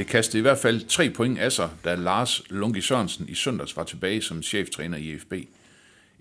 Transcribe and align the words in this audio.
Det 0.00 0.08
kastede 0.08 0.38
i 0.38 0.42
hvert 0.42 0.58
fald 0.58 0.88
tre 0.88 1.10
point 1.10 1.38
af 1.38 1.52
sig, 1.52 1.70
da 1.84 1.94
Lars 1.94 2.42
Lungi 2.50 2.80
Sørensen 2.80 3.28
i 3.28 3.34
søndags 3.34 3.76
var 3.76 3.84
tilbage 3.84 4.22
som 4.22 4.42
cheftræner 4.42 4.98
i 4.98 5.18
FB. 5.18 5.32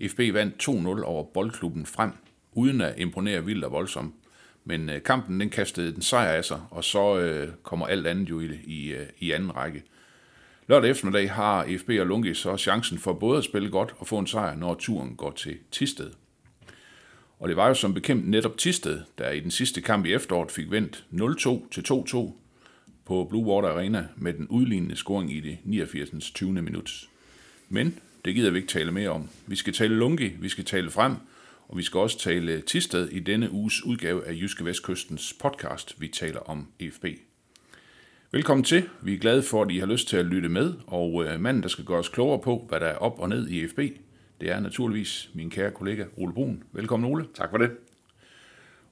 FB 0.09 0.19
vandt 0.33 0.69
2-0 0.69 1.03
over 1.03 1.23
boldklubben 1.23 1.85
frem, 1.85 2.11
uden 2.53 2.81
at 2.81 2.93
imponere 2.97 3.45
vildt 3.45 3.63
og 3.63 3.71
voldsomt. 3.71 4.15
Men 4.65 4.89
øh, 4.89 5.03
kampen 5.03 5.39
den 5.39 5.49
kastede 5.49 5.93
den 5.93 6.01
sejr 6.01 6.27
af 6.27 6.45
sig, 6.45 6.61
og 6.71 6.83
så 6.83 7.19
øh, 7.19 7.49
kommer 7.63 7.87
alt 7.87 8.07
andet 8.07 8.29
jo 8.29 8.39
i, 8.39 8.49
i, 8.63 8.91
øh, 8.93 9.05
i 9.19 9.31
anden 9.31 9.55
række. 9.55 9.83
Lørdag 10.67 10.89
eftermiddag 10.89 11.31
har 11.31 11.67
FB 11.77 11.89
og 11.99 12.05
Lungi 12.05 12.33
så 12.33 12.57
chancen 12.57 12.97
for 12.97 13.13
både 13.13 13.37
at 13.37 13.43
spille 13.43 13.69
godt 13.69 13.95
og 13.97 14.07
få 14.07 14.19
en 14.19 14.27
sejr, 14.27 14.55
når 14.55 14.75
turen 14.75 15.15
går 15.15 15.31
til 15.31 15.57
Tisted. 15.71 16.11
Og 17.39 17.49
det 17.49 17.57
var 17.57 17.67
jo 17.67 17.73
som 17.73 17.93
bekendt 17.93 18.27
netop 18.27 18.57
Tisted, 18.57 19.01
der 19.17 19.29
i 19.29 19.39
den 19.39 19.51
sidste 19.51 19.81
kamp 19.81 20.05
i 20.05 20.13
efteråret 20.13 20.51
fik 20.51 20.71
vendt 20.71 21.05
0-2 21.11 21.69
til 21.71 21.81
2-2 21.91 22.33
på 23.09 23.27
Blue 23.29 23.45
Water 23.45 23.69
Arena 23.69 24.07
med 24.15 24.33
den 24.33 24.47
udlignende 24.47 24.95
scoring 24.95 25.33
i 25.33 25.39
det 25.39 25.57
89. 25.63 26.31
20. 26.31 26.51
minut. 26.51 27.09
Men 27.69 27.99
det 28.25 28.35
gider 28.35 28.51
vi 28.51 28.57
ikke 28.57 28.67
tale 28.67 28.91
mere 28.91 29.09
om. 29.09 29.29
Vi 29.47 29.55
skal 29.55 29.73
tale 29.73 29.95
Lungi, 29.95 30.27
vi 30.39 30.49
skal 30.49 30.65
tale 30.65 30.89
frem, 30.89 31.15
og 31.67 31.77
vi 31.77 31.83
skal 31.83 31.99
også 31.99 32.19
tale 32.19 32.61
Tisted 32.61 33.09
i 33.09 33.19
denne 33.19 33.51
uges 33.51 33.85
udgave 33.85 34.27
af 34.27 34.33
Jyske 34.33 34.65
Vestkystens 34.65 35.33
podcast, 35.33 36.01
vi 36.01 36.07
taler 36.07 36.39
om 36.39 36.67
EFB. 36.79 37.05
Velkommen 38.31 38.63
til. 38.63 38.89
Vi 39.01 39.13
er 39.13 39.19
glade 39.19 39.43
for, 39.43 39.61
at 39.61 39.71
I 39.71 39.77
har 39.77 39.87
lyst 39.87 40.07
til 40.07 40.17
at 40.17 40.25
lytte 40.25 40.49
med, 40.49 40.73
og 40.87 41.25
øh, 41.25 41.39
manden, 41.39 41.63
der 41.63 41.69
skal 41.69 41.85
gøre 41.85 41.99
os 41.99 42.09
klogere 42.09 42.39
på, 42.39 42.65
hvad 42.69 42.79
der 42.79 42.87
er 42.87 42.97
op 42.97 43.19
og 43.19 43.29
ned 43.29 43.47
i 43.47 43.63
EFB, 43.63 43.79
det 44.41 44.51
er 44.51 44.59
naturligvis 44.59 45.29
min 45.33 45.49
kære 45.49 45.71
kollega 45.71 46.03
Ole 46.17 46.33
Brun. 46.33 46.63
Velkommen, 46.71 47.11
Ole. 47.11 47.25
Tak 47.35 47.49
for 47.49 47.57
det. 47.57 47.71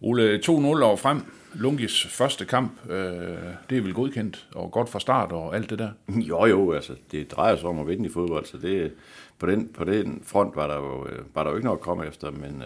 Ole, 0.01 0.39
2-0 0.45 0.51
over 0.51 0.95
frem. 0.95 1.21
Lungis 1.53 2.07
første 2.07 2.45
kamp, 2.45 2.89
øh, 2.89 3.37
det 3.69 3.77
er 3.77 3.81
vel 3.81 3.93
godkendt 3.93 4.47
og 4.55 4.71
godt 4.71 4.89
fra 4.89 4.99
start 4.99 5.31
og 5.31 5.55
alt 5.55 5.69
det 5.69 5.79
der. 5.79 5.89
Jo, 6.29 6.45
jo, 6.45 6.73
altså, 6.73 6.93
det 7.11 7.31
drejer 7.31 7.55
sig 7.55 7.69
om 7.69 7.79
at 7.79 7.87
vinde 7.87 8.05
i 8.05 8.11
fodbold, 8.11 8.45
så 8.45 8.57
det, 8.57 8.93
på, 9.39 9.45
den, 9.45 9.67
på 9.67 9.83
den 9.83 10.21
front 10.25 10.55
var 10.55 10.67
der, 10.67 10.75
jo, 10.75 11.07
øh, 11.07 11.35
var 11.35 11.43
der 11.43 11.49
jo 11.49 11.55
ikke 11.55 11.65
noget 11.65 11.77
at 11.77 11.83
komme 11.83 12.07
efter, 12.07 12.31
men 12.31 12.63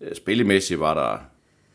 øh, 0.00 0.14
spillemæssigt 0.14 0.80
var 0.80 0.94
der, 0.94 1.18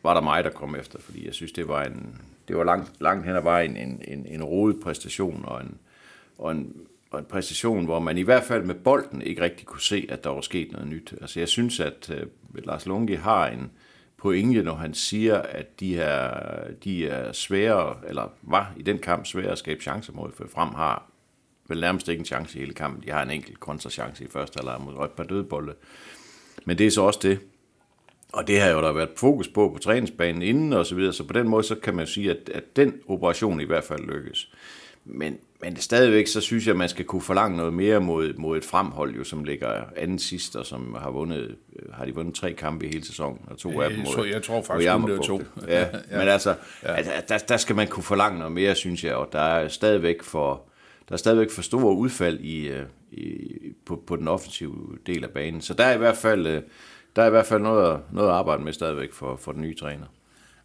var 0.03 0.13
der 0.13 0.22
mig, 0.22 0.44
der 0.44 0.49
kom 0.49 0.75
efter, 0.75 1.00
fordi 1.00 1.25
jeg 1.25 1.33
synes, 1.33 1.52
det 1.52 1.67
var, 1.67 1.83
en, 1.83 2.22
det 2.47 2.57
var 2.57 2.63
langt, 2.63 2.91
langt 3.00 3.25
hen 3.25 3.35
ad 3.35 3.44
vejen 3.44 3.77
en, 3.77 4.02
en, 4.07 4.25
en 4.25 4.44
rodet 4.44 4.79
præstation, 4.83 5.44
og 5.47 5.61
en, 5.61 5.77
og, 6.38 6.52
en, 6.52 6.75
og 7.11 7.19
en 7.19 7.25
præstation, 7.25 7.85
hvor 7.85 8.00
man 8.00 8.17
i 8.17 8.22
hvert 8.22 8.44
fald 8.44 8.63
med 8.63 8.75
bolden 8.75 9.22
ikke 9.22 9.41
rigtig 9.41 9.66
kunne 9.66 9.81
se, 9.81 10.07
at 10.09 10.23
der 10.23 10.29
var 10.29 10.41
sket 10.41 10.72
noget 10.72 10.88
nyt. 10.88 11.13
Altså, 11.22 11.39
jeg 11.39 11.47
synes, 11.47 11.79
at 11.79 12.09
øh, 12.09 12.27
Lars 12.66 12.85
Lungi 12.85 13.16
har 13.16 13.47
en 13.47 13.72
pointe, 14.26 14.64
når 14.64 14.76
han 14.76 14.94
siger, 14.94 15.38
at 15.38 15.80
de, 15.80 15.94
her, 15.94 16.30
de 16.84 17.08
er 17.08 17.31
svære, 17.31 17.95
eller 18.08 18.31
var 18.42 18.73
i 18.78 18.81
den 18.81 18.98
kamp 18.98 19.26
svære 19.26 19.52
at 19.52 19.58
skabe 19.58 19.81
chancer 19.81 20.14
mod, 20.14 20.31
for 20.38 20.48
frem 20.54 20.70
har 20.70 21.12
vel 21.68 21.81
nærmest 21.81 22.08
ikke 22.08 22.20
en 22.20 22.26
chance 22.26 22.58
i 22.58 22.62
hele 22.62 22.73
kampen. 22.73 23.03
De 23.03 23.12
har 23.12 23.23
en 23.23 23.31
enkelt 23.31 23.59
kontrachance 23.59 24.23
i 24.23 24.28
første 24.28 24.58
halvleg 24.58 24.81
mod 24.81 25.06
et 25.06 25.12
par 25.12 25.23
dødbolde. 25.23 25.73
Men 26.66 26.78
det 26.78 26.88
er 26.88 26.92
så 26.92 27.02
også 27.02 27.20
det. 27.23 27.40
Og 28.34 28.48
det 28.48 28.62
har 28.62 28.70
jo 28.70 28.81
der 28.81 28.92
været 28.92 29.09
fokus 29.18 29.48
på 29.48 29.70
på 29.70 29.80
træningsbanen 29.80 30.42
inden 30.42 30.73
og 30.73 30.86
så 30.86 30.96
videre, 30.96 31.14
så 31.14 31.23
på 31.23 31.34
den 31.34 31.48
måde 31.48 31.64
så 31.64 31.76
kan 31.76 31.96
man 31.96 32.08
sige, 32.08 32.31
at, 32.31 32.50
at 32.50 32.75
den 32.75 32.94
operation 33.08 33.62
i 33.62 33.66
hvert 33.66 33.84
fald 33.84 34.06
lykkes. 34.06 34.52
Men, 35.05 35.38
men 35.61 35.75
stadigvæk, 35.75 36.27
så 36.27 36.41
synes 36.41 36.66
jeg, 36.67 36.71
at 36.71 36.77
man 36.77 36.89
skal 36.89 37.05
kunne 37.05 37.21
forlange 37.21 37.57
noget 37.57 37.73
mere 37.73 37.99
mod, 38.01 38.33
mod 38.38 38.57
et 38.57 38.66
fremhold, 38.66 39.16
jo, 39.16 39.23
som 39.23 39.43
ligger 39.43 39.83
anden 39.97 40.19
sidst, 40.19 40.55
og 40.55 40.66
som 40.66 40.95
har 40.99 41.11
vundet, 41.11 41.55
har 41.93 42.05
de 42.05 42.16
vundet 42.16 42.35
tre 42.35 42.53
kampe 42.53 42.85
i 42.85 42.89
hele 42.89 43.05
sæsonen, 43.05 43.39
og 43.47 43.57
to 43.57 43.81
af 43.81 43.89
dem 43.89 43.99
mod, 43.99 44.13
tror- 44.13 44.23
jeg 44.23 44.43
tror 44.43 44.61
faktisk 44.61 44.88
kun, 44.91 45.09
det 45.09 45.17
var 45.17 45.23
to. 45.23 45.41
Ja, 45.67 45.79
ja, 46.11 46.17
men 46.19 46.27
altså, 46.27 46.55
ja. 46.83 46.93
altså 46.93 47.11
der, 47.29 47.38
der, 47.38 47.57
skal 47.57 47.75
man 47.75 47.88
kunne 47.88 48.03
forlange 48.03 48.38
noget 48.38 48.51
mere, 48.53 48.75
synes 48.75 49.03
jeg, 49.03 49.16
og 49.16 49.29
der 49.31 49.39
er 49.39 49.67
stadigvæk 49.67 50.23
for, 50.23 50.61
der 51.09 51.13
er 51.13 51.17
stadigvæk 51.17 51.51
for 51.51 51.61
store 51.61 51.95
udfald 51.95 52.39
i, 52.39 52.67
øh, 52.67 52.83
i, 53.11 53.47
på, 53.85 54.03
på 54.07 54.16
den 54.16 54.27
offensive 54.27 54.97
del 55.07 55.23
af 55.23 55.29
banen. 55.29 55.61
Så 55.61 55.73
der 55.73 55.83
er 55.83 55.93
i 55.95 55.97
hvert 55.97 56.17
fald, 56.17 56.47
øh, 56.47 56.61
der 57.16 57.22
er 57.23 57.27
i 57.27 57.29
hvert 57.29 57.45
fald 57.45 57.61
noget, 57.61 57.93
at- 57.93 57.99
noget 58.13 58.27
at 58.29 58.33
arbejde 58.35 58.63
med 58.63 58.73
stadigvæk 58.73 59.13
for, 59.13 59.35
for 59.35 59.51
den 59.51 59.61
nye 59.61 59.75
træner. 59.75 60.05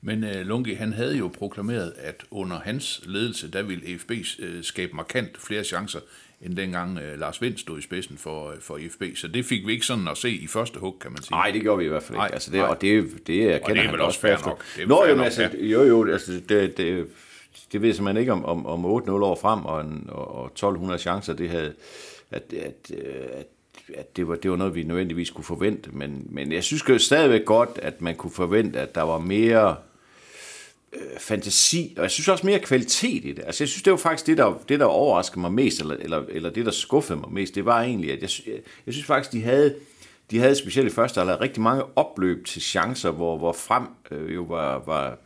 Men 0.02 0.24
øh, 0.24 0.46
Lungi, 0.46 0.74
han 0.74 0.92
havde 0.92 1.16
jo 1.16 1.28
proklameret, 1.28 1.92
at 1.98 2.24
under 2.30 2.60
hans 2.60 3.02
ledelse, 3.06 3.50
der 3.50 3.62
ville 3.62 3.94
EFB 3.94 4.10
øh, 4.38 4.64
skabe 4.64 4.96
markant 4.96 5.38
flere 5.38 5.64
chancer, 5.64 6.00
end 6.42 6.56
dengang 6.56 6.98
øh, 6.98 7.18
Lars 7.20 7.42
Vind 7.42 7.56
stod 7.56 7.78
i 7.78 7.82
spidsen 7.82 8.18
for, 8.18 8.50
øh, 8.50 8.60
for 8.60 8.76
EFB. 8.76 9.16
Så 9.16 9.28
det 9.28 9.44
fik 9.44 9.66
vi 9.66 9.72
ikke 9.72 9.86
sådan 9.86 10.08
at 10.08 10.18
se 10.18 10.30
i 10.30 10.46
første 10.46 10.78
hug, 10.78 10.96
kan 11.00 11.12
man 11.12 11.22
sige. 11.22 11.32
Nej, 11.32 11.50
det 11.50 11.60
gjorde 11.62 11.78
vi 11.78 11.84
i 11.84 11.88
hvert 11.88 12.02
fald 12.02 12.16
ikke. 12.16 12.18
Nej, 12.18 12.30
altså 12.32 12.50
det, 12.50 12.62
og 12.62 12.80
det, 12.80 13.26
det 13.26 13.54
erkender 13.54 13.82
er 13.82 13.84
han 13.84 13.92
vel 13.92 14.00
da 14.00 14.04
også 14.04 14.20
fair 14.20 14.30
bagefter. 14.30 14.48
nok. 14.48 14.64
Det 14.76 14.82
er 14.82 14.86
Nå, 14.86 15.02
jamen, 15.04 15.16
nok, 15.16 15.24
altså, 15.24 15.42
ja. 15.42 15.64
jo, 15.64 15.82
jo, 15.82 16.12
altså, 16.12 16.32
det, 16.48 16.76
det, 16.76 17.06
det 17.72 17.82
ved 17.82 17.92
simpelthen 17.92 18.20
ikke 18.20 18.32
om, 18.32 18.44
om, 18.44 18.66
om 18.66 19.02
8-0 19.02 19.10
år 19.10 19.38
frem 19.40 19.64
og, 19.64 19.80
en, 19.80 20.06
og, 20.08 20.34
og 20.34 20.46
1200 20.46 20.98
chancer, 20.98 21.34
det 21.34 21.50
havde, 21.50 21.74
at, 22.30 22.52
at, 22.52 22.90
at, 23.32 23.46
at 23.94 24.16
det, 24.16 24.28
var, 24.28 24.36
det 24.36 24.50
var 24.50 24.56
noget, 24.56 24.74
vi 24.74 24.82
nødvendigvis 24.82 25.30
kunne 25.30 25.44
forvente. 25.44 25.90
Men, 25.92 26.26
men 26.30 26.52
jeg 26.52 26.64
synes 26.64 26.88
jo 26.88 26.98
stadigvæk 26.98 27.44
godt, 27.44 27.78
at 27.82 28.00
man 28.00 28.14
kunne 28.14 28.32
forvente, 28.32 28.80
at 28.80 28.94
der 28.94 29.02
var 29.02 29.18
mere 29.18 29.76
øh, 30.92 31.18
fantasi, 31.18 31.94
og 31.96 32.02
jeg 32.02 32.10
synes 32.10 32.28
også 32.28 32.46
mere 32.46 32.58
kvalitet 32.58 33.24
i 33.24 33.32
det. 33.32 33.42
Altså 33.46 33.64
jeg 33.64 33.68
synes, 33.68 33.82
det 33.82 33.90
var 33.90 33.96
faktisk 33.96 34.26
det, 34.26 34.38
der, 34.38 34.62
det, 34.68 34.80
der 34.80 34.86
overraskede 34.86 35.40
mig 35.40 35.52
mest, 35.52 35.80
eller, 35.80 35.96
eller, 35.96 36.22
eller 36.28 36.50
det, 36.50 36.66
der 36.66 36.72
skuffede 36.72 37.20
mig 37.20 37.32
mest, 37.32 37.54
det 37.54 37.64
var 37.64 37.82
egentlig, 37.82 38.12
at 38.12 38.22
jeg, 38.22 38.30
jeg, 38.46 38.60
jeg 38.86 38.94
synes 38.94 39.06
faktisk, 39.06 39.32
de 39.32 39.42
havde, 39.42 39.74
de 40.30 40.38
havde 40.38 40.54
specielt 40.54 40.92
i 40.92 40.94
første 40.94 41.18
halvleg 41.18 41.40
rigtig 41.40 41.62
mange 41.62 41.84
opløb 41.96 42.46
til 42.46 42.62
chancer, 42.62 43.10
hvor, 43.10 43.38
hvor 43.38 43.52
frem 43.52 43.84
øh, 44.10 44.34
jo 44.34 44.42
var, 44.42 44.82
var 44.86 45.18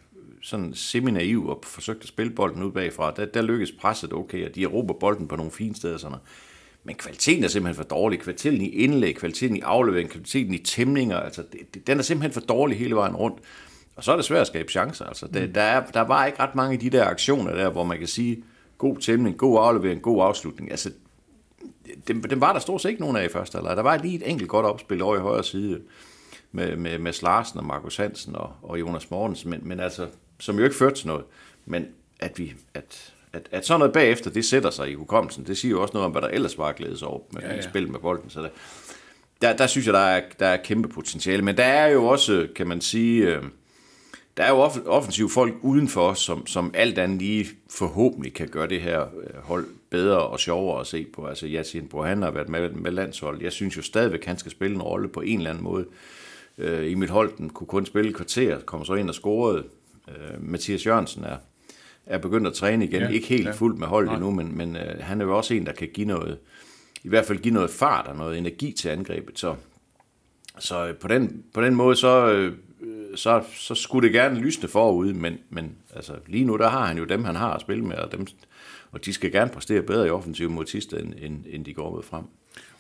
sådan 0.43 0.75
semi-naiv 0.75 1.47
og 1.47 1.61
forsøgte 1.65 2.03
at 2.03 2.09
spille 2.09 2.33
bolden 2.33 2.63
ud 2.63 2.73
bagfra. 2.73 3.11
Der, 3.17 3.25
der 3.25 3.43
lykkedes 3.43 3.73
presset 3.73 4.13
okay, 4.13 4.49
og 4.49 4.55
de 4.55 4.65
erobrer 4.65 4.99
bolden 4.99 5.29
på 5.29 5.37
nogle 5.37 5.53
fine 5.53 5.77
steder. 5.77 5.97
Sådan 5.97 6.11
noget. 6.11 6.27
Men 6.85 6.95
kvaliteten 6.95 7.45
er 7.45 7.49
simpelthen 7.49 7.77
for 7.77 7.97
dårlig. 7.97 8.21
Kvaliteten 8.21 8.61
i 8.61 8.69
indlæg, 8.69 9.17
kvaliteten 9.17 9.57
i 9.57 9.61
aflevering, 9.61 10.11
kvaliteten 10.11 10.55
i 10.55 10.59
tæmninger, 10.59 11.21
altså 11.21 11.43
det, 11.53 11.75
det, 11.75 11.87
den 11.87 11.99
er 11.99 12.03
simpelthen 12.03 12.33
for 12.33 12.41
dårlig 12.41 12.79
hele 12.79 12.95
vejen 12.95 13.17
rundt. 13.17 13.39
Og 13.97 14.05
så 14.05 14.13
er 14.13 14.17
det 14.17 14.25
svært 14.25 14.41
at 14.41 14.47
skabe 14.47 14.73
chancer. 14.73 15.05
Altså, 15.05 15.27
det, 15.27 15.55
der, 15.55 15.63
er, 15.63 15.87
der 15.87 16.01
var 16.01 16.27
ikke 16.27 16.41
ret 16.41 16.55
mange 16.55 16.73
af 16.73 16.79
de 16.79 16.91
der 16.91 17.05
aktioner 17.05 17.55
der, 17.55 17.71
hvor 17.71 17.85
man 17.85 17.99
kan 17.99 18.07
sige, 18.07 18.45
god 18.79 18.97
tæmning, 18.97 19.39
god 19.39 19.59
aflevering, 19.59 20.03
god 20.03 20.25
afslutning. 20.25 20.71
Altså, 20.71 20.91
den, 22.09 22.23
den 22.23 22.41
var 22.41 22.53
der 22.53 22.61
stort 22.61 22.83
set 22.83 22.89
ikke 22.89 23.01
nogen 23.01 23.17
af 23.17 23.25
i 23.25 23.29
første 23.29 23.57
halvleg. 23.57 23.77
Der 23.77 23.83
var 23.83 23.97
lige 23.97 24.17
et 24.17 24.31
enkelt 24.31 24.49
godt 24.49 24.67
opspil 24.67 25.03
over 25.03 25.17
i 25.17 25.21
højre 25.21 25.45
side 25.45 25.81
med, 26.53 26.77
med, 26.77 26.99
med 26.99 27.23
Larsen 27.23 27.59
og 27.59 27.65
Markus 27.65 27.97
Hansen 27.97 28.37
og, 28.37 28.53
og 28.63 28.81
Jonas 28.81 29.11
Mortensen, 29.11 29.51
men, 29.51 29.61
men 29.63 29.81
altså, 29.81 30.07
som 30.41 30.59
jo 30.59 30.65
ikke 30.65 30.77
førte 30.77 30.97
til 30.97 31.07
noget. 31.07 31.25
Men 31.67 31.87
at, 32.21 32.39
vi, 32.39 32.55
at, 32.75 33.13
at, 33.33 33.49
at 33.51 33.67
sådan 33.67 33.79
noget 33.79 33.93
bagefter, 33.93 34.31
det 34.31 34.45
sætter 34.45 34.71
sig 34.71 34.91
i 34.91 34.95
hukommelsen, 34.95 35.47
det 35.47 35.59
siger 35.59 35.71
jo 35.71 35.83
også 35.83 35.95
noget 35.95 36.07
om, 36.07 36.13
hvad 36.13 36.23
der 36.23 36.29
ellers 36.29 36.59
var 36.59 36.67
at 36.67 36.77
glæde 36.77 36.99
sig 36.99 37.09
over 37.09 37.21
med 37.33 37.43
ja. 37.43 37.55
ja. 37.55 37.61
spil 37.61 37.91
med 37.91 38.01
bolden. 38.01 38.31
Så 38.31 38.43
der, 38.43 38.49
der, 39.43 39.57
der 39.57 39.67
synes 39.67 39.87
jeg, 39.87 39.95
der 39.95 40.01
er, 40.01 40.23
der 40.39 40.47
er 40.47 40.57
kæmpe 40.57 40.89
potentiale. 40.89 41.43
Men 41.43 41.57
der 41.57 41.65
er 41.65 41.87
jo 41.87 42.05
også, 42.05 42.49
kan 42.57 42.67
man 42.67 42.81
sige, 42.81 43.27
øh, 43.27 43.43
der 44.37 44.45
er 44.45 44.51
jo 44.51 44.67
off- 44.67 44.87
offensive 44.87 45.31
folk 45.31 45.55
udenfor, 45.63 46.15
som, 46.15 46.47
som 46.47 46.71
alt 46.75 46.99
andet 46.99 47.19
lige 47.19 47.47
forhåbentlig 47.71 48.35
kan 48.35 48.49
gøre 48.49 48.69
det 48.69 48.81
her 48.81 49.01
øh, 49.01 49.43
hold 49.43 49.67
bedre 49.91 50.19
og 50.19 50.41
sjovere 50.41 50.81
at 50.81 50.87
se 50.87 51.07
på. 51.15 51.27
Altså 51.27 51.47
Yasin 51.49 51.89
Bro, 51.89 52.03
han 52.03 52.23
har 52.23 52.31
været 52.31 52.49
med, 52.49 52.71
med 52.71 52.91
landshold. 52.91 53.43
Jeg 53.43 53.53
synes 53.53 53.77
jo 53.77 53.83
stadigvæk, 53.83 54.25
han 54.25 54.39
skal 54.39 54.53
spille 54.53 54.75
en 54.75 54.83
rolle 54.83 55.09
på 55.09 55.21
en 55.21 55.39
eller 55.39 55.51
anden 55.51 55.65
måde. 55.65 55.87
Øh, 56.59 56.93
Emil 56.93 57.11
Holten 57.11 57.51
kunne 57.51 57.67
kun 57.67 57.87
spille 57.87 58.11
et 58.11 58.17
kvarter, 58.17 58.61
kom 58.61 58.85
så 58.85 58.95
ind 58.95 59.09
og 59.09 59.15
scorede. 59.15 59.65
Øh, 60.09 60.43
Mathias 60.43 60.87
Jørgensen 60.87 61.25
er, 61.25 61.37
er 62.07 62.19
begyndt 62.19 62.47
at 62.47 62.53
træne 62.53 62.85
igen. 62.85 63.03
Ja, 63.03 63.09
ikke 63.09 63.27
helt 63.27 63.45
ja. 63.45 63.49
ja. 63.49 63.55
fuldt 63.55 63.79
med 63.79 63.87
holdet 63.87 64.09
Nej. 64.09 64.15
endnu, 64.17 64.31
men, 64.31 64.57
men 64.57 64.77
øh, 64.77 64.97
han 65.01 65.21
er 65.21 65.25
jo 65.25 65.37
også 65.37 65.55
en, 65.55 65.67
der 65.67 65.73
kan 65.73 65.89
give 65.95 66.07
noget, 66.07 66.39
i 67.05 67.09
hvert 67.09 67.25
fald 67.25 67.39
give 67.39 67.55
noget 67.55 67.71
fart 67.71 68.07
og 68.07 68.17
noget 68.17 68.39
energi 68.39 68.73
til 68.73 68.89
angrebet. 68.89 69.39
Så, 69.39 69.55
så 70.59 70.87
øh, 70.87 70.95
på, 70.95 71.09
den, 71.09 71.45
på 71.55 71.63
den 71.63 71.75
måde, 71.75 71.97
så, 71.97 72.33
øh, 72.33 72.53
så, 73.17 73.45
så 73.55 73.75
skulle 73.75 74.07
det 74.09 74.15
gerne 74.15 74.41
lysne 74.41 74.69
forud, 74.69 75.13
men, 75.13 75.39
men 75.51 75.77
altså, 75.95 76.13
lige 76.27 76.45
nu 76.45 76.57
der 76.57 76.69
har 76.69 76.87
han 76.87 76.99
jo 76.99 77.05
dem, 77.05 77.25
han 77.25 77.37
har 77.37 77.53
at 77.55 77.61
spille 77.61 77.85
med, 77.85 77.97
og, 77.97 78.13
dem, 78.13 78.27
og 78.93 79.05
de 79.05 79.13
skal 79.13 79.33
gerne 79.33 79.51
præstere 79.51 79.83
bedre 79.83 80.07
i 80.07 80.11
offensiv 80.11 80.51
mod 80.51 80.67
sidste, 80.67 80.99
end, 81.01 81.15
end, 81.19 81.45
end 81.49 81.65
de 81.65 81.75
går 81.75 81.95
med 81.95 82.03
frem. 82.03 82.25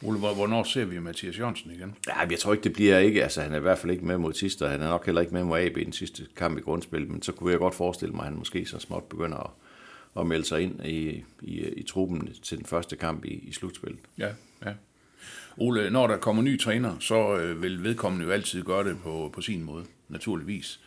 Ole, 0.02 0.18
hvor- 0.18 0.34
hvornår 0.34 0.62
ser 0.64 0.84
vi 0.84 0.98
Mathias 0.98 1.38
Jørgensen 1.38 1.70
igen? 1.70 1.94
Ja, 2.08 2.18
jeg 2.30 2.38
tror 2.38 2.52
ikke, 2.52 2.64
det 2.64 2.72
bliver 2.72 2.98
ikke, 2.98 3.22
altså 3.22 3.40
han 3.42 3.52
er 3.52 3.56
i 3.56 3.60
hvert 3.60 3.78
fald 3.78 3.92
ikke 3.92 4.04
med 4.06 4.18
mod 4.18 4.58
og 4.62 4.70
han 4.70 4.82
er 4.82 4.88
nok 4.88 5.06
heller 5.06 5.20
ikke 5.20 5.34
med 5.34 5.44
mod 5.44 5.58
AB 5.58 5.76
i 5.76 5.84
den 5.84 5.92
sidste 5.92 6.26
kamp 6.36 6.58
i 6.58 6.60
grundspil, 6.60 7.10
men 7.10 7.22
så 7.22 7.32
kunne 7.32 7.50
jeg 7.50 7.58
godt 7.58 7.74
forestille 7.74 8.14
mig, 8.14 8.22
at 8.22 8.28
han 8.28 8.38
måske 8.38 8.66
så 8.66 8.78
småt 8.78 9.04
begynder 9.04 9.36
at, 9.36 9.50
at 10.20 10.26
melde 10.26 10.44
sig 10.44 10.60
ind 10.62 10.86
i, 10.86 11.24
i, 11.42 11.60
i 11.68 11.82
truppen 11.82 12.28
til 12.42 12.58
den 12.58 12.66
første 12.66 12.96
kamp 12.96 13.24
i, 13.24 13.34
i 13.34 13.52
slutspillet. 13.52 14.00
Ja, 14.18 14.28
ja. 14.64 14.72
Ole, 15.56 15.90
når 15.90 16.06
der 16.06 16.16
kommer 16.16 16.42
ny 16.42 16.60
træner, 16.60 16.96
så 17.00 17.36
øh, 17.36 17.62
vil 17.62 17.84
vedkommende 17.84 18.26
jo 18.26 18.30
altid 18.30 18.62
gøre 18.62 18.84
det 18.84 18.98
på, 19.02 19.30
på 19.34 19.40
sin 19.40 19.62
måde, 19.62 19.84
naturligvis. 20.08 20.80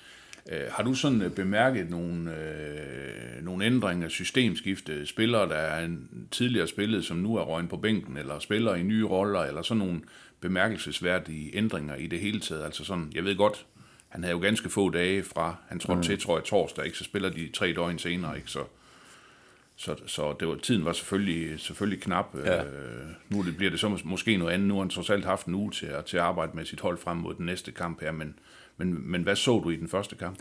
Øh, 0.52 0.62
har 0.72 0.84
du 0.84 0.94
sådan 0.94 1.22
øh, 1.22 1.32
bemærket 1.32 1.90
nogle, 1.90 2.36
øh, 2.36 3.44
nogle 3.46 3.66
ændringer, 3.66 4.10
systemskifte, 4.10 5.06
spillere, 5.06 5.50
der 5.50 5.56
er 5.56 5.86
en 5.86 6.10
tidligere 6.32 6.68
spillet, 6.68 7.06
som 7.06 7.18
nu 7.18 7.36
er 7.36 7.42
røgnet 7.42 7.70
på 7.70 7.78
bænken, 7.78 8.18
eller 8.18 8.40
spillere 8.40 8.80
i 8.80 8.84
nye 8.84 9.06
roller, 9.06 9.40
eller 9.40 9.62
sådan 9.62 9.80
nogle 9.80 10.02
bemærkelsesværdige 10.42 11.56
ændringer 11.58 11.96
i 11.96 12.08
det 12.08 12.20
hele 12.20 12.40
taget? 12.40 12.66
Altså 12.66 12.84
sådan, 12.84 13.12
jeg 13.16 13.24
ved 13.24 13.36
godt, 13.36 13.66
han 14.10 14.24
havde 14.24 14.36
jo 14.36 14.42
ganske 14.42 14.70
få 14.70 14.90
dage 14.90 15.24
fra, 15.24 15.56
han 15.68 15.80
trådte 15.80 15.98
mm. 15.98 16.04
til, 16.04 16.20
tror 16.20 16.38
jeg, 16.38 16.44
torsdag, 16.44 16.86
ikke? 16.86 16.98
så 16.98 17.04
spiller 17.04 17.30
de 17.30 17.50
tre 17.54 17.74
døgn 17.74 18.00
senere, 18.00 18.38
ikke? 18.38 18.52
Så, 18.52 18.64
så, 19.80 19.96
så 20.06 20.36
det 20.40 20.48
var, 20.48 20.56
tiden 20.56 20.86
var 20.86 20.94
selvfølgelig, 20.94 21.60
selvfølgelig 21.60 22.04
knap. 22.04 22.36
Ja. 22.46 22.64
Øh, 22.64 23.08
nu 23.30 23.44
det, 23.44 23.58
bliver 23.58 23.70
det 23.70 23.80
så 23.80 23.88
mås- 23.88 24.06
måske 24.06 24.38
noget 24.38 24.54
andet. 24.54 24.68
Nu 24.68 24.74
har 24.74 24.82
han 24.82 24.90
trods 24.90 25.10
alt 25.10 25.26
haft 25.26 25.46
en 25.46 25.56
uge 25.56 25.72
til 25.72 25.86
at, 25.86 26.06
til 26.06 26.18
at 26.18 26.24
arbejde 26.24 26.52
med 26.56 26.66
sit 26.66 26.80
hold 26.80 26.98
frem 26.98 27.18
mod 27.18 27.34
den 27.34 27.46
næste 27.46 27.72
kamp 27.72 28.02
her, 28.02 28.12
men, 28.12 28.40
men, 28.78 29.12
men 29.12 29.24
hvad 29.24 29.36
så 29.36 29.60
du 29.60 29.70
i 29.70 29.76
den 29.76 29.88
første 29.88 30.16
kamp? 30.16 30.40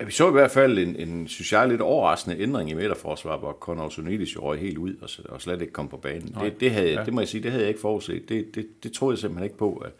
Ja, 0.00 0.04
vi 0.04 0.12
så 0.12 0.28
i 0.28 0.32
hvert 0.32 0.50
fald 0.50 0.78
en, 0.78 0.96
en 0.96 1.28
synes 1.28 1.52
jeg, 1.52 1.68
lidt 1.68 1.80
overraskende 1.80 2.38
ændring 2.40 2.70
i 2.70 2.74
midterforsvaret, 2.74 3.40
hvor 3.40 3.52
Conor 3.52 3.88
Sonidis 3.88 4.34
jo 4.34 4.40
røg 4.40 4.60
helt 4.60 4.78
ud 4.78 4.94
og, 5.02 5.32
og 5.32 5.42
slet 5.42 5.60
ikke 5.60 5.72
kom 5.72 5.88
på 5.88 5.96
banen. 5.96 6.36
Det, 6.40 6.60
det, 6.60 6.70
havde, 6.70 6.92
ja. 6.92 7.04
det 7.04 7.14
må 7.14 7.20
jeg 7.20 7.28
sige, 7.28 7.42
det 7.42 7.50
havde 7.50 7.62
jeg 7.62 7.68
ikke 7.68 7.80
forudset. 7.80 8.28
Det, 8.28 8.54
det, 8.54 8.66
det 8.82 8.92
troede 8.92 9.14
jeg 9.14 9.18
simpelthen 9.18 9.44
ikke 9.44 9.58
på, 9.58 9.76
at, 9.76 9.92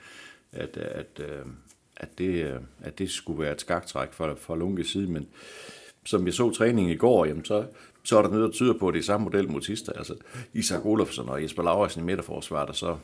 at, 0.53 0.77
at, 0.77 1.21
øh, 1.21 1.47
at, 1.97 2.19
det, 2.19 2.45
øh, 2.45 2.61
at 2.83 2.99
det 2.99 3.11
skulle 3.11 3.43
være 3.43 3.53
et 3.53 3.61
skaktræk 3.61 4.13
for, 4.13 4.35
for 4.35 4.57
Lunkes 4.57 4.87
side. 4.87 5.07
Men 5.07 5.27
som 6.05 6.27
vi 6.27 6.31
så 6.31 6.51
træningen 6.51 6.93
i 6.93 6.97
går, 6.97 7.25
jamen 7.27 7.45
så, 7.45 7.67
så 8.05 8.19
er 8.19 8.23
der 8.23 8.29
noget, 8.29 8.45
der 8.45 8.53
tyder 8.53 8.79
på, 8.79 8.89
at 8.89 8.95
det 8.95 9.01
er 9.01 9.05
samme 9.05 9.25
model 9.25 9.51
mod 9.51 9.63
sidste. 9.63 9.97
Altså 9.97 10.15
Isak 10.55 10.85
Olofsson 10.85 11.29
og 11.29 11.43
Jesper 11.43 11.63
Lauritsen 11.63 12.03
i 12.03 12.05
midterforsvaret, 12.05 12.69
og 12.69 12.77
så 12.77 12.97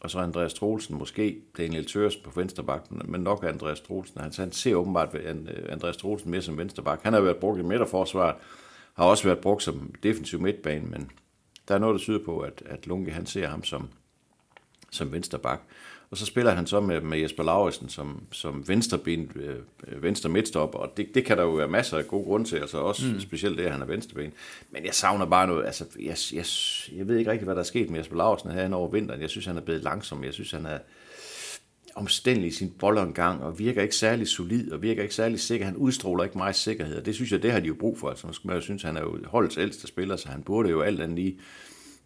og 0.00 0.10
så 0.10 0.18
Andreas 0.18 0.54
Troelsen, 0.54 0.98
måske 0.98 1.40
Daniel 1.56 1.86
Tørs 1.86 2.16
på 2.16 2.30
vensterbak, 2.36 2.90
men 2.90 3.20
nok 3.20 3.44
Andreas 3.44 3.80
Troelsen. 3.80 4.20
Han, 4.20 4.32
han 4.36 4.52
ser 4.52 4.74
åbenbart 4.74 5.14
øh, 5.14 5.36
Andreas 5.68 5.96
Troelsen 5.96 6.30
mere 6.30 6.42
som 6.42 6.58
venstreback. 6.58 7.02
Han 7.02 7.12
har 7.12 7.20
været 7.20 7.36
brugt 7.36 7.60
i 7.60 7.62
midterforsvaret, 7.62 8.36
har 8.94 9.04
også 9.04 9.24
været 9.24 9.38
brugt 9.38 9.62
som 9.62 9.94
defensiv 10.02 10.40
midtbane, 10.40 10.86
men 10.86 11.10
der 11.68 11.74
er 11.74 11.78
noget, 11.78 11.94
der 11.94 11.98
tyder 11.98 12.24
på, 12.24 12.38
at, 12.38 12.62
at 12.66 12.86
Lunke 12.86 13.10
han 13.10 13.26
ser 13.26 13.48
ham 13.48 13.64
som, 13.64 13.88
som 14.90 15.12
venstreback. 15.12 15.62
Og 16.10 16.16
så 16.16 16.26
spiller 16.26 16.52
han 16.52 16.66
så 16.66 16.80
med, 16.80 17.00
med 17.00 17.18
Jesper 17.18 17.42
Lauritsen 17.42 17.88
som, 17.88 18.22
som 18.32 18.68
venstreben, 18.68 19.32
øh, 19.34 20.02
venstre 20.02 20.30
midtstop, 20.30 20.74
og 20.74 20.92
det, 20.96 21.14
det 21.14 21.24
kan 21.24 21.36
der 21.36 21.42
jo 21.42 21.50
være 21.50 21.68
masser 21.68 21.98
af 21.98 22.08
gode 22.08 22.24
grunde 22.24 22.48
til, 22.48 22.56
altså 22.56 22.78
også 22.78 23.06
mm. 23.06 23.20
specielt 23.20 23.58
det, 23.58 23.64
at 23.64 23.72
han 23.72 23.82
er 23.82 23.86
venstreben. 23.86 24.32
Men 24.70 24.84
jeg 24.84 24.94
savner 24.94 25.26
bare 25.26 25.46
noget, 25.46 25.66
altså 25.66 25.84
jeg, 26.00 26.16
jeg, 26.32 26.44
jeg 26.98 27.08
ved 27.08 27.18
ikke 27.18 27.30
rigtig, 27.30 27.44
hvad 27.44 27.54
der 27.54 27.60
er 27.60 27.64
sket 27.64 27.90
med 27.90 27.98
Jesper 27.98 28.16
Lauritsen 28.16 28.50
her 28.50 28.74
over 28.74 28.90
vinteren. 28.90 29.20
Jeg 29.20 29.30
synes, 29.30 29.46
han 29.46 29.56
er 29.56 29.60
blevet 29.60 29.82
langsom, 29.82 30.24
jeg 30.24 30.34
synes, 30.34 30.50
han 30.50 30.66
er 30.66 30.78
omstændelig 31.94 32.48
i 32.48 32.52
sin 32.52 32.70
boldomgang, 32.78 33.42
og 33.42 33.58
virker 33.58 33.82
ikke 33.82 33.96
særlig 33.96 34.28
solid, 34.28 34.72
og 34.72 34.82
virker 34.82 35.02
ikke 35.02 35.14
særlig 35.14 35.40
sikker. 35.40 35.66
Han 35.66 35.76
udstråler 35.76 36.24
ikke 36.24 36.38
meget 36.38 36.56
sikkerhed, 36.56 36.96
og 36.96 37.06
det 37.06 37.14
synes 37.14 37.32
jeg, 37.32 37.42
det 37.42 37.52
har 37.52 37.60
de 37.60 37.66
jo 37.66 37.74
brug 37.74 37.98
for. 37.98 38.08
Altså, 38.08 38.40
man 38.44 38.56
jo 38.56 38.60
synes, 38.60 38.82
han 38.82 38.96
er 38.96 39.00
jo 39.00 39.18
holdets 39.24 39.58
ældste 39.58 39.86
spiller, 39.86 40.16
så 40.16 40.28
han 40.28 40.42
burde 40.42 40.68
jo 40.68 40.80
alt 40.80 41.00
andet 41.00 41.18
lige 41.18 41.38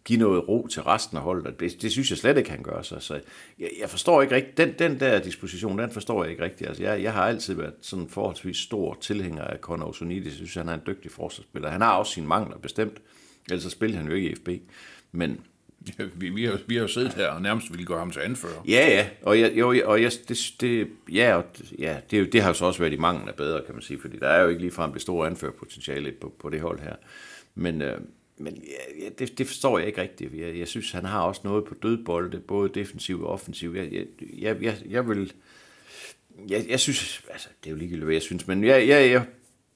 give 0.05 0.19
noget 0.19 0.47
ro 0.49 0.67
til 0.67 0.83
resten 0.83 1.17
af 1.17 1.23
holdet. 1.23 1.59
Det, 1.59 1.81
det 1.81 1.91
synes 1.91 2.09
jeg 2.09 2.17
slet 2.17 2.37
ikke, 2.37 2.49
han 2.49 2.63
gør. 2.63 2.81
Så, 2.81 2.99
så 2.99 3.19
jeg, 3.59 3.69
jeg 3.81 3.89
forstår 3.89 4.21
ikke 4.21 4.35
rigtigt, 4.35 4.57
den, 4.57 4.73
den 4.79 4.99
der 4.99 5.19
disposition, 5.19 5.79
den 5.79 5.91
forstår 5.91 6.23
jeg 6.23 6.31
ikke 6.31 6.43
rigtigt. 6.43 6.67
Altså, 6.67 6.83
jeg, 6.83 7.03
jeg 7.03 7.13
har 7.13 7.23
altid 7.23 7.53
været 7.53 7.73
sådan 7.81 8.09
forholdsvis 8.09 8.57
stor 8.57 8.97
tilhænger 9.01 9.43
af 9.43 9.57
Conor 9.59 9.85
Osonidis. 9.85 10.25
Jeg 10.25 10.33
synes, 10.33 10.53
han 10.53 10.69
er 10.69 10.73
en 10.73 10.81
dygtig 10.87 11.11
forsvarsspiller. 11.11 11.69
Han 11.69 11.81
har 11.81 11.93
også 11.93 12.13
sine 12.13 12.27
mangler, 12.27 12.57
bestemt. 12.57 13.01
Ellers 13.49 13.63
så 13.63 13.69
spiller 13.69 13.97
han 13.97 14.07
jo 14.07 14.13
ikke 14.13 14.29
i 14.29 14.35
FB. 14.35 14.49
Men 15.11 15.39
Ja, 15.99 16.05
vi, 16.15 16.29
vi, 16.29 16.45
har, 16.45 16.59
vi 16.67 16.75
har 16.75 16.81
jo 16.81 16.87
siddet 16.87 17.13
her 17.13 17.27
og 17.27 17.41
nærmest 17.41 17.71
ville 17.71 17.85
gøre 17.85 17.99
ham 17.99 18.11
til 18.11 18.19
anfører. 18.19 18.63
Ja, 18.67 18.87
ja, 18.87 19.07
og, 19.21 19.39
jeg, 19.39 19.51
jo, 19.55 19.75
og 19.85 20.01
jeg, 20.01 20.11
det, 20.27 20.53
det, 20.61 20.87
ja, 21.11 21.35
og, 21.35 21.45
ja 21.79 21.97
det, 22.11 22.33
det 22.33 22.41
har 22.41 22.49
jo 22.49 22.53
så 22.53 22.65
også 22.65 22.79
været 22.79 22.93
i 22.93 22.97
manglen 22.97 23.29
af 23.29 23.35
bedre, 23.35 23.61
kan 23.65 23.75
man 23.75 23.81
sige, 23.81 24.01
fordi 24.01 24.17
der 24.17 24.27
er 24.27 24.41
jo 24.41 24.47
ikke 24.47 24.61
ligefrem 24.61 24.93
det 24.93 25.01
store 25.01 25.27
anførerpotentiale 25.27 26.11
på, 26.11 26.33
på 26.39 26.49
det 26.49 26.61
hold 26.61 26.79
her. 26.79 26.95
Men, 27.55 27.81
øh, 27.81 27.97
men 28.41 28.55
ja, 28.55 29.03
ja, 29.03 29.09
det, 29.19 29.37
det 29.37 29.47
forstår 29.47 29.77
jeg 29.77 29.87
ikke 29.87 30.01
rigtigt. 30.01 30.33
Jeg, 30.33 30.57
jeg 30.57 30.67
synes, 30.67 30.91
han 30.91 31.05
har 31.05 31.21
også 31.21 31.41
noget 31.43 31.65
på 31.65 31.75
dødbolde, 31.83 32.39
både 32.39 32.69
defensiv 32.69 33.23
og 33.23 33.29
offensiv. 33.29 33.73
Jeg, 33.75 33.93
jeg, 33.93 34.05
jeg, 34.37 34.63
jeg, 34.63 34.77
jeg 34.89 35.07
vil... 35.07 35.33
Jeg, 36.49 36.65
jeg 36.69 36.79
synes... 36.79 37.23
Altså, 37.29 37.49
det 37.63 37.69
er 37.69 37.71
jo 37.71 37.77
ligegyldigt, 37.77 38.05
hvad 38.05 38.15
jeg 38.15 38.21
synes, 38.21 38.47
men 38.47 38.63
jeg, 38.63 38.87
jeg, 38.87 39.11
jeg, 39.11 39.25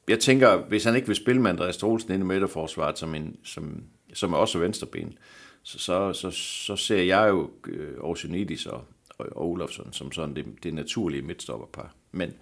jeg 0.08 0.20
tænker, 0.20 0.58
hvis 0.58 0.84
han 0.84 0.96
ikke 0.96 1.08
vil 1.08 1.16
spille 1.16 1.42
med 1.42 1.50
Andreas 1.50 1.78
Troelsen 1.78 2.12
inde 2.12 2.24
i 2.24 2.28
midterforsvaret, 2.28 3.00
som, 3.00 3.16
en, 3.16 3.38
som, 3.44 3.84
som 4.14 4.34
er 4.34 4.38
også 4.38 4.60
venstreben, 4.60 5.18
så, 5.64 5.80
så, 5.80 6.14
så, 6.14 6.32
så 6.32 6.76
ser 6.76 7.02
jeg 7.02 7.30
jo 7.30 7.50
øh, 7.68 7.94
Orsionidis 8.00 8.66
og, 8.66 8.84
og 9.10 9.50
Olofsson 9.50 9.94
som 9.94 10.12
sådan 10.12 10.36
det, 10.36 10.46
det 10.64 10.74
naturlige 10.74 11.22
midtstopperpar. 11.22 11.96
Men, 12.12 12.34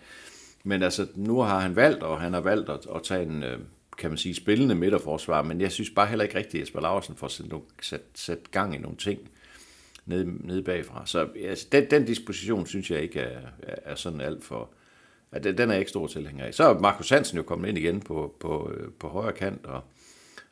men 0.63 0.83
altså, 0.83 1.07
nu 1.15 1.39
har 1.39 1.59
han 1.59 1.75
valgt, 1.75 2.03
og 2.03 2.21
han 2.21 2.33
har 2.33 2.41
valgt 2.41 2.69
at, 2.69 2.87
at 2.95 3.03
tage 3.03 3.23
en, 3.23 3.43
øh, 3.43 3.59
kan 4.03 4.11
man 4.11 4.17
sige, 4.17 4.35
spillende 4.35 4.75
midterforsvar, 4.75 5.41
men 5.41 5.61
jeg 5.61 5.71
synes 5.71 5.89
bare 5.89 6.07
heller 6.07 6.23
ikke 6.23 6.37
rigtigt, 6.37 6.55
at 6.55 6.61
Jesper 6.61 6.81
Larsen 6.81 7.15
får 7.15 7.27
sat, 7.27 7.45
sat, 7.81 8.01
sat 8.13 8.51
gang 8.51 8.75
i 8.75 8.77
nogle 8.77 8.97
ting 8.97 9.19
nede, 10.05 10.47
nede 10.47 10.63
bagfra. 10.63 11.05
Så 11.05 11.27
altså, 11.45 11.67
den, 11.71 11.91
den 11.91 12.05
disposition 12.05 12.65
synes 12.65 12.91
jeg 12.91 13.01
ikke 13.01 13.19
er, 13.19 13.41
er, 13.63 13.75
er 13.83 13.95
sådan 13.95 14.21
alt 14.21 14.43
for... 14.43 14.69
At 15.31 15.43
den 15.43 15.57
den 15.57 15.69
er 15.69 15.73
jeg 15.73 15.79
ikke 15.79 15.89
stor 15.89 16.07
tilhænger 16.07 16.45
af. 16.45 16.53
Så 16.53 16.63
er 16.63 16.79
Markus 16.79 17.09
Hansen 17.09 17.37
jo 17.37 17.43
kommet 17.43 17.69
ind 17.69 17.77
igen 17.77 17.99
på, 17.99 18.35
på, 18.39 18.71
øh, 18.77 18.87
på 18.99 19.07
højre 19.07 19.33
kant, 19.33 19.65
og, 19.65 19.81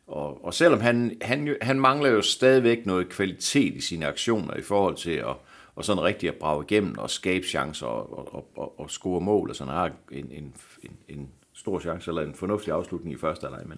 og, 0.07 0.45
og 0.45 0.53
selvom 0.53 0.79
han, 0.79 1.17
han, 1.21 1.47
jo, 1.47 1.55
han 1.61 1.79
mangler 1.79 2.09
jo 2.09 2.21
stadigvæk 2.21 2.85
noget 2.85 3.09
kvalitet 3.09 3.75
i 3.75 3.81
sine 3.81 4.07
aktioner 4.07 4.53
i 4.57 4.61
forhold 4.61 4.95
til 4.95 5.11
at, 5.11 5.35
og 5.75 5.85
sådan 5.85 6.03
rigtig 6.03 6.29
at 6.29 6.35
brage 6.35 6.65
igennem 6.69 6.97
og 6.97 7.09
skabe 7.09 7.45
chancer 7.45 7.87
og, 7.87 8.17
og, 8.17 8.35
og, 8.35 8.47
og, 8.55 8.79
og 8.79 8.91
score 8.91 9.21
mål, 9.21 9.49
og 9.49 9.55
sådan 9.55 9.73
har 9.73 9.91
en, 10.11 10.31
en, 10.31 10.53
en, 10.83 10.97
en 11.07 11.29
stor 11.53 11.79
chance 11.79 12.11
eller 12.11 12.21
en 12.21 12.35
fornuftig 12.35 12.73
afslutning 12.73 13.15
i 13.15 13.17
første 13.17 13.47
halvleg, 13.47 13.67
men, 13.67 13.77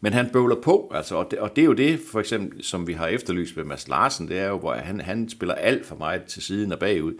men 0.00 0.12
han 0.12 0.30
bøvler 0.32 0.56
på, 0.62 0.92
altså, 0.94 1.16
og, 1.16 1.30
det, 1.30 1.38
og 1.38 1.56
det 1.56 1.62
er 1.62 1.66
jo 1.66 1.72
det, 1.72 2.00
for 2.12 2.20
eksempel, 2.20 2.64
som 2.64 2.86
vi 2.86 2.92
har 2.92 3.06
efterlyst 3.06 3.56
med 3.56 3.64
Mads 3.64 3.88
Larsen, 3.88 4.28
det 4.28 4.38
er 4.38 4.48
jo, 4.48 4.58
hvor 4.58 4.74
han, 4.74 5.00
han 5.00 5.28
spiller 5.28 5.54
alt 5.54 5.86
for 5.86 5.96
meget 5.96 6.24
til 6.24 6.42
siden 6.42 6.72
og 6.72 6.78
bagud. 6.78 7.14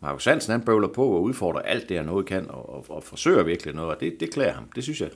Markus 0.00 0.24
Hansen, 0.24 0.52
han 0.52 0.60
bøvler 0.60 0.88
på 0.88 1.06
og 1.06 1.22
udfordrer 1.22 1.62
alt 1.62 1.88
det, 1.88 1.96
han 1.96 2.06
noget 2.06 2.26
kan, 2.26 2.50
og, 2.50 2.68
og, 2.74 2.84
og 2.88 3.04
forsøger 3.04 3.42
virkelig 3.42 3.74
noget, 3.74 3.90
og 3.94 4.00
det, 4.00 4.20
det 4.20 4.32
klæder 4.32 4.52
ham, 4.52 4.64
det 4.74 4.82
synes 4.82 5.00
jeg. 5.00 5.10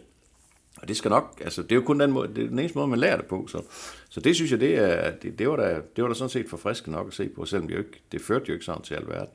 Og 0.82 0.88
det 0.88 0.96
skal 0.96 1.08
nok, 1.08 1.40
altså 1.44 1.62
det 1.62 1.72
er 1.72 1.76
jo 1.76 1.82
kun 1.82 2.00
den, 2.00 2.12
måde, 2.12 2.28
det 2.28 2.44
er 2.44 2.48
den 2.48 2.58
eneste 2.58 2.78
måde, 2.78 2.88
man 2.88 2.98
lærer 2.98 3.16
det 3.16 3.26
på, 3.26 3.46
så, 3.46 3.62
så 4.08 4.20
det 4.20 4.34
synes 4.34 4.50
jeg, 4.50 4.60
det, 4.60 4.78
er, 4.78 5.10
det, 5.10 5.38
det, 5.38 5.48
var 5.48 5.56
da, 5.56 5.80
det 5.96 6.04
var 6.04 6.08
da 6.08 6.14
sådan 6.14 6.28
set 6.28 6.48
forfriskende 6.48 6.96
nok 6.96 7.06
at 7.06 7.14
se 7.14 7.28
på, 7.28 7.44
selvom 7.44 7.68
det, 7.68 7.74
jo 7.74 7.78
ikke, 7.78 8.02
det 8.12 8.20
førte 8.20 8.44
jo 8.48 8.52
ikke 8.52 8.64
sådan 8.64 8.82
til 8.82 8.94
alverden. 8.94 9.28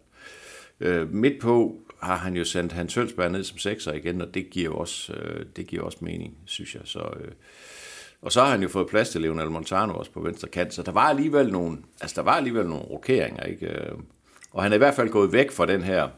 Øh, 0.79 1.13
midt 1.13 1.41
på 1.41 1.75
har 2.01 2.15
han 2.15 2.35
jo 2.35 2.43
sendt 2.45 2.71
Hans 2.71 2.93
Hølsberg 2.93 3.31
ned 3.31 3.43
som 3.43 3.57
sekser 3.57 3.93
igen, 3.93 4.21
og 4.21 4.33
det 4.33 4.49
giver 4.49 4.73
også, 4.73 5.13
øh, 5.13 5.45
det 5.55 5.67
giver 5.67 5.83
også 5.83 5.97
mening, 6.01 6.37
synes 6.45 6.75
jeg. 6.75 6.81
Så, 6.85 6.99
øh, 6.99 7.31
og 8.21 8.31
så 8.31 8.41
har 8.41 8.51
han 8.51 8.61
jo 8.61 8.67
fået 8.69 8.87
plads 8.87 9.09
til 9.09 9.21
Leonel 9.21 9.51
Montano 9.51 9.93
også 9.93 10.11
på 10.11 10.21
venstre 10.21 10.47
kant, 10.47 10.73
så 10.73 10.83
der 10.83 10.91
var 10.91 11.09
alligevel 11.09 11.51
nogle, 11.51 11.77
altså 12.01 12.15
der 12.15 12.21
var 12.21 12.31
alligevel 12.33 12.67
nogle 12.67 12.83
rokeringer, 12.83 13.43
ikke? 13.43 13.67
Øh, 13.67 13.91
Og 14.51 14.63
han 14.63 14.71
er 14.71 14.75
i 14.75 14.77
hvert 14.77 14.93
fald 14.95 15.09
gået 15.09 15.33
væk 15.33 15.51
fra 15.51 15.65
den 15.65 15.83
her 15.83 16.09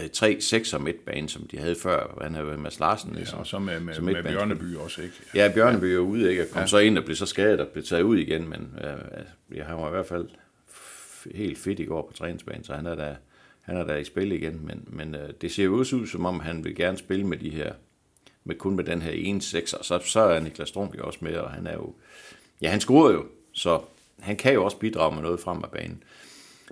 øh, 0.00 0.08
3-6 0.16 0.78
midtbane, 0.78 1.28
som 1.28 1.46
de 1.46 1.58
havde 1.58 1.76
før. 1.76 2.18
Han 2.22 2.34
havde 2.34 2.56
Mads 2.58 2.80
Larsen. 2.80 3.18
Ja, 3.18 3.38
og 3.38 3.46
så 3.46 3.58
med, 3.58 3.80
med, 3.80 4.00
med. 4.00 4.22
Bjørneby 4.22 4.76
også, 4.76 5.02
ikke? 5.02 5.14
Ja, 5.34 5.50
Bjørneby 5.54 5.84
er 5.84 5.98
ude, 5.98 6.30
ikke? 6.30 6.42
Og 6.42 6.48
kom 6.52 6.60
ja. 6.60 6.66
så 6.66 6.78
ind 6.78 6.98
og 6.98 7.04
blev 7.04 7.16
så 7.16 7.26
skadet 7.26 7.60
og 7.60 7.68
blev 7.68 7.84
taget 7.84 8.02
ud 8.02 8.18
igen, 8.18 8.48
men 8.48 8.74
øh, 8.84 9.64
han 9.66 9.76
var 9.76 9.86
i 9.88 9.90
hvert 9.90 10.06
fald 10.06 10.28
helt 11.34 11.58
fedt 11.58 11.80
i 11.80 11.84
går 11.84 12.06
på 12.06 12.12
træningsbanen, 12.16 12.64
så 12.64 12.74
han 12.74 12.86
er 12.86 12.94
der, 12.94 13.14
han 13.64 13.76
er 13.76 13.84
der 13.84 13.96
i 13.96 14.04
spil 14.04 14.32
igen, 14.32 14.60
men, 14.66 14.84
men 14.86 15.14
øh, 15.14 15.30
det 15.40 15.52
ser 15.52 15.64
jo 15.64 15.78
også 15.78 15.96
ud, 15.96 16.06
som 16.06 16.26
om 16.26 16.40
han 16.40 16.64
vil 16.64 16.76
gerne 16.76 16.98
spille 16.98 17.26
med 17.26 17.38
de 17.38 17.50
her, 17.50 17.72
med 18.44 18.56
kun 18.56 18.76
med 18.76 18.84
den 18.84 19.02
her 19.02 19.10
ene 19.10 19.42
sekser, 19.42 19.78
så, 19.82 19.98
så 19.98 20.20
er 20.20 20.40
Niklas 20.40 20.68
Strunk 20.68 20.98
jo 20.98 21.06
også 21.06 21.18
med, 21.22 21.36
og 21.36 21.50
han 21.50 21.66
er 21.66 21.72
jo, 21.72 21.94
ja, 22.62 22.70
han 22.70 22.80
scorer 22.80 23.12
jo, 23.12 23.26
så 23.52 23.80
han 24.20 24.36
kan 24.36 24.54
jo 24.54 24.64
også 24.64 24.76
bidrage 24.76 25.14
med 25.14 25.22
noget 25.22 25.40
frem 25.40 25.64
af 25.64 25.70
banen. 25.70 26.02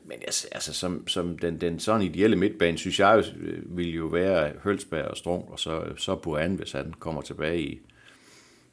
Men 0.05 0.19
altså, 0.23 0.49
altså 0.53 0.73
som, 0.75 1.09
som 1.09 1.39
den, 1.39 1.61
den 1.61 1.81
sådan 1.81 2.03
ideelle 2.03 2.37
midtbane, 2.37 2.79
synes 2.79 3.01
jeg 3.01 3.17
jo, 3.17 3.41
øh, 3.41 3.77
vil 3.77 3.95
jo 3.95 4.07
være 4.07 4.53
Hølsberg 4.65 5.05
og 5.05 5.17
Strunk, 5.17 5.51
og 5.51 5.59
så, 5.59 5.85
så 5.97 6.17
Buran, 6.17 6.55
hvis 6.55 6.73
han 6.73 6.95
kommer 6.99 7.23
tilbage 7.23 7.61
i, 7.61 7.81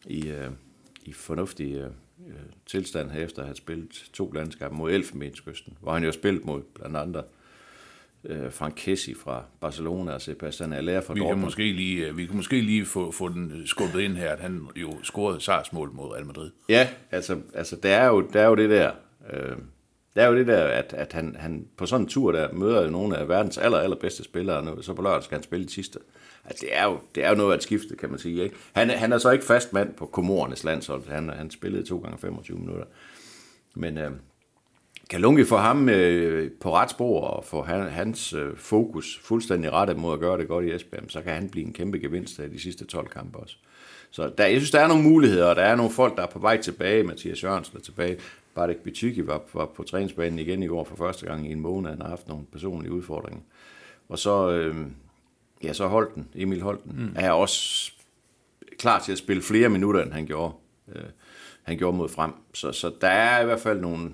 i, 0.06 0.28
øh, 0.28 0.50
i 1.06 1.14
fornuftig 1.14 1.74
øh, 1.74 1.90
øh, 2.28 2.36
tilstand 2.66 3.12
her 3.12 3.24
efter 3.24 3.42
at 3.42 3.48
have 3.48 3.56
spillet 3.56 4.10
to 4.14 4.32
landskampe 4.32 4.78
mod 4.78 4.92
Elfenbenskysten, 4.92 5.78
hvor 5.82 5.94
han 5.94 6.04
jo 6.04 6.08
har 6.08 6.14
spillet 6.14 6.46
mod 6.46 6.62
blandt 6.74 6.98
andet 6.98 7.24
øh, 8.26 8.52
Frank 8.52 8.74
Kessi 8.78 9.14
fra 9.14 9.44
Barcelona 9.62 10.12
og 10.12 10.22
Sebastian 10.22 10.74
Aller 10.74 11.02
fra 11.02 11.14
Vi 11.14 11.20
kan, 11.20 11.28
Dortmund. 11.28 11.46
måske 11.46 11.72
lige, 11.74 12.08
øh, 12.08 12.18
vi 12.18 12.26
kan 12.26 12.36
måske 12.36 12.62
lige 12.62 12.86
få, 12.86 13.12
få 13.12 13.28
den 13.28 13.62
skubbet 13.66 14.00
ind 14.00 14.16
her, 14.16 14.32
at 14.32 14.40
han 14.40 14.68
jo 14.76 15.04
scorede 15.04 15.42
sejrsmål 15.42 15.92
mod 15.94 16.14
Real 16.14 16.26
Madrid. 16.26 16.52
Ja, 16.70 16.90
altså, 17.12 17.40
altså 17.54 17.76
der, 17.76 17.96
er 17.96 18.08
jo, 18.08 18.22
der 18.22 18.42
er 18.42 18.48
jo 18.48 18.56
det 18.56 18.70
der, 18.70 18.92
øh, 19.34 19.58
der 20.16 20.22
er 20.22 20.28
jo 20.28 20.36
det 20.38 20.48
der, 20.48 20.64
at, 20.64 20.94
at 20.94 21.14
han, 21.14 21.36
han 21.40 21.68
på 21.78 21.86
sådan 21.86 22.06
en 22.06 22.10
tur 22.10 22.32
der 22.32 22.54
møder 22.54 22.90
nogle 22.90 23.18
af 23.18 23.28
verdens 23.28 23.58
aller, 23.58 23.78
allerbedste 23.78 24.24
spillere, 24.24 24.66
nu, 24.66 24.82
så 24.82 24.94
på 24.94 25.02
lørdag 25.02 25.24
skal 25.24 25.36
han 25.36 25.44
spille 25.44 25.66
de 25.66 25.72
sidste. 25.72 26.00
Altså, 26.46 26.66
det, 26.66 26.78
er 26.78 26.86
jo, 26.86 27.00
det 27.16 27.26
er 27.26 27.30
jo 27.30 27.36
noget 27.36 27.52
af 27.52 27.58
et 27.58 27.64
skifte, 27.64 27.96
kan 27.96 28.10
man 28.10 28.20
sige. 28.20 28.44
Ikke? 28.44 28.56
Han, 28.74 28.90
han 28.90 29.14
er 29.14 29.18
så 29.18 29.32
ikke 29.32 29.46
fast 29.46 29.74
mand 29.74 29.94
på 29.94 30.06
Komorernes 30.06 30.64
landshold. 30.64 31.10
Han, 31.10 31.30
han 31.30 31.52
spillede 31.52 31.84
to 31.84 31.98
gange 31.98 32.18
25 32.18 32.58
minutter. 32.58 32.86
Men, 33.76 33.98
øh, 33.98 34.12
kan 35.10 35.22
Lunke 35.22 35.46
få 35.46 35.58
ham 35.58 35.90
øh, 35.90 36.52
på 36.52 36.76
ret 36.76 36.90
spor 36.90 37.22
og 37.22 37.46
få 37.46 37.62
han, 37.62 37.90
hans 37.90 38.34
øh, 38.34 38.58
fokus 38.58 39.20
fuldstændig 39.24 39.72
rettet 39.72 39.98
mod 39.98 40.14
at 40.14 40.20
gøre 40.20 40.38
det 40.38 40.48
godt 40.48 40.66
i 40.66 40.72
Esbjerg, 40.72 41.04
så 41.08 41.22
kan 41.22 41.34
han 41.34 41.50
blive 41.50 41.66
en 41.66 41.74
kæmpe 41.74 42.00
gevinst 42.00 42.40
af 42.40 42.50
de 42.50 42.60
sidste 42.60 42.86
12 42.86 43.08
kampe 43.08 43.38
også. 43.38 43.56
Så 44.12 44.32
der, 44.38 44.46
jeg 44.46 44.58
synes, 44.60 44.72
der 44.72 44.80
er 44.80 44.88
nogle 44.88 45.04
muligheder, 45.04 45.46
og 45.46 45.56
der 45.56 45.62
er 45.62 45.76
nogle 45.76 45.92
folk, 45.92 46.18
der 46.18 46.24
er 46.24 46.28
på 46.28 46.40
vej 46.40 46.62
tilbage. 46.62 47.04
Mathias 47.04 47.44
Jørgensen 47.44 47.78
er 47.78 47.82
tilbage. 47.82 48.18
Bartek 48.56 48.78
Bityki 48.78 49.28
var, 49.28 49.42
var 49.54 49.66
på 49.66 49.84
træningsbanen 49.84 50.40
igen 50.40 50.64
i 50.64 50.68
går 50.68 50.84
for 50.84 50.96
første 50.96 51.26
gang 51.26 51.48
i 51.48 51.52
en 51.52 51.60
måned. 51.60 51.90
Han 51.90 52.02
har 52.02 52.10
haft 52.10 52.28
nogle 52.28 52.46
personlige 52.52 52.92
udfordringer. 52.92 53.42
Og 54.10 54.20
så, 54.20 54.52
øh, 54.52 54.76
ja, 55.64 55.74
så 55.74 55.88
Holten, 55.88 56.28
Emil 56.36 56.62
Holten, 56.62 56.92
mm. 56.98 57.16
er 57.16 57.32
også 57.32 57.92
klar 58.78 59.00
til 59.00 59.12
at 59.12 59.18
spille 59.18 59.44
flere 59.44 59.70
minutter, 59.70 60.04
end 60.04 60.12
han 60.12 60.26
gjorde, 60.26 60.54
øh, 60.96 61.04
han 61.64 61.78
gjorde 61.78 61.98
mod 61.98 62.10
frem. 62.10 62.32
Så, 62.54 62.72
så 62.72 62.92
der 63.02 63.08
er 63.08 63.42
i 63.42 63.46
hvert 63.46 63.60
fald 63.60 63.82
nogle, 63.82 64.14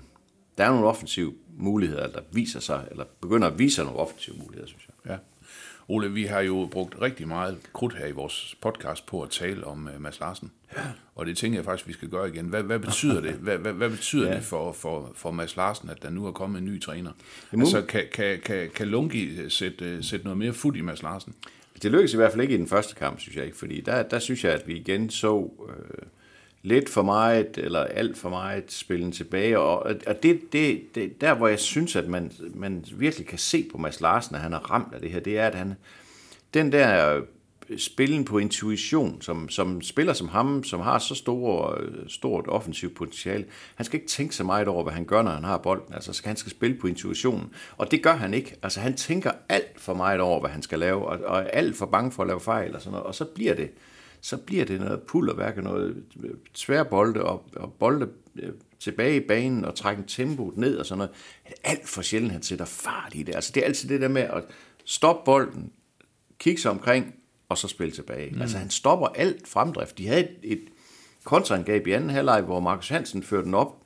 der 0.58 0.64
er 0.64 0.70
nogle 0.70 0.86
offensive 0.86 1.34
muligheder, 1.58 2.08
der 2.08 2.20
viser 2.32 2.60
sig, 2.60 2.84
eller 2.90 3.04
begynder 3.20 3.48
at 3.48 3.58
vise 3.58 3.74
sig 3.74 3.84
nogle 3.84 4.00
offensive 4.00 4.36
muligheder, 4.36 4.68
synes 4.68 4.88
jeg. 4.88 5.12
Ja. 5.12 5.16
Ole, 5.88 6.12
vi 6.12 6.24
har 6.24 6.40
jo 6.40 6.68
brugt 6.72 7.00
rigtig 7.00 7.28
meget 7.28 7.58
krudt 7.72 7.96
her 7.96 8.06
i 8.06 8.12
vores 8.12 8.56
podcast 8.60 9.06
på 9.06 9.22
at 9.22 9.30
tale 9.30 9.66
om 9.66 9.88
uh, 9.94 10.02
Mads 10.02 10.20
Larsen. 10.20 10.50
Ja. 10.76 10.82
Og 11.14 11.26
det 11.26 11.36
tænker 11.36 11.58
jeg 11.58 11.64
faktisk, 11.64 11.88
vi 11.88 11.92
skal 11.92 12.08
gøre 12.08 12.28
igen. 12.28 12.46
Hvad, 12.46 12.62
hvad 12.62 12.78
betyder 12.78 13.20
det? 13.20 13.32
Hvad, 13.44 13.58
hvad, 13.58 13.72
hvad 13.72 13.90
betyder 13.90 14.28
ja. 14.28 14.36
det 14.36 14.44
for, 14.44 14.72
for, 14.72 15.12
for 15.14 15.30
Mads 15.30 15.56
Larsen, 15.56 15.90
at 15.90 16.02
der 16.02 16.10
nu 16.10 16.26
er 16.26 16.32
kommet 16.32 16.58
en 16.58 16.64
ny 16.64 16.82
træner? 16.82 17.10
Jamen, 17.52 17.66
altså, 17.66 17.82
kan, 17.82 18.04
kan, 18.12 18.40
kan, 18.44 18.70
kan 18.74 18.88
Lungi 18.88 19.50
sætte, 19.50 20.02
sætte 20.02 20.24
noget 20.24 20.38
mere 20.38 20.52
fod 20.52 20.74
i 20.74 20.80
Mads 20.80 21.02
Larsen? 21.02 21.34
Det 21.82 21.90
lykkedes 21.90 22.14
i 22.14 22.16
hvert 22.16 22.32
fald 22.32 22.42
ikke 22.42 22.54
i 22.54 22.58
den 22.58 22.68
første 22.68 22.94
kamp, 22.94 23.20
synes 23.20 23.36
jeg 23.36 23.44
ikke, 23.44 23.56
fordi 23.56 23.80
der, 23.80 24.02
der 24.02 24.18
synes 24.18 24.44
jeg, 24.44 24.52
at 24.52 24.68
vi 24.68 24.76
igen 24.76 25.10
så 25.10 25.50
øh, 25.68 26.06
lidt 26.66 26.88
for 26.88 27.02
meget, 27.02 27.58
eller 27.58 27.80
alt 27.80 28.18
for 28.18 28.28
meget 28.28 28.72
spillen 28.72 29.12
tilbage, 29.12 29.58
og, 29.58 29.78
og 30.06 30.22
det, 30.22 30.52
det, 30.52 30.94
det, 30.94 31.20
der 31.20 31.34
hvor 31.34 31.48
jeg 31.48 31.58
synes, 31.58 31.96
at 31.96 32.08
man, 32.08 32.32
man 32.54 32.84
virkelig 32.92 33.26
kan 33.26 33.38
se 33.38 33.68
på 33.72 33.78
Mads 33.78 34.00
Larsen, 34.00 34.34
at 34.34 34.40
han 34.40 34.52
er 34.52 34.70
ramt 34.70 34.94
af 34.94 35.00
det 35.00 35.10
her, 35.10 35.20
det 35.20 35.38
er, 35.38 35.46
at 35.46 35.54
han, 35.54 35.74
den 36.54 36.72
der 36.72 37.20
spillen 37.76 38.24
på 38.24 38.38
intuition, 38.38 39.22
som, 39.22 39.48
som 39.48 39.82
spiller 39.82 40.12
som 40.12 40.28
ham, 40.28 40.64
som 40.64 40.80
har 40.80 40.98
så 40.98 41.14
store, 41.14 41.78
stort 42.08 42.44
offensivt 42.48 42.94
potentiale, 42.94 43.44
han 43.74 43.86
skal 43.86 44.00
ikke 44.00 44.10
tænke 44.10 44.34
så 44.34 44.44
meget 44.44 44.68
over, 44.68 44.82
hvad 44.82 44.92
han 44.92 45.04
gør, 45.04 45.22
når 45.22 45.30
han 45.30 45.44
har 45.44 45.58
bolden. 45.58 45.94
Altså, 45.94 46.22
han 46.24 46.36
skal 46.36 46.50
spille 46.50 46.76
på 46.76 46.86
intuitionen. 46.86 47.50
Og 47.76 47.90
det 47.90 48.02
gør 48.02 48.16
han 48.16 48.34
ikke. 48.34 48.56
Altså, 48.62 48.80
han 48.80 48.96
tænker 48.96 49.30
alt 49.48 49.80
for 49.80 49.94
meget 49.94 50.20
over, 50.20 50.40
hvad 50.40 50.50
han 50.50 50.62
skal 50.62 50.78
lave, 50.78 51.06
og, 51.06 51.18
og 51.24 51.38
er 51.38 51.44
alt 51.44 51.76
for 51.76 51.86
bange 51.86 52.12
for 52.12 52.22
at 52.22 52.26
lave 52.26 52.40
fejl 52.40 52.74
og 52.74 52.80
sådan 52.80 52.92
noget. 52.92 53.06
Og 53.06 53.14
så 53.14 53.24
bliver 53.24 53.54
det, 53.54 53.70
så 54.26 54.36
bliver 54.36 54.64
det 54.64 54.80
noget 54.80 55.02
pullerværk, 55.02 55.56
noget 55.56 56.04
tværbolde 56.54 57.24
og, 57.24 57.48
og 57.56 57.72
bolde 57.72 58.08
øh, 58.36 58.52
tilbage 58.78 59.16
i 59.16 59.20
banen 59.20 59.64
og 59.64 59.74
trække 59.74 60.02
tempoet 60.06 60.56
ned 60.56 60.76
og 60.76 60.86
sådan 60.86 60.98
noget. 60.98 61.12
Alt 61.64 61.88
for 61.88 62.02
sjældent, 62.02 62.32
han 62.32 62.42
sætter 62.42 62.64
fart 62.64 63.12
i 63.14 63.22
det. 63.22 63.34
Altså, 63.34 63.52
det 63.54 63.60
er 63.60 63.64
altid 63.64 63.88
det 63.88 64.00
der 64.00 64.08
med 64.08 64.22
at 64.22 64.44
stoppe 64.84 65.24
bolden, 65.24 65.72
kigge 66.38 66.60
sig 66.60 66.70
omkring, 66.70 67.14
og 67.48 67.58
så 67.58 67.68
spille 67.68 67.94
tilbage. 67.94 68.30
Mm. 68.30 68.42
Altså 68.42 68.58
han 68.58 68.70
stopper 68.70 69.06
alt 69.06 69.48
fremdrift. 69.48 69.98
De 69.98 70.06
havde 70.06 70.20
et, 70.20 70.36
et 70.42 70.64
kontraangreb 71.24 71.86
i 71.86 71.92
anden 71.92 72.10
halvleg, 72.10 72.42
hvor 72.42 72.60
Markus 72.60 72.88
Hansen 72.88 73.22
førte 73.22 73.44
den 73.44 73.54
op, 73.54 73.82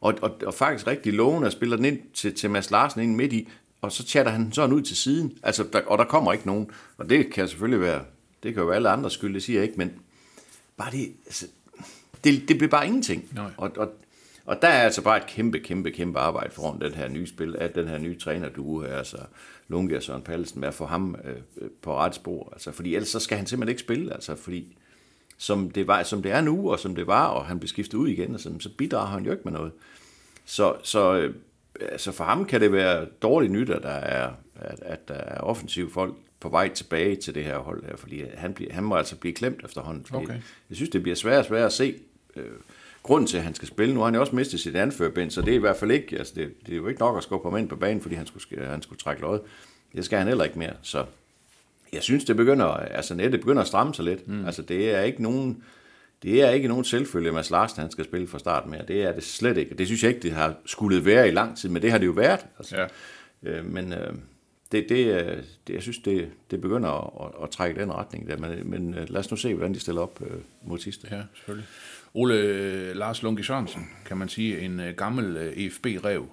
og, 0.00 0.14
og, 0.22 0.36
og 0.46 0.54
faktisk 0.54 0.86
rigtig 0.86 1.12
lovende 1.12 1.50
spiller 1.50 1.76
den 1.76 1.84
ind 1.84 1.98
til, 2.14 2.34
til 2.34 2.50
Mads 2.50 2.70
Larsen 2.70 3.02
ind 3.02 3.14
midt 3.14 3.32
i, 3.32 3.48
og 3.80 3.92
så 3.92 4.02
chatter 4.02 4.32
han 4.32 4.52
sådan 4.52 4.72
ud 4.72 4.82
til 4.82 4.96
siden, 4.96 5.38
altså, 5.42 5.64
der, 5.72 5.80
og 5.86 5.98
der 5.98 6.04
kommer 6.04 6.32
ikke 6.32 6.46
nogen. 6.46 6.70
Og 6.98 7.10
det 7.10 7.32
kan 7.32 7.48
selvfølgelig 7.48 7.80
være, 7.80 8.04
det 8.44 8.54
kan 8.54 8.62
jo 8.62 8.70
alle 8.70 8.88
andre 8.88 9.10
skyld, 9.10 9.34
det 9.34 9.42
siger 9.42 9.58
jeg 9.58 9.64
ikke, 9.64 9.78
men 9.78 9.92
bare 10.76 10.90
det, 10.90 11.12
altså, 11.26 11.46
det, 12.24 12.48
det 12.48 12.58
bliver 12.58 12.70
bare 12.70 12.86
ingenting. 12.86 13.28
Nej. 13.34 13.50
Og, 13.56 13.70
og, 13.76 13.92
og 14.44 14.62
der 14.62 14.68
er 14.68 14.82
altså 14.82 15.02
bare 15.02 15.16
et 15.16 15.26
kæmpe, 15.26 15.58
kæmpe, 15.58 15.90
kæmpe 15.90 16.18
arbejde 16.18 16.50
foran 16.50 16.80
den 16.80 16.92
her 16.92 17.08
nye 17.08 17.26
spil, 17.26 17.56
at 17.56 17.74
den 17.74 17.88
her 17.88 17.98
nye 17.98 18.18
træner, 18.18 18.48
du 18.48 18.82
her, 18.82 18.96
altså 18.96 19.18
Lunge 19.68 19.96
og 19.96 20.02
Søren 20.02 20.22
Pallesen, 20.22 20.60
med 20.60 20.68
at 20.68 20.74
få 20.74 20.86
ham 20.86 21.16
øh, 21.24 21.68
på 21.82 21.96
ret 21.96 22.14
spor. 22.14 22.48
Altså, 22.52 22.72
fordi 22.72 22.94
ellers 22.94 23.08
så 23.08 23.20
skal 23.20 23.36
han 23.38 23.46
simpelthen 23.46 23.72
ikke 23.72 23.80
spille, 23.80 24.12
altså, 24.12 24.36
fordi 24.36 24.76
som 25.38 25.70
det, 25.70 25.86
var, 25.86 26.02
som 26.02 26.22
det 26.22 26.32
er 26.32 26.40
nu, 26.40 26.70
og 26.70 26.78
som 26.78 26.94
det 26.94 27.06
var, 27.06 27.26
og 27.26 27.46
han 27.46 27.58
bliver 27.58 27.68
skiftet 27.68 27.98
ud 27.98 28.08
igen, 28.08 28.32
altså, 28.32 28.52
så 28.60 28.70
bidrager 28.78 29.06
han 29.06 29.24
jo 29.24 29.30
ikke 29.30 29.44
med 29.44 29.52
noget. 29.52 29.72
Så, 30.44 30.76
så 30.82 31.14
øh, 31.14 31.34
altså 31.80 32.12
for 32.12 32.24
ham 32.24 32.44
kan 32.44 32.60
det 32.60 32.72
være 32.72 33.06
dårligt 33.22 33.52
nyt, 33.52 33.70
at 33.70 33.82
der 33.82 33.88
er, 33.88 34.32
at, 34.54 34.80
at 34.82 35.08
der 35.08 35.14
er 35.14 35.40
offensive 35.40 35.90
folk 35.90 36.14
på 36.44 36.50
vej 36.50 36.68
tilbage 36.68 37.16
til 37.16 37.34
det 37.34 37.44
her 37.44 37.58
hold 37.58 37.84
her, 37.84 37.96
fordi 37.96 38.24
han, 38.34 38.54
bliver, 38.54 38.72
han 38.72 38.84
må 38.84 38.94
altså 38.94 39.16
blive 39.16 39.34
klemt 39.34 39.64
efterhånden. 39.64 40.04
Fordi 40.04 40.24
okay. 40.24 40.34
Jeg 40.68 40.76
synes, 40.76 40.90
det 40.90 41.02
bliver 41.02 41.14
svært 41.16 41.38
og 41.38 41.44
svært 41.44 41.66
at 41.66 41.72
se, 41.72 41.94
øh, 42.36 42.44
grunden 43.02 43.26
til, 43.26 43.36
at 43.36 43.42
han 43.42 43.54
skal 43.54 43.68
spille. 43.68 43.94
Nu 43.94 44.00
har 44.00 44.04
han 44.04 44.14
jo 44.14 44.20
også 44.20 44.36
mistet 44.36 44.60
sit 44.60 44.76
anførbind, 44.76 45.30
så 45.30 45.40
det 45.40 45.50
er 45.50 45.54
i 45.54 45.60
hvert 45.60 45.76
fald 45.76 45.90
ikke, 45.90 46.18
altså 46.18 46.32
det, 46.36 46.54
det 46.66 46.72
er 46.72 46.76
jo 46.76 46.88
ikke 46.88 47.00
nok 47.00 47.16
at 47.16 47.22
skubbe 47.22 47.50
ham 47.50 47.58
ind 47.58 47.68
på 47.68 47.76
banen, 47.76 48.02
fordi 48.02 48.14
han 48.14 48.26
skulle, 48.26 48.66
han 48.66 48.82
skulle 48.82 48.98
trække 48.98 49.22
løjet. 49.22 49.40
Det 49.96 50.04
skal 50.04 50.18
han 50.18 50.28
heller 50.28 50.44
ikke 50.44 50.58
mere. 50.58 50.72
Så 50.82 51.04
jeg 51.92 52.02
synes, 52.02 52.24
det 52.24 52.36
begynder, 52.36 52.66
altså 52.66 53.14
nettet 53.14 53.40
begynder 53.40 53.62
at 53.62 53.68
stramme 53.68 53.94
sig 53.94 54.04
lidt. 54.04 54.28
Mm. 54.28 54.46
Altså 54.46 54.62
det 54.62 54.94
er 54.94 55.00
ikke 55.00 55.22
nogen, 55.22 55.62
det 56.22 56.42
er 56.42 56.50
ikke 56.50 56.68
nogen 56.68 56.84
selvfølge, 56.84 57.28
at 57.28 57.34
Mads 57.34 57.50
Larsen 57.50 57.80
han 57.80 57.90
skal 57.90 58.04
spille 58.04 58.26
fra 58.26 58.38
start 58.38 58.66
med. 58.66 58.78
Det 58.88 59.02
er 59.02 59.12
det 59.12 59.24
slet 59.24 59.56
ikke. 59.56 59.74
Det 59.74 59.86
synes 59.86 60.02
jeg 60.02 60.08
ikke, 60.08 60.22
det 60.22 60.32
har 60.32 60.54
skulle 60.66 61.04
være 61.04 61.28
i 61.28 61.30
lang 61.30 61.58
tid, 61.58 61.68
men 61.68 61.82
det 61.82 61.90
har 61.90 61.98
det 61.98 62.06
jo 62.06 62.12
været. 62.12 62.46
Altså. 62.58 62.76
Ja. 62.76 62.86
Øh, 63.50 63.64
men 63.64 63.92
øh, 63.92 64.14
det, 64.74 64.88
det, 64.88 65.06
øh, 65.06 65.42
det, 65.66 65.74
jeg 65.74 65.82
synes, 65.82 65.98
det, 65.98 66.30
det 66.50 66.60
begynder 66.60 66.90
at, 66.90 67.26
at, 67.26 67.42
at 67.44 67.50
trække 67.50 67.80
den 67.80 67.92
retning 67.92 68.28
der. 68.28 68.36
Men, 68.36 68.70
men 68.70 68.94
øh, 68.94 69.10
lad 69.10 69.20
os 69.20 69.30
nu 69.30 69.36
se, 69.36 69.54
hvordan 69.54 69.74
de 69.74 69.80
stiller 69.80 70.00
op 70.00 70.20
øh, 70.22 70.40
mod 70.62 70.78
sidste. 70.78 71.08
Ja, 71.10 71.22
selvfølgelig. 71.34 71.68
Ole 72.14 72.94
Lars 72.94 73.22
Lunke 73.22 73.44
Sørensen, 73.44 73.88
kan 74.06 74.16
man 74.16 74.28
sige, 74.28 74.60
en 74.60 74.80
øh, 74.80 74.94
gammel 74.96 75.36
øh, 75.36 75.52
EFB-rev, 75.56 76.26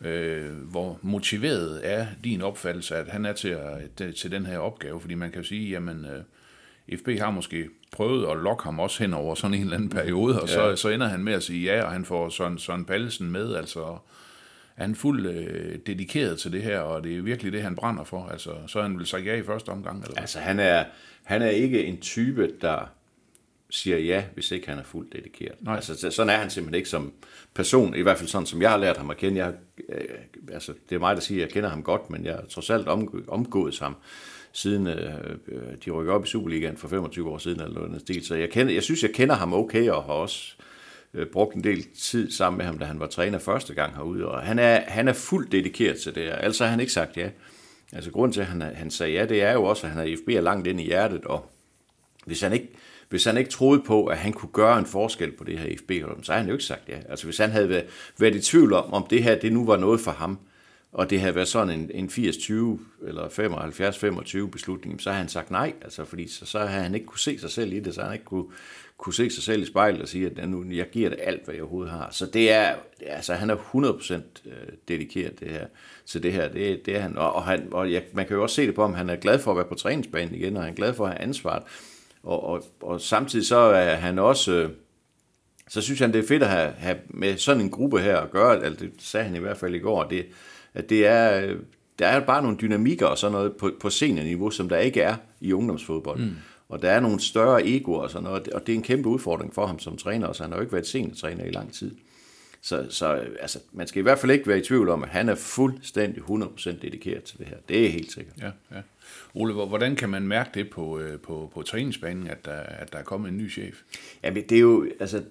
øh, 0.00 0.52
hvor 0.52 0.98
motiveret 1.02 1.80
er 1.82 2.06
din 2.24 2.42
opfattelse, 2.42 2.96
at 2.96 3.08
han 3.08 3.24
er 3.24 3.32
til, 3.32 3.48
at, 3.48 4.14
til 4.16 4.30
den 4.30 4.46
her 4.46 4.58
opgave? 4.58 5.00
Fordi 5.00 5.14
man 5.14 5.30
kan 5.30 5.40
jo 5.40 5.46
sige, 5.46 5.70
jamen, 5.70 6.04
øh, 6.04 6.98
FB 6.98 7.08
har 7.18 7.30
måske 7.30 7.68
prøvet 7.92 8.30
at 8.30 8.36
lokke 8.36 8.64
ham 8.64 8.80
også 8.80 9.02
hen 9.02 9.14
over 9.14 9.34
sådan 9.34 9.54
en 9.54 9.60
eller 9.60 9.76
anden 9.76 9.90
periode, 9.90 10.42
og 10.42 10.48
ja. 10.48 10.54
så, 10.54 10.76
så 10.76 10.88
ender 10.88 11.06
han 11.06 11.24
med 11.24 11.32
at 11.32 11.42
sige 11.42 11.74
ja, 11.74 11.84
og 11.84 11.92
han 11.92 12.04
får 12.04 12.28
Søren, 12.28 12.58
Søren 12.58 12.84
Pallesen 12.84 13.30
med, 13.30 13.54
altså 13.54 13.98
er 14.76 14.82
han 14.82 14.94
fuldt 14.94 15.26
øh, 15.26 15.78
dedikeret 15.86 16.38
til 16.38 16.52
det 16.52 16.62
her, 16.62 16.80
og 16.80 17.04
det 17.04 17.16
er 17.16 17.22
virkelig 17.22 17.52
det, 17.52 17.62
han 17.62 17.76
brænder 17.76 18.04
for. 18.04 18.26
Altså, 18.26 18.50
så 18.66 18.78
er 18.78 18.82
han 18.82 18.98
vel 18.98 19.06
sagt 19.06 19.26
ja 19.26 19.34
i 19.34 19.42
første 19.42 19.68
omgang? 19.68 19.98
Eller 19.98 20.12
hvad? 20.12 20.20
Altså, 20.20 20.38
han 20.38 20.60
er, 20.60 20.84
han 21.22 21.42
er 21.42 21.48
ikke 21.48 21.84
en 21.84 22.00
type, 22.00 22.52
der 22.60 22.90
siger 23.70 23.98
ja, 23.98 24.24
hvis 24.34 24.50
ikke 24.50 24.68
han 24.68 24.78
er 24.78 24.82
fuldt 24.82 25.12
dedikeret. 25.12 25.54
Nej. 25.60 25.74
Altså, 25.74 26.10
sådan 26.10 26.30
er 26.30 26.36
han 26.36 26.50
simpelthen 26.50 26.74
ikke 26.74 26.88
som 26.88 27.12
person, 27.54 27.94
i 27.94 28.02
hvert 28.02 28.18
fald 28.18 28.28
sådan, 28.28 28.46
som 28.46 28.62
jeg 28.62 28.70
har 28.70 28.76
lært 28.76 28.96
ham 28.96 29.10
at 29.10 29.16
kende. 29.16 29.44
Jeg, 29.44 29.54
øh, 29.88 30.00
altså, 30.52 30.72
det 30.88 30.94
er 30.94 30.98
mig, 30.98 31.16
der 31.16 31.22
siger, 31.22 31.38
at 31.38 31.48
jeg 31.48 31.54
kender 31.54 31.68
ham 31.68 31.82
godt, 31.82 32.10
men 32.10 32.24
jeg 32.24 32.34
har 32.34 32.44
trods 32.50 32.70
alt 32.70 32.88
om, 32.88 33.24
omgået 33.28 33.78
ham 33.78 33.96
siden 34.52 34.86
øh, 34.86 35.14
øh, 35.48 35.60
de 35.84 35.90
rykker 35.90 36.12
op 36.12 36.24
i 36.24 36.28
Superligaen 36.28 36.76
for 36.76 36.88
25 36.88 37.30
år 37.30 37.38
siden, 37.38 37.60
eller 37.60 37.80
noget 37.80 38.00
stil. 38.00 38.26
Så 38.26 38.34
jeg, 38.34 38.50
kender, 38.50 38.74
jeg 38.74 38.82
synes, 38.82 39.02
jeg 39.02 39.10
kender 39.14 39.34
ham 39.34 39.52
okay, 39.52 39.90
og 39.90 40.04
har 40.04 40.12
også 40.12 40.56
øh, 40.60 40.66
Øh, 41.14 41.26
brugt 41.26 41.54
en 41.54 41.64
del 41.64 41.86
tid 41.94 42.30
sammen 42.30 42.58
med 42.58 42.66
ham, 42.66 42.78
da 42.78 42.84
han 42.84 43.00
var 43.00 43.06
træner 43.06 43.38
første 43.38 43.74
gang 43.74 43.94
herude. 43.94 44.28
Og 44.28 44.42
han 44.42 44.58
er, 44.58 44.80
han 44.86 45.08
er 45.08 45.12
fuldt 45.12 45.52
dedikeret 45.52 45.98
til 45.98 46.14
det 46.14 46.22
her, 46.22 46.34
altså 46.34 46.64
har 46.64 46.70
han 46.70 46.80
ikke 46.80 46.92
sagt 46.92 47.16
ja. 47.16 47.30
Altså 47.92 48.10
grunden 48.10 48.32
til, 48.32 48.40
at 48.40 48.46
han, 48.46 48.60
han 48.62 48.90
sagde 48.90 49.12
ja, 49.12 49.26
det 49.26 49.42
er 49.42 49.52
jo 49.52 49.64
også, 49.64 49.86
at 49.86 49.92
han 49.92 50.08
er 50.08 50.16
FB 50.16 50.28
langt 50.28 50.66
ind 50.66 50.80
i 50.80 50.84
hjertet, 50.84 51.24
og 51.24 51.50
hvis 52.26 52.40
han 52.40 52.52
ikke 52.52 52.68
hvis 53.08 53.24
han 53.24 53.36
ikke 53.36 53.50
troede 53.50 53.82
på, 53.86 54.06
at 54.06 54.18
han 54.18 54.32
kunne 54.32 54.52
gøre 54.52 54.78
en 54.78 54.86
forskel 54.86 55.32
på 55.32 55.44
det 55.44 55.58
her 55.58 55.76
FB-hold, 55.78 56.24
så 56.24 56.32
har 56.32 56.38
han 56.38 56.48
jo 56.48 56.52
ikke 56.52 56.64
sagt 56.64 56.88
ja. 56.88 56.98
Altså 57.08 57.24
hvis 57.24 57.38
han 57.38 57.50
havde 57.50 57.68
været, 57.68 57.86
været 58.18 58.34
i 58.34 58.40
tvivl 58.40 58.72
om, 58.72 58.92
om 58.92 59.06
det 59.10 59.22
her 59.22 59.38
det 59.38 59.52
nu 59.52 59.64
var 59.64 59.76
noget 59.76 60.00
for 60.00 60.10
ham, 60.10 60.38
og 60.92 61.10
det 61.10 61.20
havde 61.20 61.34
været 61.34 61.48
sådan 61.48 61.80
en, 61.80 61.90
en 61.94 62.08
80-20 62.08 62.52
eller 63.06 64.44
75-25 64.46 64.50
beslutning, 64.50 65.00
så 65.00 65.10
har 65.10 65.18
han 65.18 65.28
sagt 65.28 65.50
nej, 65.50 65.72
altså 65.82 66.04
fordi 66.04 66.28
så, 66.28 66.46
så 66.46 66.58
har 66.58 66.66
han 66.66 66.94
ikke 66.94 67.06
kunne 67.06 67.18
se 67.18 67.38
sig 67.38 67.50
selv 67.50 67.72
i 67.72 67.80
det, 67.80 67.94
så 67.94 68.02
han 68.02 68.12
ikke 68.12 68.24
kunne, 68.24 68.44
kunne 68.98 69.14
se 69.14 69.30
sig 69.30 69.42
selv 69.42 69.62
i 69.62 69.66
spejlet 69.66 70.02
og 70.02 70.08
sige, 70.08 70.26
at 70.26 70.48
nu, 70.48 70.64
jeg 70.70 70.90
giver 70.90 71.08
det 71.08 71.18
alt, 71.22 71.44
hvad 71.44 71.54
jeg 71.54 71.62
overhovedet 71.62 71.92
har. 71.92 72.08
Så 72.10 72.26
det 72.26 72.52
er, 72.52 72.74
altså 73.06 73.34
han 73.34 73.50
er 73.50 73.56
100% 73.56 74.14
øh, 74.14 74.52
dedikeret 74.88 75.40
det 75.40 75.48
her, 75.48 75.66
til 76.06 76.22
det 76.22 76.32
her, 76.32 76.48
det, 76.48 76.86
det 76.86 76.96
er 76.96 77.00
han, 77.00 77.18
og, 77.18 77.32
og, 77.32 77.44
han, 77.44 77.68
og 77.72 77.92
jeg, 77.92 78.02
man 78.12 78.26
kan 78.26 78.36
jo 78.36 78.42
også 78.42 78.56
se 78.56 78.66
det 78.66 78.74
på, 78.74 78.82
om 78.82 78.94
han 78.94 79.10
er 79.10 79.16
glad 79.16 79.38
for 79.38 79.50
at 79.50 79.56
være 79.56 79.66
på 79.66 79.74
træningsbanen 79.74 80.34
igen, 80.34 80.56
og 80.56 80.62
han 80.62 80.72
er 80.72 80.76
glad 80.76 80.94
for 80.94 81.06
at 81.06 81.12
have 81.12 81.22
ansvaret, 81.22 81.62
og, 82.22 82.44
og, 82.44 82.64
og 82.80 83.00
samtidig 83.00 83.46
så 83.46 83.56
er 83.56 83.94
han 83.94 84.18
også, 84.18 84.52
øh, 84.52 84.70
så 85.68 85.80
synes 85.80 86.00
han, 86.00 86.12
det 86.12 86.24
er 86.24 86.28
fedt 86.28 86.42
at 86.42 86.48
have, 86.48 86.70
have 86.70 86.98
med 87.08 87.36
sådan 87.36 87.62
en 87.62 87.70
gruppe 87.70 88.00
her 88.00 88.16
at 88.16 88.30
gøre, 88.30 88.64
altså 88.64 88.84
det 88.84 88.92
sagde 88.98 89.26
han 89.26 89.36
i 89.36 89.40
hvert 89.40 89.56
fald 89.56 89.74
i 89.74 89.78
går, 89.78 90.04
det, 90.04 90.26
at 90.74 90.90
det 90.90 91.06
er, 91.06 91.46
øh, 91.46 91.56
der 91.98 92.06
er 92.06 92.20
bare 92.20 92.42
nogle 92.42 92.56
dynamikker 92.56 93.06
og 93.06 93.18
sådan 93.18 93.32
noget 93.32 93.56
på, 93.56 93.70
på 93.80 93.90
seniorniveau, 93.90 94.50
som 94.50 94.68
der 94.68 94.78
ikke 94.78 95.00
er 95.00 95.16
i 95.40 95.52
ungdomsfodbold. 95.52 96.20
Mm. 96.20 96.34
Og 96.68 96.82
der 96.82 96.90
er 96.90 97.00
nogle 97.00 97.20
større 97.20 97.66
egoer 97.66 98.02
og 98.02 98.10
sådan 98.10 98.24
noget, 98.24 98.48
og 98.48 98.66
det 98.66 98.72
er 98.72 98.76
en 98.76 98.82
kæmpe 98.82 99.08
udfordring 99.08 99.54
for 99.54 99.66
ham 99.66 99.78
som 99.78 99.96
træner, 99.96 100.32
så 100.32 100.42
han 100.42 100.52
har 100.52 100.58
jo 100.58 100.62
ikke 100.62 100.72
været 100.72 100.86
seniortræner 100.86 101.44
i 101.44 101.50
lang 101.50 101.72
tid. 101.72 101.90
Så, 102.60 102.86
så 102.90 103.06
altså, 103.40 103.58
man 103.72 103.86
skal 103.86 104.00
i 104.00 104.02
hvert 104.02 104.18
fald 104.18 104.32
ikke 104.32 104.46
være 104.46 104.58
i 104.58 104.62
tvivl 104.62 104.88
om, 104.88 105.02
at 105.02 105.08
han 105.08 105.28
er 105.28 105.34
fuldstændig 105.34 106.22
100% 106.22 106.82
dedikeret 106.82 107.22
til 107.22 107.38
det 107.38 107.46
her. 107.46 107.56
Det 107.68 107.86
er 107.86 107.90
helt 107.90 108.12
sikkert. 108.12 108.36
Ja, 108.40 108.50
ja. 108.76 108.80
Ole, 109.34 109.52
hvordan 109.52 109.96
kan 109.96 110.08
man 110.08 110.22
mærke 110.22 110.50
det 110.54 110.70
på, 110.70 110.98
øh, 110.98 111.20
på, 111.20 111.50
på 111.54 111.62
træningsbanen, 111.62 112.26
at 112.26 112.44
der, 112.44 112.52
at 112.60 112.92
der 112.92 112.98
er 112.98 113.02
kommet 113.02 113.28
en 113.28 113.36
ny 113.36 113.50
chef? 113.50 113.82
Ja, 114.22 114.30
det 114.30 114.52
er 114.52 114.60
jo, 114.60 114.86
altså, 115.00 115.22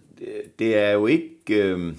det 0.60 0.77
er 0.77 0.92
jo 0.92 1.08
ikke... 1.08 1.36
Øh, 1.50 1.94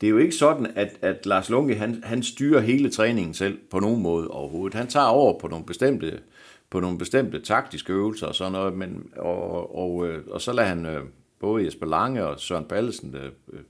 det 0.00 0.06
er 0.06 0.10
jo 0.10 0.18
ikke 0.18 0.34
sådan, 0.34 0.66
at, 0.74 0.98
at 1.02 1.26
Lars 1.26 1.50
Lunke, 1.50 1.74
han, 1.74 2.02
han 2.04 2.22
styrer 2.22 2.60
hele 2.60 2.90
træningen 2.90 3.34
selv 3.34 3.58
på 3.70 3.80
nogen 3.80 4.02
måde 4.02 4.28
overhovedet. 4.28 4.74
Han 4.74 4.86
tager 4.86 5.06
over 5.06 5.38
på 5.38 5.48
nogle 5.48 5.66
bestemte, 5.66 6.20
på 6.70 6.80
nogle 6.80 6.98
bestemte 6.98 7.40
taktiske 7.40 7.92
øvelser 7.92 8.26
og 8.26 8.34
sådan 8.34 8.52
noget, 8.52 8.74
men, 8.74 9.10
og, 9.16 9.76
og, 9.76 10.06
øh, 10.06 10.24
og 10.30 10.40
så 10.40 10.52
lader 10.52 10.68
han 10.68 10.86
øh, 10.86 11.02
både 11.40 11.64
Jesper 11.64 11.86
Lange 11.86 12.26
og 12.26 12.40
Søren 12.40 12.64
Ballesen 12.64 13.14
øh, 13.14 13.60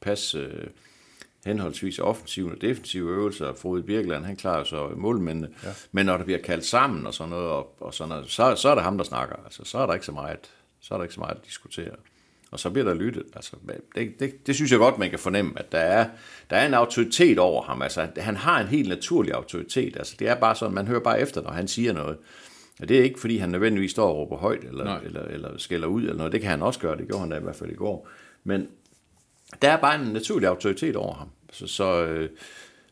passe 0.00 0.38
øh, 0.38 0.66
henholdsvis 1.46 1.98
offensive 1.98 2.52
og 2.52 2.60
defensive 2.60 3.10
øvelser. 3.10 3.54
Frode 3.54 3.82
Birkeland, 3.82 4.24
han 4.24 4.36
klarer 4.36 4.64
så 4.64 4.88
målmændene. 4.96 5.48
Ja. 5.64 5.68
Men 5.92 6.06
når 6.06 6.16
der 6.16 6.24
bliver 6.24 6.42
kaldt 6.42 6.64
sammen 6.64 7.06
og 7.06 7.14
sådan 7.14 7.30
noget, 7.30 7.48
og, 7.48 7.76
og 7.80 7.94
sådan 7.94 8.08
noget 8.08 8.30
så, 8.30 8.54
så 8.54 8.68
er 8.68 8.74
det 8.74 8.84
ham, 8.84 8.96
der 8.96 9.04
snakker. 9.04 9.36
Altså, 9.44 9.64
så 9.64 9.78
er 9.78 9.86
der 9.86 9.94
ikke 9.94 10.06
så 10.06 10.12
meget, 10.12 10.50
så 10.80 10.94
er 10.94 10.98
der 10.98 11.04
ikke 11.04 11.14
så 11.14 11.20
meget 11.20 11.36
at 11.36 11.46
diskutere. 11.46 11.94
Og 12.50 12.60
så 12.60 12.70
bliver 12.70 12.84
der 12.84 12.94
lyttet. 12.94 13.24
Altså, 13.34 13.56
det, 13.94 14.20
det, 14.20 14.46
det, 14.46 14.54
synes 14.54 14.70
jeg 14.70 14.78
godt, 14.78 14.98
man 14.98 15.10
kan 15.10 15.18
fornemme, 15.18 15.52
at 15.56 15.72
der 15.72 15.78
er, 15.78 16.08
der 16.50 16.56
er 16.56 16.66
en 16.66 16.74
autoritet 16.74 17.38
over 17.38 17.62
ham. 17.62 17.82
Altså, 17.82 18.08
han 18.16 18.36
har 18.36 18.60
en 18.60 18.66
helt 18.66 18.88
naturlig 18.88 19.34
autoritet. 19.34 19.96
Altså, 19.96 20.16
det 20.18 20.28
er 20.28 20.34
bare 20.34 20.56
sådan, 20.56 20.74
man 20.74 20.86
hører 20.86 21.00
bare 21.00 21.20
efter, 21.20 21.42
når 21.42 21.50
han 21.50 21.68
siger 21.68 21.92
noget. 21.92 22.18
Og 22.80 22.88
det 22.88 22.98
er 22.98 23.02
ikke, 23.02 23.20
fordi 23.20 23.36
han 23.36 23.48
nødvendigvis 23.48 23.90
står 23.90 24.08
og 24.08 24.16
råber 24.16 24.36
højt, 24.36 24.64
eller, 24.64 24.98
eller, 24.98 25.22
eller 25.22 25.58
skælder 25.58 25.88
ud, 25.88 26.02
eller 26.02 26.16
noget. 26.16 26.32
Det 26.32 26.40
kan 26.40 26.50
han 26.50 26.62
også 26.62 26.80
gøre, 26.80 26.96
det 26.96 27.06
gjorde 27.06 27.20
han 27.20 27.30
da 27.30 27.36
i 27.36 27.42
hvert 27.42 27.56
fald 27.56 27.70
i 27.70 27.74
går. 27.74 28.08
Men 28.44 28.68
der 29.62 29.70
er 29.70 29.80
bare 29.80 30.00
en 30.00 30.12
naturlig 30.12 30.48
autoritet 30.48 30.96
over 30.96 31.14
ham. 31.14 31.28
Så, 31.52 31.66
så 31.66 32.04
øh, 32.04 32.28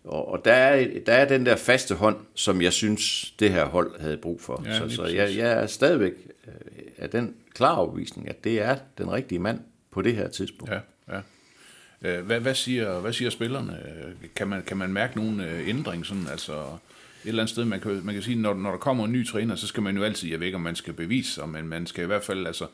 og, 0.05 0.29
og 0.29 0.45
der, 0.45 0.53
er, 0.53 0.87
der 1.07 1.13
er 1.13 1.29
den 1.29 1.47
der 1.47 1.57
faste 1.57 1.95
hånd, 1.95 2.17
som 2.35 2.63
jeg 2.63 2.73
synes, 2.73 3.31
det 3.39 3.51
her 3.51 3.65
hold 3.65 4.01
havde 4.01 4.17
brug 4.17 4.41
for. 4.41 4.63
Ja, 4.67 4.79
så 4.79 4.89
så 4.89 5.05
jeg, 5.05 5.37
jeg 5.37 5.53
er 5.53 5.67
stadigvæk 5.67 6.13
øh, 6.47 6.53
af 6.99 7.11
den 7.11 7.35
klare 7.55 7.77
overbevisning, 7.77 8.29
at 8.29 8.45
det 8.45 8.63
er 8.63 8.77
den 8.99 9.13
rigtige 9.13 9.39
mand 9.39 9.61
på 9.91 10.03
det 10.03 10.17
her 10.17 10.29
tidspunkt. 10.29 10.73
Ja, 10.73 10.81
ja. 11.09 11.21
Øh, 12.03 12.27
hvad, 12.27 12.41
hvad, 12.41 12.55
siger, 12.55 13.01
hvad 13.01 13.13
siger 13.13 13.31
spillerne? 13.31 13.79
Kan 14.37 14.49
man, 14.49 14.63
kan 14.63 14.77
man 14.77 14.93
mærke 14.93 15.17
nogen 15.17 15.41
øh, 15.41 15.69
ændring? 15.69 16.07
Sådan, 16.07 16.27
altså, 16.31 16.65
et 17.25 17.29
eller 17.29 17.43
andet 17.43 17.51
sted, 17.51 17.65
man 17.65 17.81
kan, 17.81 18.01
man 18.05 18.15
kan 18.15 18.23
sige, 18.23 18.37
når, 18.37 18.55
når 18.55 18.71
der 18.71 18.79
kommer 18.79 19.05
en 19.05 19.13
ny 19.13 19.27
træner, 19.27 19.55
så 19.55 19.67
skal 19.67 19.83
man 19.83 19.97
jo 19.97 20.03
altid, 20.03 20.31
jeg 20.31 20.41
ved 20.41 20.47
ikke, 20.47 20.57
om 20.57 20.63
man 20.63 20.77
skal 20.77 20.93
bevise 20.93 21.33
sig, 21.33 21.49
men 21.49 21.69
man 21.69 21.87
skal 21.87 22.05
i 22.05 22.07
hvert 22.07 22.25
fald, 22.25 22.47
altså, 22.47 22.67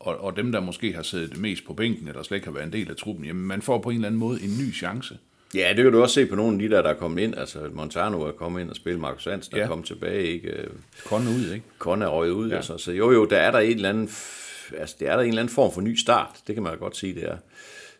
og, 0.00 0.24
og 0.24 0.36
dem, 0.36 0.52
der 0.52 0.60
måske 0.60 0.92
har 0.92 1.02
siddet 1.02 1.38
mest 1.38 1.64
på 1.64 1.74
bænken, 1.74 2.08
eller 2.08 2.22
slet 2.22 2.36
ikke 2.36 2.46
har 2.46 2.54
været 2.54 2.66
en 2.66 2.72
del 2.72 2.90
af 2.90 2.96
truppen, 2.96 3.24
jamen 3.24 3.46
man 3.46 3.62
får 3.62 3.78
på 3.78 3.90
en 3.90 3.96
eller 3.96 4.08
anden 4.08 4.18
måde 4.18 4.42
en 4.42 4.58
ny 4.58 4.74
chance. 4.74 5.18
Ja, 5.54 5.72
det 5.76 5.84
kan 5.84 5.92
du 5.92 6.02
også 6.02 6.14
se 6.14 6.26
på 6.26 6.36
nogle 6.36 6.52
af 6.52 6.58
de 6.58 6.74
der, 6.74 6.82
der 6.82 6.88
er 6.88 6.94
kommet 6.94 7.22
ind. 7.22 7.34
Altså, 7.38 7.70
Montano 7.72 8.22
er 8.22 8.32
kommet 8.32 8.60
ind 8.60 8.70
og 8.70 8.76
spille 8.76 9.00
Marcus 9.00 9.24
Hansen, 9.24 9.52
der 9.52 9.58
ja. 9.58 9.64
er 9.64 9.68
kommet 9.68 9.86
tilbage. 9.86 10.26
Ikke? 10.26 10.68
Konne 11.06 11.30
ud, 11.30 11.52
ikke? 11.54 11.66
Konne 11.78 12.04
er 12.04 12.08
røget 12.08 12.32
ud. 12.32 12.48
Ja. 12.50 12.56
Altså. 12.56 12.78
Så 12.78 12.92
jo, 12.92 13.12
jo, 13.12 13.24
der 13.24 13.36
er 13.36 13.50
der 13.50 13.58
en 13.58 13.76
eller 13.76 13.88
anden, 13.88 14.10
altså, 14.78 14.96
det 14.98 15.08
er 15.08 15.12
der 15.12 15.22
en 15.22 15.28
eller 15.28 15.42
anden 15.42 15.54
form 15.54 15.72
for 15.72 15.80
ny 15.80 15.96
start. 15.96 16.36
Det 16.46 16.54
kan 16.54 16.62
man 16.62 16.78
godt 16.78 16.96
sige, 16.96 17.14
det 17.14 17.24
er. 17.24 17.36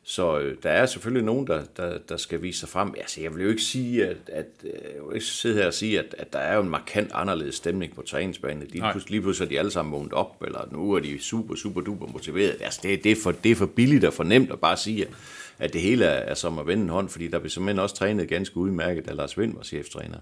Så 0.05 0.39
øh, 0.39 0.57
der 0.63 0.71
er 0.71 0.87
selvfølgelig 0.87 1.25
nogen, 1.25 1.47
der, 1.47 1.65
der, 1.77 1.99
der 1.99 2.17
skal 2.17 2.43
vise 2.43 2.61
sig 2.61 2.69
frem. 2.69 2.95
Altså, 2.99 3.21
jeg 3.21 3.35
vil 3.35 3.43
jo 3.43 3.51
ikke 3.51 3.63
sige, 3.63 4.07
at, 4.07 4.17
at 4.27 4.47
jeg 4.63 5.07
vil 5.07 5.15
ikke 5.15 5.27
sidde 5.27 5.55
her 5.55 5.67
og 5.67 5.75
sige, 5.75 5.99
at, 5.99 6.15
at 6.19 6.33
der 6.33 6.39
er 6.39 6.55
jo 6.55 6.63
en 6.63 6.69
markant 6.69 7.11
anderledes 7.15 7.55
stemning 7.55 7.95
på 7.95 8.03
træningsbanen. 8.03 8.63
De, 8.63 8.67
pludselig, 8.93 9.11
lige 9.11 9.21
pludselig 9.21 9.47
er 9.47 9.49
de 9.49 9.59
alle 9.59 9.71
sammen 9.71 9.93
vågnet 9.93 10.13
op, 10.13 10.43
eller 10.47 10.69
nu 10.73 10.93
er 10.93 11.01
de 11.01 11.19
super, 11.21 11.55
super 11.55 11.81
duper 11.81 12.07
motiveret. 12.07 12.57
Altså, 12.61 12.81
det, 12.83 13.05
det, 13.05 13.13
er 13.13 13.17
for, 13.23 13.33
det 13.33 13.51
er 13.51 13.57
for 13.57 13.67
billigt 13.67 14.05
og 14.05 14.15
for 14.15 14.25
nemt 14.25 14.53
at 14.53 14.61
bare 14.61 14.77
sige, 14.77 15.07
at, 15.07 15.13
at 15.59 15.73
det 15.73 15.81
hele 15.81 16.05
er, 16.05 16.31
er 16.31 16.35
som 16.35 16.59
at 16.59 16.67
vende 16.67 16.83
en 16.83 16.89
hånd, 16.89 17.09
fordi 17.09 17.29
der 17.29 17.39
bliver 17.39 17.51
simpelthen 17.51 17.79
også 17.79 17.95
trænet 17.95 18.29
ganske 18.29 18.57
udmærket, 18.57 19.09
da 19.09 19.13
Lars 19.13 19.39
Vind 19.39 19.55
var 19.55 19.63
cheftræner. 19.63 20.19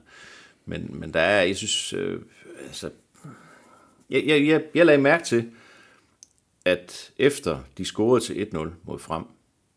Men, 0.66 0.86
men 0.90 1.14
der 1.14 1.20
er, 1.20 1.42
jeg 1.42 1.56
synes, 1.56 1.92
øh, 1.92 2.20
altså, 2.66 2.90
jeg, 4.10 4.22
jeg, 4.26 4.46
jeg, 4.46 4.62
jeg 4.74 4.86
lagde 4.86 5.02
mærke 5.02 5.24
til, 5.24 5.50
at 6.64 7.12
efter 7.18 7.58
de 7.78 7.84
scorede 7.84 8.24
til 8.24 8.48
1-0 8.54 8.68
mod 8.84 8.98
frem, 8.98 9.24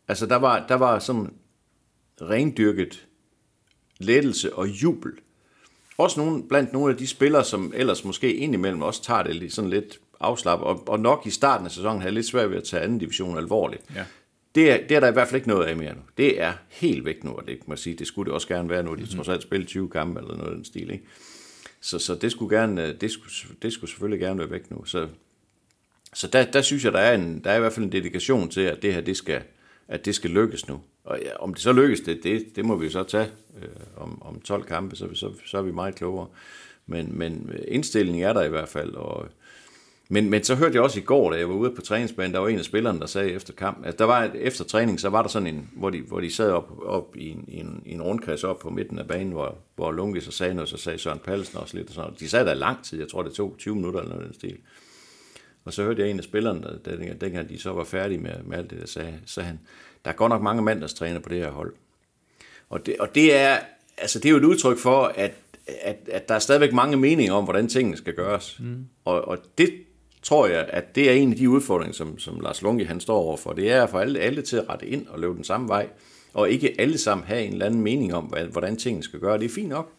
altså 0.08 0.26
der 0.26 0.36
var, 0.36 0.66
der 0.66 0.74
var 0.74 0.98
sådan 0.98 1.34
rendyrket 2.20 3.06
lettelse 3.98 4.54
og 4.54 4.68
jubel. 4.68 5.12
Også 5.98 6.20
nogle, 6.20 6.48
blandt 6.48 6.72
nogle 6.72 6.92
af 6.92 6.98
de 6.98 7.06
spillere, 7.06 7.44
som 7.44 7.72
ellers 7.76 8.04
måske 8.04 8.34
indimellem 8.34 8.82
også 8.82 9.02
tager 9.02 9.22
det 9.22 9.52
sådan 9.52 9.70
lidt 9.70 9.98
afslappet, 10.20 10.66
og, 10.66 10.88
og 10.88 11.00
nok 11.00 11.26
i 11.26 11.30
starten 11.30 11.66
af 11.66 11.72
sæsonen 11.72 12.00
havde 12.00 12.14
lidt 12.14 12.26
svært 12.26 12.50
ved 12.50 12.56
at 12.56 12.64
tage 12.64 12.82
anden 12.82 12.98
division 12.98 13.38
alvorligt. 13.38 13.82
Ja. 13.94 14.04
Det 14.54 14.70
er, 14.70 14.86
det 14.88 14.96
er 14.96 15.00
der 15.00 15.08
i 15.08 15.12
hvert 15.12 15.28
fald 15.28 15.36
ikke 15.36 15.48
noget 15.48 15.66
af 15.66 15.76
mere 15.76 15.94
nu. 15.94 16.00
Det 16.18 16.40
er 16.40 16.52
helt 16.68 17.04
væk 17.04 17.24
nu, 17.24 17.30
og 17.30 17.46
det 17.46 17.68
man 17.68 17.76
sige, 17.76 17.96
det 17.96 18.06
skulle 18.06 18.26
det 18.26 18.34
også 18.34 18.48
gerne 18.48 18.68
være 18.68 18.82
nu. 18.82 18.90
De 18.90 18.96
mm-hmm. 18.96 19.16
trods 19.16 19.28
alt 19.28 19.42
spille 19.42 19.66
20 19.66 19.90
kampe 19.90 20.20
eller 20.20 20.36
noget 20.36 20.50
af 20.50 20.56
den 20.56 20.64
stil. 20.64 20.90
Ikke? 20.90 21.04
Så, 21.80 21.98
så 21.98 22.14
det, 22.14 22.32
skulle 22.32 22.56
gerne, 22.58 22.92
det, 22.92 23.10
skulle, 23.10 23.32
det 23.62 23.72
skulle 23.72 23.90
selvfølgelig 23.90 24.20
gerne 24.20 24.38
være 24.38 24.50
væk 24.50 24.70
nu. 24.70 24.84
Så, 24.84 25.08
så 26.14 26.26
der, 26.26 26.44
der 26.44 26.62
synes 26.62 26.84
jeg, 26.84 26.92
der 26.92 26.98
er, 26.98 27.14
en, 27.14 27.44
der 27.44 27.50
er 27.50 27.56
i 27.56 27.60
hvert 27.60 27.72
fald 27.72 27.86
en 27.86 27.92
dedikation 27.92 28.48
til, 28.48 28.60
at 28.60 28.82
det 28.82 28.94
her 28.94 29.00
det 29.00 29.16
skal, 29.16 29.42
at 29.88 30.04
det 30.04 30.14
skal 30.14 30.30
lykkes 30.30 30.68
nu. 30.68 30.80
Og 31.04 31.18
ja, 31.22 31.36
om 31.36 31.54
det 31.54 31.62
så 31.62 31.72
lykkes, 31.72 32.00
det, 32.00 32.20
det, 32.22 32.56
det 32.56 32.64
må 32.64 32.76
vi 32.76 32.90
så 32.90 33.02
tage 33.02 33.28
øh, 33.62 33.68
om, 33.96 34.22
om 34.22 34.40
12 34.40 34.64
kampe, 34.64 34.96
så, 34.96 35.08
så, 35.14 35.32
så 35.46 35.58
er 35.58 35.62
vi 35.62 35.72
meget 35.72 35.94
klogere. 35.94 36.26
Men, 36.86 37.18
men 37.18 37.50
øh, 37.52 37.64
indstillingen 37.68 38.22
er 38.22 38.32
der 38.32 38.42
i 38.42 38.48
hvert 38.48 38.68
fald, 38.68 38.94
og 38.94 39.28
men, 40.08 40.30
men 40.30 40.44
så 40.44 40.54
hørte 40.54 40.74
jeg 40.74 40.82
også 40.82 41.00
i 41.00 41.02
går, 41.02 41.30
da 41.30 41.38
jeg 41.38 41.48
var 41.48 41.54
ude 41.54 41.70
på 41.70 41.82
træningsbanen, 41.82 42.34
der 42.34 42.38
var 42.38 42.48
en 42.48 42.58
af 42.58 42.64
spillerne, 42.64 43.00
der 43.00 43.06
sagde 43.06 43.30
efter 43.30 43.52
kamp, 43.52 43.86
at 43.86 43.98
der 43.98 44.04
var 44.04 44.24
et, 44.24 44.34
efter 44.34 44.64
træning, 44.64 45.00
så 45.00 45.08
var 45.08 45.22
der 45.22 45.28
sådan 45.28 45.46
en, 45.46 45.70
hvor 45.76 45.90
de, 45.90 46.00
hvor 46.00 46.20
de 46.20 46.34
sad 46.34 46.50
op, 46.50 46.78
op 46.82 47.16
i, 47.16 47.30
en, 47.30 47.44
i, 47.48 47.60
en, 47.60 47.82
i 47.86 47.92
en 47.92 48.02
rundkreds 48.02 48.44
op 48.44 48.58
på 48.58 48.70
midten 48.70 48.98
af 48.98 49.08
banen, 49.08 49.32
hvor, 49.32 49.58
hvor 49.74 49.92
Lunke 49.92 50.20
så 50.20 50.30
sagde 50.30 50.54
noget, 50.54 50.68
så 50.68 50.76
sagde 50.76 50.98
Søren 50.98 51.18
Palsen 51.18 51.58
også 51.58 51.76
lidt 51.76 51.88
og 51.88 51.94
sådan 51.94 52.14
De 52.20 52.28
sad 52.28 52.46
der 52.46 52.54
lang 52.54 52.84
tid, 52.84 52.98
jeg 52.98 53.08
tror 53.08 53.22
det 53.22 53.32
tog 53.32 53.54
20 53.58 53.74
minutter 53.74 54.00
eller 54.00 54.14
noget 54.14 54.26
den 54.26 54.34
stil. 54.34 54.56
Og 55.64 55.72
så 55.72 55.82
hørte 55.82 56.02
jeg 56.02 56.10
en 56.10 56.18
af 56.18 56.24
spillerne, 56.24 56.78
der, 56.84 57.14
dengang 57.20 57.48
de 57.48 57.58
så 57.58 57.72
var 57.72 57.84
færdige 57.84 58.18
med, 58.18 58.32
med 58.44 58.58
alt 58.58 58.70
det, 58.70 58.80
der 58.80 58.86
sagde, 58.86 59.14
sagde 59.26 59.46
han, 59.46 59.60
der 60.04 60.10
er 60.10 60.14
godt 60.14 60.30
nok 60.30 60.42
mange 60.42 60.62
mandagstræner 60.62 61.20
på 61.20 61.28
det 61.28 61.38
her 61.38 61.50
hold. 61.50 61.74
Og 62.70 62.86
det, 62.86 62.96
og 62.98 63.14
det 63.14 63.36
er, 63.36 63.58
altså 63.98 64.18
det 64.18 64.26
er 64.26 64.30
jo 64.30 64.36
et 64.36 64.44
udtryk 64.44 64.78
for, 64.78 65.12
at, 65.14 65.32
at, 65.66 65.96
at 66.12 66.28
der 66.28 66.34
er 66.34 66.38
stadigvæk 66.38 66.72
mange 66.72 66.96
meninger 66.96 67.34
om, 67.34 67.44
hvordan 67.44 67.68
tingene 67.68 67.96
skal 67.96 68.14
gøres. 68.14 68.60
Mm. 68.60 68.86
Og, 69.04 69.28
og 69.28 69.38
det 69.58 69.70
tror 70.22 70.46
jeg, 70.46 70.68
at 70.68 70.94
det 70.94 71.10
er 71.10 71.14
en 71.14 71.30
af 71.30 71.36
de 71.36 71.50
udfordringer, 71.50 71.94
som, 71.94 72.18
som 72.18 72.40
Lars 72.40 72.62
Lunge 72.62 72.84
han 72.84 73.00
står 73.00 73.16
overfor. 73.16 73.52
Det 73.52 73.70
er 73.70 73.82
at 73.82 73.90
få 73.90 73.98
alle, 73.98 74.20
alle 74.20 74.42
til 74.42 74.56
at 74.56 74.68
rette 74.68 74.86
ind 74.86 75.06
og 75.06 75.20
løbe 75.20 75.34
den 75.34 75.44
samme 75.44 75.68
vej, 75.68 75.88
og 76.34 76.50
ikke 76.50 76.74
alle 76.78 76.98
sammen 76.98 77.26
have 77.26 77.44
en 77.44 77.52
eller 77.52 77.66
anden 77.66 77.80
mening 77.80 78.14
om, 78.14 78.24
hvordan 78.24 78.76
tingene 78.76 79.02
skal 79.02 79.20
gøre. 79.20 79.38
Det 79.38 79.44
er 79.44 79.54
fint 79.54 79.68
nok. 79.68 79.92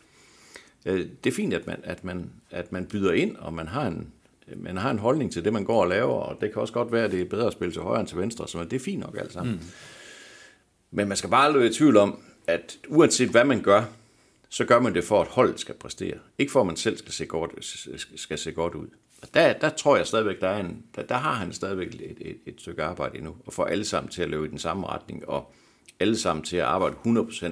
Øh, 0.85 1.07
det 1.23 1.29
er 1.29 1.35
fint, 1.35 1.53
at 1.53 1.67
man, 1.67 1.79
at 1.83 2.03
man, 2.03 2.29
at 2.51 2.71
man 2.71 2.85
byder 2.85 3.11
ind, 3.11 3.35
og 3.35 3.53
man 3.53 3.67
har, 3.67 3.87
en, 3.87 4.07
man 4.55 4.77
har 4.77 4.91
en 4.91 4.99
holdning 4.99 5.31
til 5.31 5.45
det, 5.45 5.53
man 5.53 5.63
går 5.63 5.81
og 5.81 5.87
laver, 5.87 6.13
og 6.13 6.41
det 6.41 6.53
kan 6.53 6.61
også 6.61 6.73
godt 6.73 6.91
være, 6.91 7.05
at 7.05 7.11
det 7.11 7.21
er 7.21 7.25
bedre 7.25 7.47
at 7.47 7.53
spille 7.53 7.73
til 7.73 7.81
højre 7.81 7.99
end 7.99 8.07
til 8.07 8.17
venstre, 8.17 8.47
så 8.47 8.63
det 8.63 8.73
er 8.73 8.79
fint 8.79 8.99
nok 8.99 9.17
alt 9.19 9.33
sammen. 9.33 9.55
Mm. 9.55 9.61
Men 10.91 11.07
man 11.07 11.17
skal 11.17 11.29
bare 11.29 11.45
aldrig 11.45 11.59
være 11.59 11.69
i 11.69 11.73
tvivl 11.73 11.97
om, 11.97 12.19
at 12.47 12.77
uanset 12.87 13.29
hvad 13.29 13.45
man 13.45 13.61
gør, 13.61 13.83
så 14.49 14.65
gør 14.65 14.79
man 14.79 14.95
det 14.95 15.03
for, 15.03 15.21
at 15.21 15.27
holdet 15.27 15.59
skal 15.59 15.75
præstere. 15.75 16.17
Ikke 16.37 16.51
for, 16.51 16.61
at 16.61 16.67
man 16.67 16.75
selv 16.75 16.97
skal 16.97 17.11
se 17.11 17.25
godt, 17.25 17.51
skal 18.15 18.37
se 18.37 18.51
godt 18.51 18.75
ud. 18.75 18.87
Og 19.21 19.27
der, 19.33 19.53
der 19.53 19.69
tror 19.69 19.97
jeg 19.97 20.07
stadigvæk, 20.07 20.41
der, 20.41 20.47
er 20.47 20.59
en, 20.59 20.83
der, 20.95 21.03
der 21.03 21.15
har 21.15 21.33
han 21.33 21.53
stadigvæk 21.53 21.87
et, 21.87 22.17
et, 22.21 22.37
et 22.45 22.61
stykke 22.61 22.83
arbejde 22.83 23.17
endnu, 23.17 23.35
og 23.45 23.53
få 23.53 23.63
alle 23.63 23.85
sammen 23.85 24.11
til 24.11 24.21
at 24.21 24.29
løbe 24.29 24.45
i 24.45 24.49
den 24.49 24.59
samme 24.59 24.87
retning, 24.87 25.29
og 25.29 25.53
alle 25.99 26.17
sammen 26.17 26.45
til 26.45 26.57
at 26.57 26.63
arbejde 26.63 26.95
100% 27.05 27.45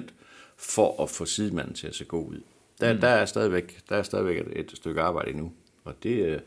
for 0.56 1.02
at 1.02 1.10
få 1.10 1.24
sidemanden 1.24 1.74
til 1.74 1.86
at 1.86 1.94
se 1.94 2.04
god 2.04 2.28
ud. 2.28 2.40
Der, 2.80 2.94
mm. 2.94 3.00
der, 3.00 3.08
er, 3.08 3.24
stadigvæk, 3.24 3.78
der 3.88 3.96
er 3.96 4.02
stadigvæk 4.02 4.38
et, 4.38 4.60
et 4.60 4.72
stykke 4.74 5.00
arbejde 5.00 5.30
endnu, 5.30 5.52
og 5.84 6.02
det, 6.02 6.26
øh, 6.26 6.40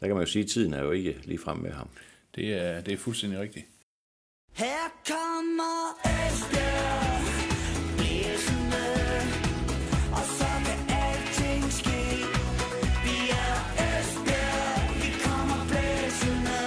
der 0.00 0.06
kan 0.06 0.16
man 0.16 0.24
jo 0.24 0.30
sige, 0.30 0.42
at 0.42 0.48
tiden 0.50 0.72
er 0.72 0.82
jo 0.82 0.90
ikke 0.90 1.20
lige 1.24 1.38
frem 1.38 1.58
med 1.58 1.72
ham. 1.72 1.88
Det 2.34 2.54
er, 2.54 2.80
det 2.80 2.92
er 2.94 2.98
fuldstændig 2.98 3.40
rigtigt. 3.40 3.66
Her 4.52 4.82
kommer 5.08 5.76
Esbjerg 6.04 7.22
blæsende, 7.96 8.86
og 10.12 10.24
så 10.38 10.50
kan 10.66 10.80
alting 11.04 11.64
ske. 11.80 12.00
Vi 13.06 13.16
er 13.44 13.54
Esbjerg, 13.86 14.80
vi 15.02 15.10
kommer 15.26 15.60
blæsende, 15.70 16.60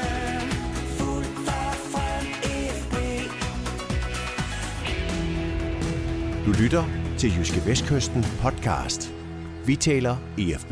fuldt 0.97 1.47
og 1.59 1.73
frem 1.93 2.25
FB. 2.81 2.95
Du 6.45 6.51
lytter 6.63 6.83
til 7.19 7.29
Jyske 7.37 7.61
Vestkysten 7.69 8.23
podcast. 8.41 9.13
Vi 9.65 9.75
taler 9.75 10.17
EFB. 10.37 10.71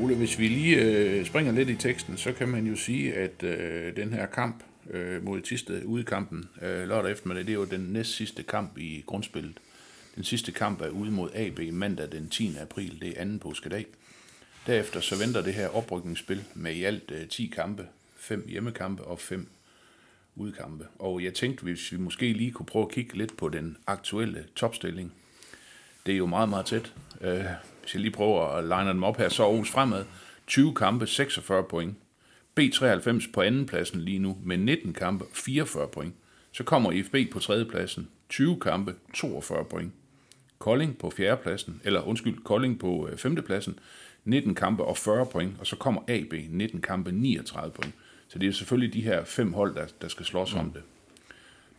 Ole, 0.00 0.14
hvis 0.14 0.38
vi 0.38 0.48
lige 0.48 0.76
øh, 0.76 1.26
springer 1.26 1.52
lidt 1.52 1.68
i 1.68 1.76
teksten, 1.76 2.16
så 2.16 2.32
kan 2.32 2.48
man 2.48 2.66
jo 2.66 2.76
sige, 2.76 3.14
at 3.14 3.42
øh, 3.42 3.96
den 3.96 4.12
her 4.12 4.26
kamp 4.26 4.62
øh, 4.90 5.24
mod 5.24 5.40
Tisted, 5.40 5.84
udekampen 5.84 6.48
øh, 6.62 6.88
lørdag 6.88 7.12
eftermiddag, 7.12 7.46
det 7.46 7.50
er 7.50 7.54
jo 7.54 7.64
den 7.64 7.80
næst 7.80 8.10
sidste 8.10 8.42
kamp 8.42 8.78
i 8.78 9.04
grundspillet. 9.06 9.60
Den 10.16 10.24
sidste 10.24 10.52
kamp 10.52 10.80
er 10.80 10.88
ude 10.88 11.10
mod 11.10 11.30
AB 11.34 11.58
mandag 11.72 12.12
den 12.12 12.28
10. 12.28 12.56
april, 12.60 13.00
det 13.00 13.08
er 13.08 13.20
anden 13.20 13.38
påskedag. 13.38 13.86
Derefter 14.66 15.00
så 15.00 15.18
venter 15.18 15.42
det 15.42 15.54
her 15.54 15.68
oprykningsspil 15.68 16.44
med 16.54 16.74
i 16.74 16.84
alt 16.84 17.10
øh, 17.10 17.28
10 17.28 17.46
kampe, 17.46 17.86
5 18.16 18.48
hjemmekampe 18.48 19.04
og 19.04 19.18
5 19.18 19.48
udkampe. 20.36 20.86
Og 20.98 21.24
jeg 21.24 21.34
tænkte, 21.34 21.62
hvis 21.62 21.92
vi 21.92 21.96
måske 21.96 22.32
lige 22.32 22.52
kunne 22.52 22.66
prøve 22.66 22.84
at 22.84 22.92
kigge 22.92 23.18
lidt 23.18 23.36
på 23.36 23.48
den 23.48 23.76
aktuelle 23.86 24.44
topstilling. 24.56 25.12
Det 26.06 26.12
er 26.12 26.18
jo 26.18 26.26
meget, 26.26 26.48
meget 26.48 26.66
tæt. 26.66 26.94
Øh, 27.20 27.44
hvis 27.82 27.94
jeg 27.94 28.00
lige 28.00 28.12
prøver 28.12 28.46
at 28.46 28.64
line 28.64 28.88
dem 28.88 29.04
op 29.04 29.16
her, 29.16 29.28
så 29.28 29.42
Aarhus 29.42 29.70
fremad. 29.70 30.04
20 30.46 30.74
kampe, 30.74 31.06
46 31.06 31.64
point. 31.64 31.96
B93 32.60 33.32
på 33.32 33.42
andenpladsen 33.42 34.00
lige 34.00 34.18
nu 34.18 34.38
med 34.44 34.56
19 34.56 34.92
kampe, 34.92 35.24
44 35.32 35.88
point. 35.88 36.14
Så 36.52 36.64
kommer 36.64 36.92
IFB 36.92 37.16
på 37.32 37.38
tredjepladsen, 37.38 38.08
20 38.28 38.60
kampe, 38.60 38.94
42 39.14 39.64
point. 39.64 39.92
Kolding 40.58 40.98
på 40.98 41.10
fjerdepladsen, 41.10 41.80
eller 41.84 42.00
undskyld, 42.00 42.44
Kolding 42.44 42.78
på 42.78 43.08
øh, 43.08 43.18
femtepladsen, 43.18 43.78
19 44.24 44.54
kampe 44.54 44.84
og 44.84 44.96
40 44.96 45.26
point, 45.26 45.56
og 45.60 45.66
så 45.66 45.76
kommer 45.76 46.00
AB, 46.08 46.32
19 46.50 46.80
kampe, 46.80 47.12
39 47.12 47.72
point. 47.72 47.94
Så 48.28 48.38
det 48.38 48.48
er 48.48 48.52
selvfølgelig 48.52 48.94
de 48.94 49.00
her 49.00 49.24
fem 49.24 49.52
hold, 49.52 49.74
der, 49.74 49.86
der 50.02 50.08
skal 50.08 50.26
slås 50.26 50.54
mm. 50.54 50.60
om 50.60 50.70
det. 50.70 50.82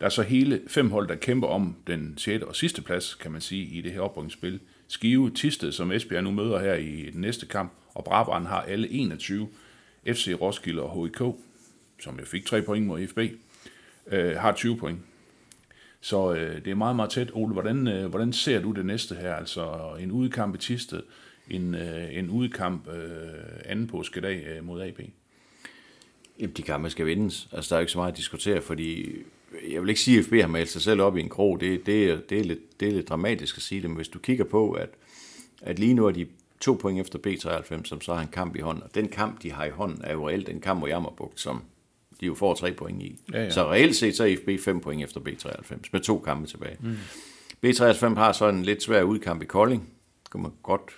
Der 0.00 0.06
er 0.06 0.10
så 0.10 0.22
hele 0.22 0.60
fem 0.68 0.90
hold, 0.90 1.08
der 1.08 1.14
kæmper 1.14 1.48
om 1.48 1.76
den 1.86 2.14
6. 2.18 2.44
og 2.44 2.56
sidste 2.56 2.82
plads, 2.82 3.14
kan 3.14 3.32
man 3.32 3.40
sige, 3.40 3.64
i 3.64 3.80
det 3.80 3.92
her 3.92 4.00
oprykningsspil. 4.00 4.60
Skive, 4.94 5.30
Tisted, 5.30 5.72
som 5.72 5.92
Esbjerg 5.92 6.24
nu 6.24 6.30
møder 6.30 6.58
her 6.58 6.74
i 6.74 7.10
den 7.10 7.20
næste 7.20 7.46
kamp, 7.46 7.72
og 7.94 8.04
Brabrand 8.04 8.46
har 8.46 8.60
alle 8.62 8.88
21. 8.88 9.48
FC 10.06 10.28
Roskilde 10.40 10.82
og 10.82 11.04
HIK, 11.04 11.34
som 12.00 12.18
jo 12.18 12.24
fik 12.24 12.46
tre 12.46 12.62
point 12.62 12.86
mod 12.86 13.06
FB, 13.06 13.18
øh, 14.06 14.36
har 14.36 14.52
20 14.52 14.76
point. 14.76 14.98
Så 16.00 16.34
øh, 16.34 16.64
det 16.64 16.70
er 16.70 16.74
meget, 16.74 16.96
meget 16.96 17.10
tæt. 17.10 17.30
Ole, 17.32 17.52
hvordan, 17.52 17.88
øh, 17.88 18.06
hvordan 18.06 18.32
ser 18.32 18.60
du 18.60 18.70
det 18.70 18.86
næste 18.86 19.14
her? 19.14 19.34
Altså 19.34 19.96
en 20.00 20.10
udekamp 20.10 20.54
i 20.54 20.58
Tisted, 20.58 21.02
en, 21.50 21.74
øh, 21.74 22.16
en 22.16 22.30
udekamp 22.30 22.88
øh, 22.88 23.28
anden 23.64 23.86
påskedag 23.86 24.46
øh, 24.46 24.64
mod 24.64 24.82
AB. 24.82 25.00
Jamen, 26.40 26.56
de 26.56 26.62
kampe 26.62 26.90
skal 26.90 27.06
vindes. 27.06 27.48
Altså, 27.52 27.74
der 27.74 27.76
er 27.76 27.80
ikke 27.80 27.92
så 27.92 27.98
meget 27.98 28.12
at 28.12 28.18
diskutere, 28.18 28.62
fordi 28.62 29.12
jeg 29.70 29.82
vil 29.82 29.88
ikke 29.88 30.00
sige, 30.00 30.18
at 30.18 30.24
FB 30.24 30.32
har 30.32 30.46
malet 30.46 30.68
sig 30.68 30.82
selv 30.82 31.00
op 31.02 31.16
i 31.16 31.20
en 31.20 31.28
krog. 31.28 31.60
Det, 31.60 31.86
det, 31.86 32.10
er, 32.10 32.18
det, 32.28 32.38
er, 32.38 32.44
lidt, 32.44 32.80
det 32.80 32.88
er 32.88 32.92
lidt 32.92 33.08
dramatisk 33.08 33.56
at 33.56 33.62
sige 33.62 33.82
det, 33.82 33.90
men 33.90 33.96
hvis 33.96 34.08
du 34.08 34.18
kigger 34.18 34.44
på, 34.44 34.72
at, 34.72 34.88
at 35.62 35.78
lige 35.78 35.94
nu 35.94 36.06
er 36.06 36.10
de 36.10 36.26
to 36.60 36.78
point 36.80 37.00
efter 37.00 37.18
B93, 37.18 37.84
som 37.84 38.00
så 38.00 38.14
har 38.14 38.22
en 38.22 38.28
kamp 38.28 38.56
i 38.56 38.60
hånden, 38.60 38.82
og 38.82 38.94
den 38.94 39.08
kamp, 39.08 39.42
de 39.42 39.52
har 39.52 39.64
i 39.64 39.70
hånden, 39.70 40.00
er 40.04 40.12
jo 40.12 40.28
reelt 40.28 40.46
den 40.46 40.60
kamp 40.60 40.80
mod 40.80 40.88
Jammerbugt, 40.88 41.40
som 41.40 41.62
de 42.20 42.26
jo 42.26 42.34
får 42.34 42.54
tre 42.54 42.72
point 42.72 43.02
i. 43.02 43.20
Ja, 43.32 43.42
ja. 43.42 43.50
Så 43.50 43.70
reelt 43.70 43.96
set, 43.96 44.16
så 44.16 44.24
er 44.24 44.36
FB 44.36 44.64
fem 44.64 44.80
point 44.80 45.02
efter 45.02 45.20
B93, 45.20 45.88
med 45.92 46.00
to 46.00 46.18
kampe 46.18 46.46
tilbage. 46.46 46.76
Mm. 46.80 46.96
B93 47.66 48.14
har 48.14 48.32
så 48.32 48.48
en 48.48 48.62
lidt 48.62 48.82
svær 48.82 49.02
udkamp 49.02 49.42
i 49.42 49.46
Kolding. 49.46 49.88
Kan 50.32 50.42
man 50.42 50.52
godt 50.62 50.90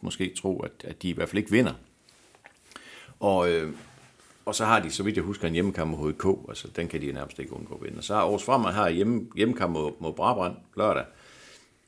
måske 0.00 0.34
tro, 0.36 0.60
at, 0.60 0.72
at 0.84 1.02
de 1.02 1.08
i 1.08 1.12
hvert 1.12 1.28
fald 1.28 1.38
ikke 1.38 1.50
vinder. 1.50 1.72
Og, 3.20 3.52
øh, 3.52 3.72
og 4.44 4.54
så 4.54 4.64
har 4.64 4.80
de, 4.80 4.90
så 4.90 5.02
vidt 5.02 5.16
jeg 5.16 5.24
husker, 5.24 5.48
en 5.48 5.54
hjemmekamp 5.54 5.90
mod 5.90 6.12
HK, 6.12 6.48
altså 6.48 6.68
den 6.76 6.88
kan 6.88 7.00
de 7.00 7.12
nærmest 7.12 7.38
ikke 7.38 7.52
undgå 7.56 7.74
at 7.74 7.82
vinde. 7.82 7.98
Og 7.98 8.04
så 8.04 8.14
har 8.14 8.20
Aarhus 8.20 8.44
Fremad 8.44 8.72
har 8.72 8.88
hjemme, 8.88 9.26
hjemmekamp 9.36 9.72
mod, 9.72 9.92
mod 10.00 10.12
Brabrand 10.12 10.54
lørdag. 10.76 11.04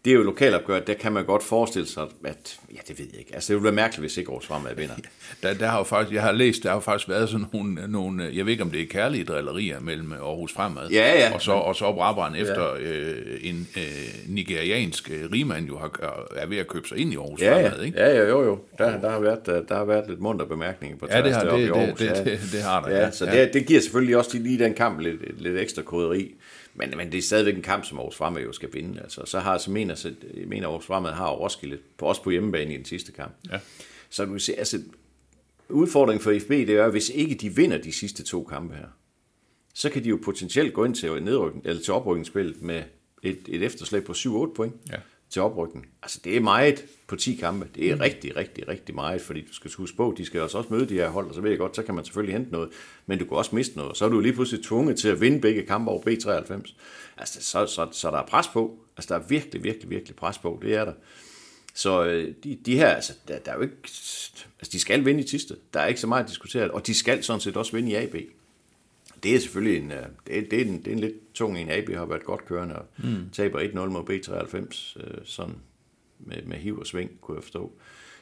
Det 0.05 0.11
er 0.11 0.14
jo 0.14 0.23
lokalopgør, 0.23 0.81
der 0.81 0.95
kan 0.95 1.12
man 1.12 1.25
godt 1.25 1.43
forestille 1.43 1.88
sig, 1.88 2.07
at, 2.25 2.59
ja, 2.75 2.79
det 2.88 2.99
ved 2.99 3.07
jeg 3.12 3.19
ikke. 3.21 3.35
Altså, 3.35 3.49
det 3.49 3.57
ville 3.57 3.64
være 3.64 3.75
mærkeligt, 3.75 4.01
hvis 4.01 4.17
ikke 4.17 4.31
Aarhus 4.31 4.47
Fremad 4.47 4.75
vinder. 4.75 4.95
Der, 5.43 5.55
der 5.55 5.67
har 5.67 5.79
jo 5.79 5.85
faktisk, 5.85 6.14
jeg 6.14 6.23
har 6.23 6.33
læst, 6.33 6.62
der 6.62 6.71
har 6.71 6.81
faktisk 6.81 7.09
været 7.09 7.29
sådan 7.29 7.47
nogle, 7.53 7.87
nogle, 7.88 8.31
jeg 8.35 8.47
ved 8.47 8.53
ikke, 8.53 8.62
om 8.62 8.71
det 8.71 8.83
er 8.83 8.87
kærlige 8.87 9.25
drillerier 9.25 9.81
mellem 9.81 10.12
Aarhus 10.12 10.53
Fremad 10.53 10.88
Ja, 10.90 11.19
ja. 11.19 11.35
og 11.35 11.43
så, 11.43 11.53
og 11.53 11.77
så 11.77 11.93
Brabrand 11.93 12.37
efter 12.37 12.75
øh, 12.81 13.17
en 13.43 13.69
øh, 13.77 13.83
nigeriansk 14.29 15.11
øh, 15.11 15.31
rigmand 15.33 15.67
jo 15.67 15.79
har, 15.79 15.90
er 16.37 16.47
ved 16.47 16.59
at 16.59 16.69
købe 16.69 16.88
sig 16.88 16.99
ind 16.99 17.12
i 17.12 17.17
Aarhus 17.17 17.40
Ja, 17.40 17.55
Fremad, 17.55 17.79
ja, 17.79 17.85
ikke? 17.85 17.99
ja, 17.99 18.09
ja 18.09 18.29
jo, 18.29 18.45
jo. 18.45 18.59
Der, 18.79 19.01
der, 19.01 19.11
har 19.11 19.21
været, 19.21 19.47
der, 19.47 19.62
der 19.62 19.77
har 19.77 19.85
været 19.85 20.05
lidt 20.09 20.21
munter 20.21 20.47
bemærkninger 20.47 20.99
på 20.99 21.07
Ja, 21.11 21.17
det 21.17 21.25
tværs 21.25 21.37
har, 21.37 21.57
det, 21.57 21.69
det, 21.69 21.75
Aarhus, 21.75 21.99
det, 21.99 22.07
ja. 22.07 22.25
det, 22.25 22.40
det 22.53 22.62
har 22.62 22.83
der. 22.83 22.97
Ja, 22.97 23.11
så 23.11 23.27
det, 23.27 23.55
det 23.55 23.67
giver 23.67 23.81
selvfølgelig 23.81 24.17
også 24.17 24.38
lige 24.38 24.59
den 24.59 24.75
kamp 24.75 25.01
lidt, 25.01 25.43
lidt 25.43 25.59
ekstra 25.59 25.83
krydderi. 25.83 26.35
Men, 26.74 26.94
men 26.96 27.12
det 27.12 27.18
er 27.18 27.22
stadigvæk 27.22 27.54
en 27.56 27.62
kamp, 27.62 27.84
som 27.84 27.98
Aarhus 27.98 28.16
Fremad 28.16 28.42
jo 28.42 28.52
skal 28.52 28.68
vinde. 28.72 29.00
Altså, 29.00 29.22
så 29.24 29.38
har 29.38 29.58
så 29.58 29.70
mener, 29.70 29.94
så, 29.94 30.14
mener 30.46 30.68
Aarhus 30.68 30.87
Fremad 30.87 31.12
har 31.12 31.30
Roskilde 31.30 31.78
på, 31.98 32.06
også 32.06 32.22
på 32.22 32.30
hjemmebane 32.30 32.74
i 32.74 32.76
den 32.76 32.84
sidste 32.84 33.12
kamp. 33.12 33.34
Ja. 33.50 33.58
Så 34.10 34.24
du 34.24 34.38
se, 34.38 34.54
altså, 34.58 34.80
udfordringen 35.68 36.22
for 36.22 36.38
FB, 36.40 36.50
det 36.50 36.70
er, 36.70 36.84
at 36.84 36.90
hvis 36.90 37.08
ikke 37.08 37.34
de 37.34 37.54
vinder 37.54 37.78
de 37.78 37.92
sidste 37.92 38.22
to 38.22 38.44
kampe 38.44 38.74
her, 38.74 38.88
så 39.74 39.90
kan 39.90 40.04
de 40.04 40.08
jo 40.08 40.18
potentielt 40.24 40.74
gå 40.74 40.84
ind 40.84 40.94
til, 40.94 41.22
nedrykning, 41.22 41.66
eller 41.66 41.82
til 41.82 41.94
oprykningsspillet 41.94 42.62
med 42.62 42.82
et, 43.22 43.40
et 43.48 43.62
efterslæb 43.62 44.04
på 44.04 44.12
7-8 44.12 44.54
point 44.54 44.74
Ja. 44.90 44.96
Til 45.35 45.42
oprykning. 45.42 45.87
Altså 46.03 46.20
det 46.25 46.37
er 46.37 46.40
meget 46.40 46.85
på 47.07 47.16
10 47.16 47.35
kampe. 47.35 47.68
Det 47.75 47.90
er 47.90 47.94
mm. 47.94 48.01
rigtig, 48.01 48.37
rigtig, 48.37 48.68
rigtig 48.68 48.94
meget, 48.94 49.20
fordi 49.20 49.40
du 49.40 49.53
skal 49.53 49.70
huske 49.77 49.97
på, 49.97 50.14
de 50.18 50.25
skal 50.25 50.40
også 50.40 50.59
også 50.59 50.73
møde 50.73 50.88
de 50.88 50.94
her 50.94 51.09
hold, 51.09 51.29
og 51.29 51.35
så 51.35 51.40
ved 51.40 51.51
jeg 51.51 51.59
godt, 51.59 51.77
så 51.77 51.83
kan 51.83 51.94
man 51.94 52.05
selvfølgelig 52.05 52.35
hente 52.35 52.53
noget, 52.53 52.68
men 53.07 53.18
du 53.18 53.25
kan 53.25 53.37
også 53.37 53.55
miste 53.55 53.77
noget. 53.77 53.97
Så 53.97 54.05
er 54.05 54.09
du 54.09 54.20
lige 54.20 54.33
pludselig 54.33 54.64
tvunget 54.64 54.99
til 54.99 55.09
at 55.09 55.20
vinde 55.20 55.40
begge 55.40 55.62
kampe 55.62 55.90
over 55.90 56.03
B93. 56.03 56.75
Altså 57.16 57.42
så, 57.42 57.66
så, 57.66 57.88
så 57.92 58.11
der 58.11 58.18
er 58.18 58.27
pres 58.27 58.49
på. 58.49 58.79
Altså 58.97 59.14
der 59.14 59.20
er 59.20 59.27
virkelig, 59.27 59.64
virkelig, 59.64 59.90
virkelig 59.90 60.16
pres 60.16 60.38
på. 60.38 60.59
Det 60.62 60.75
er 60.75 60.85
der. 60.85 60.92
Så 61.75 62.05
øh, 62.05 62.35
de, 62.44 62.59
de 62.66 62.77
her, 62.77 62.88
altså, 62.88 63.12
der, 63.29 63.38
der 63.38 63.53
er 63.53 63.57
jo 63.57 63.62
ikke... 63.62 63.77
Altså, 64.61 64.70
de 64.73 64.81
skal 64.81 65.05
vinde 65.05 65.20
i 65.20 65.25
Tiste. 65.25 65.57
Der 65.75 65.81
er 65.81 65.87
ikke 65.87 66.01
så 66.01 66.07
meget 66.07 66.25
at 66.25 66.31
diskutere. 66.31 66.70
Og 66.70 66.87
de 66.87 66.94
skal 66.94 67.25
sådan 67.25 67.40
set 67.40 67.57
også 67.57 67.73
vinde 67.73 67.90
i 67.90 67.94
AB. 67.94 68.14
Det 69.24 69.34
er 69.34 69.40
selvfølgelig 69.40 69.82
en, 69.82 69.90
øh, 69.92 69.98
det 70.26 70.38
er, 70.38 70.42
det 70.50 70.60
er 70.60 70.64
en, 70.64 70.78
det 70.78 70.87
er 70.88 70.92
en 70.92 70.98
lidt 70.98 71.34
tung 71.34 71.58
en. 71.58 71.70
AB 71.70 71.94
har 71.96 72.06
været 72.06 72.24
godt 72.24 72.44
kørende 72.46 72.76
og 72.76 72.84
mm. 72.98 73.30
taber 73.32 73.60
1-0 73.60 73.74
mod 73.78 74.02
B93, 74.10 75.00
øh, 75.00 75.14
sådan 75.24 75.54
med, 76.20 76.37
med 76.46 76.56
hiv 76.56 76.78
og 76.78 76.87
sving, 76.87 77.10
kunne 77.20 77.37
jeg 77.37 77.42
forstå. 77.42 77.72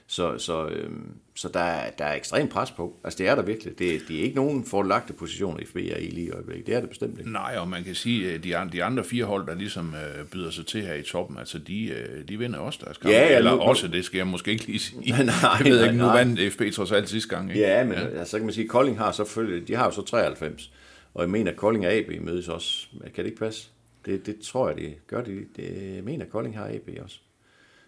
Så, 0.06 0.38
så, 0.38 0.66
øh, 0.68 0.90
så 1.34 1.48
der, 1.48 1.60
er, 1.60 1.90
der 1.90 2.04
er 2.04 2.14
ekstrem 2.14 2.48
pres 2.48 2.70
på. 2.70 2.96
Altså 3.04 3.18
det 3.18 3.28
er 3.28 3.34
der 3.34 3.42
virkelig. 3.42 3.78
Det, 3.78 4.02
det 4.08 4.18
er 4.18 4.22
ikke 4.22 4.36
nogen 4.36 4.64
forlagte 4.64 5.12
positioner 5.12 5.60
i 5.60 5.64
FB 5.64 5.76
er 5.76 5.80
i 5.96 6.06
lige 6.06 6.26
i 6.26 6.30
øjeblikket. 6.30 6.66
Det 6.66 6.74
er 6.74 6.80
det 6.80 6.88
bestemt 6.88 7.18
ikke. 7.18 7.32
Nej, 7.32 7.56
og 7.58 7.68
man 7.68 7.84
kan 7.84 7.94
sige, 7.94 8.32
at 8.32 8.44
de, 8.44 8.56
an- 8.56 8.72
de 8.72 8.84
andre 8.84 9.04
fire 9.04 9.24
hold, 9.24 9.46
der 9.46 9.54
ligesom 9.54 9.94
øh, 9.94 10.26
byder 10.26 10.50
sig 10.50 10.66
til 10.66 10.82
her 10.82 10.94
i 10.94 11.02
toppen, 11.02 11.38
altså 11.38 11.58
de, 11.58 11.84
øh, 11.86 12.28
de 12.28 12.38
vinder 12.38 12.58
også 12.58 12.80
deres 12.84 12.96
kampe. 12.98 13.12
Ja, 13.16 13.26
ja, 13.32 13.36
Eller 13.38 13.54
nu- 13.54 13.60
også, 13.60 13.88
det 13.88 14.04
skal 14.04 14.16
jeg 14.18 14.26
måske 14.26 14.50
ikke 14.50 14.66
lige 14.66 14.78
sige. 14.78 15.00
Nej, 15.24 15.34
jeg 15.58 15.64
ved 15.64 15.78
nej, 15.80 15.84
ikke, 15.88 15.98
nu 15.98 16.04
nej. 16.06 16.16
vandt 16.24 16.52
FB 16.52 16.62
trods 16.74 16.92
alt 16.92 17.08
sidste 17.08 17.28
gang. 17.36 17.50
Ikke? 17.50 17.60
Ja, 17.60 17.84
men 17.84 17.94
ja. 17.94 18.24
så 18.24 18.36
kan 18.38 18.46
man 18.46 18.54
sige, 18.54 18.64
at 18.64 18.70
Kolding 18.70 18.98
har 18.98 19.12
selvfølgelig, 19.12 19.68
de 19.68 19.74
har 19.74 19.84
jo 19.84 19.90
så 19.90 20.02
93. 20.02 20.72
Og 21.14 21.22
jeg 21.22 21.30
mener, 21.30 21.50
at 21.50 21.56
Kolding 21.56 21.86
og 21.86 21.92
AB 21.92 22.20
mødes 22.20 22.48
også. 22.48 22.86
Kan 23.14 23.24
det 23.24 23.30
ikke 23.30 23.38
passe? 23.38 23.68
Det, 24.06 24.26
det 24.26 24.40
tror 24.40 24.68
jeg, 24.68 24.78
det 24.78 24.94
gør 25.06 25.22
de. 25.22 25.44
det 25.56 25.94
jeg 25.94 26.04
mener, 26.04 26.24
at 26.24 26.30
Kolding 26.30 26.58
har 26.58 26.68
AB 26.68 26.90
også. 27.02 27.18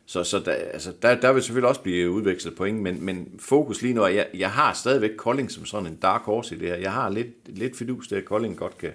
Så, 0.07 0.25
så 0.25 0.39
der, 0.39 0.53
altså, 0.53 0.93
der, 1.03 1.21
der 1.21 1.33
vil 1.33 1.43
selvfølgelig 1.43 1.69
også 1.69 1.81
blive 1.81 2.11
udvekslet 2.11 2.55
point, 2.55 2.83
men, 2.83 3.05
men 3.05 3.29
fokus 3.39 3.83
lige 3.83 3.95
nu 3.95 4.03
er, 4.03 4.09
jeg, 4.09 4.29
jeg 4.35 4.51
har 4.51 4.73
stadigvæk 4.73 5.11
Kolding 5.17 5.51
som 5.51 5.65
sådan 5.65 5.87
en 5.87 5.97
dark 5.97 6.23
horse 6.23 6.57
i 6.57 6.59
det 6.59 6.69
her. 6.69 6.77
Jeg 6.77 6.93
har 6.93 7.09
lidt, 7.09 7.59
lidt 7.59 7.77
fidus 7.77 8.09
til, 8.09 8.17
at 8.17 8.25
Kolding 8.25 8.57
godt 8.57 8.79
kan, 8.79 8.93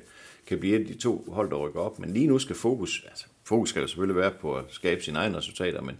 kan 0.47 0.59
blive 0.59 0.75
et 0.75 0.79
af 0.79 0.85
de 0.85 0.93
to 0.93 1.25
hold, 1.31 1.49
der 1.49 1.55
rykker 1.55 1.79
op. 1.79 1.99
Men 1.99 2.13
lige 2.13 2.27
nu 2.27 2.39
skal 2.39 2.55
fokus, 2.55 3.03
altså 3.07 3.25
fokus 3.43 3.69
skal 3.69 3.81
der 3.81 3.87
selvfølgelig 3.87 4.21
være 4.21 4.31
på 4.41 4.55
at 4.55 4.63
skabe 4.69 5.01
sine 5.01 5.19
egne 5.19 5.37
resultater, 5.37 5.81
men, 5.81 5.97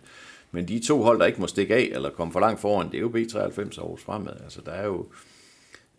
men 0.52 0.68
de 0.68 0.80
to 0.80 1.02
hold, 1.02 1.20
der 1.20 1.26
ikke 1.26 1.42
må 1.42 1.48
stikke 1.48 1.76
af 1.76 1.90
eller 1.92 2.10
komme 2.10 2.34
for 2.34 2.40
langt 2.40 2.62
foran, 2.62 2.92
det 2.92 2.98
er 2.98 3.02
jo 3.02 3.10
B93 3.10 3.80
og 3.80 3.84
Aarhus 3.84 4.02
Fremad. 4.02 4.34
Altså 4.44 4.62
der 4.66 4.72
er 4.72 4.86
jo, 4.86 5.06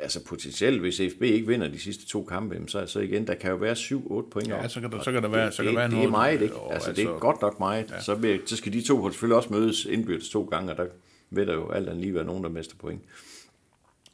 altså 0.01 0.25
potentielt, 0.25 0.81
hvis 0.81 1.01
FB 1.17 1.23
ikke 1.23 1.47
vinder 1.47 1.69
de 1.69 1.79
sidste 1.79 2.07
to 2.07 2.25
kampe, 2.25 2.63
så, 2.67 2.87
så 2.87 3.01
igen, 3.01 3.27
der 3.27 3.35
kan 3.35 3.51
jo 3.51 3.57
være 3.57 3.73
7-8 3.77 4.31
point. 4.31 4.49
Ja, 4.49 4.69
så 4.69 4.81
kan 4.81 4.91
der- 4.93 5.03
så 5.03 5.13
kan 5.13 5.23
der 5.23 5.29
være- 5.29 5.47
det, 5.47 5.55
så 5.55 5.63
kan 5.63 5.67
det, 5.69 5.77
være 5.77 5.87
det 5.89 5.93
er 5.93 5.97
noget, 5.97 6.11
meget, 6.11 6.43
ikke? 6.43 6.55
og 6.57 6.75
Altså, 6.75 6.93
det 6.93 7.05
er 7.05 7.09
altså- 7.09 7.21
godt 7.21 7.43
nok 7.43 7.59
meget. 7.59 7.91
Ja. 7.91 8.01
Så, 8.01 8.15
vil, 8.15 8.41
så 8.47 8.57
skal 8.57 8.73
de 8.73 8.83
to 8.83 8.97
hold 9.01 9.13
selvfølgelig 9.13 9.37
også 9.37 9.49
mødes 9.53 9.85
indbyrdes 9.85 10.29
to 10.29 10.43
gange, 10.45 10.71
og 10.73 10.77
der 10.77 10.87
vil 11.31 11.47
der 11.47 11.55
jo 11.55 11.71
alt 11.71 11.89
andet 11.89 12.03
lige 12.03 12.15
være 12.15 12.25
nogen, 12.25 12.45
der 12.45 12.51
mister 12.51 12.77
point. 12.77 13.01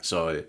Så, 0.03 0.31
øh, 0.33 0.43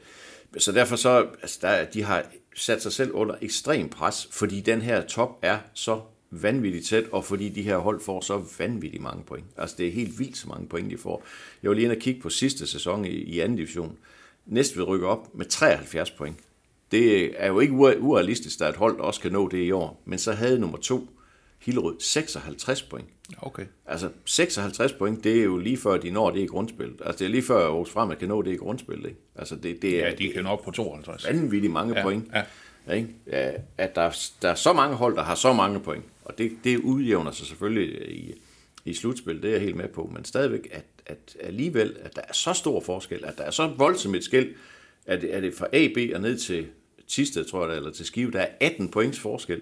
så 0.57 0.71
derfor 0.71 0.95
så, 0.95 1.27
altså 1.41 1.59
der, 1.61 1.85
de 1.85 2.03
har 2.03 2.25
sat 2.55 2.81
sig 2.83 2.91
selv 2.91 3.11
under 3.11 3.35
ekstrem 3.41 3.89
pres, 3.89 4.27
fordi 4.31 4.61
den 4.61 4.81
her 4.81 5.01
top 5.05 5.29
er 5.41 5.57
så 5.73 6.01
vanvittigt 6.31 6.85
tæt, 6.85 7.03
og 7.11 7.25
fordi 7.25 7.49
de 7.49 7.61
her 7.61 7.77
hold 7.77 8.01
får 8.01 8.21
så 8.21 8.43
vanvittigt 8.59 9.03
mange 9.03 9.23
point. 9.23 9.45
Altså 9.57 9.75
det 9.79 9.87
er 9.87 9.91
helt 9.91 10.19
vildt 10.19 10.37
så 10.37 10.47
mange 10.49 10.67
point, 10.67 10.91
de 10.91 10.97
får. 10.97 11.23
Jeg 11.63 11.69
var 11.69 11.75
lige 11.75 11.83
inde 11.85 11.95
og 11.95 12.01
kigge 12.01 12.21
på 12.21 12.29
sidste 12.29 12.67
sæson 12.67 13.05
i, 13.05 13.09
i 13.09 13.39
anden 13.39 13.57
division. 13.57 13.97
Næstved 14.47 14.87
rykker 14.87 15.07
op 15.07 15.35
med 15.35 15.45
73 15.45 16.11
point. 16.11 16.37
Det 16.91 17.33
er 17.43 17.47
jo 17.47 17.59
ikke 17.59 17.73
ure- 17.73 17.99
urealistisk, 17.99 18.61
at 18.61 18.69
et 18.69 18.75
hold 18.75 18.99
også 18.99 19.21
kan 19.21 19.31
nå 19.31 19.47
det 19.47 19.57
i 19.63 19.71
år. 19.71 20.01
Men 20.05 20.19
så 20.19 20.31
havde 20.31 20.59
nummer 20.59 20.77
to, 20.77 21.07
Hillerød, 21.59 21.95
56 21.99 22.81
point. 22.83 23.07
Okay. 23.41 23.65
Altså 23.85 24.09
56 24.25 24.93
point, 24.93 25.23
det 25.23 25.39
er 25.39 25.43
jo 25.43 25.57
lige 25.57 25.77
før 25.77 25.97
de 25.97 26.11
når 26.11 26.31
det 26.31 26.39
i 26.39 26.45
grundspillet. 26.45 27.01
Altså 27.05 27.19
det 27.19 27.25
er 27.25 27.29
lige 27.29 27.43
før 27.43 27.65
Aarhus 27.65 27.89
Fremad 27.89 28.15
kan 28.15 28.27
nå 28.27 28.41
det 28.41 28.51
i 28.51 28.55
grundspillet. 28.55 29.05
Ikke? 29.09 29.19
Altså 29.35 29.55
det, 29.55 29.81
det 29.81 30.03
er 30.03 30.07
Ja, 30.09 30.15
de 30.15 30.29
kan 30.33 30.43
nå 30.43 30.49
op 30.49 30.61
på 30.63 30.71
52. 30.71 31.25
vanvittigt 31.25 31.73
mange 31.73 31.95
Ja, 31.97 32.03
point. 32.03 32.25
ja. 32.87 32.93
Ikke? 32.93 33.07
Ja, 33.27 33.51
At 33.77 33.95
der, 33.95 34.17
der 34.41 34.49
er 34.49 34.55
så 34.55 34.73
mange 34.73 34.95
hold, 34.95 35.15
der 35.15 35.23
har 35.23 35.35
så 35.35 35.53
mange 35.53 35.79
point. 35.79 36.05
Og 36.25 36.37
det, 36.37 36.51
det 36.63 36.77
udjævner 36.77 37.31
sig 37.31 37.47
selvfølgelig 37.47 38.11
i, 38.11 38.33
i 38.85 38.93
slutspil, 38.93 39.41
det 39.41 39.45
er 39.47 39.51
jeg 39.51 39.61
helt 39.61 39.75
med 39.75 39.87
på. 39.87 40.09
Men 40.13 40.25
stadigvæk, 40.25 40.67
at, 40.71 40.85
at 41.07 41.37
alligevel, 41.39 41.95
at 42.03 42.15
der 42.15 42.21
er 42.27 42.33
så 42.33 42.53
stor 42.53 42.79
forskel, 42.81 43.25
at 43.25 43.37
der 43.37 43.43
er 43.43 43.51
så 43.51 43.67
voldsomt 43.77 44.15
et 44.15 44.23
skæld, 44.23 44.53
at 45.05 45.23
er 45.23 45.41
det 45.41 45.53
fra 45.53 45.67
AB 45.73 45.97
og 46.15 46.21
ned 46.21 46.37
til 46.37 46.67
Tisted, 47.07 47.45
tror 47.45 47.65
jeg, 47.65 47.73
er, 47.73 47.77
eller 47.77 47.91
til 47.91 48.05
Skive, 48.05 48.31
der 48.31 48.39
er 48.39 48.47
18 48.59 48.89
points 48.89 49.19
forskel 49.19 49.61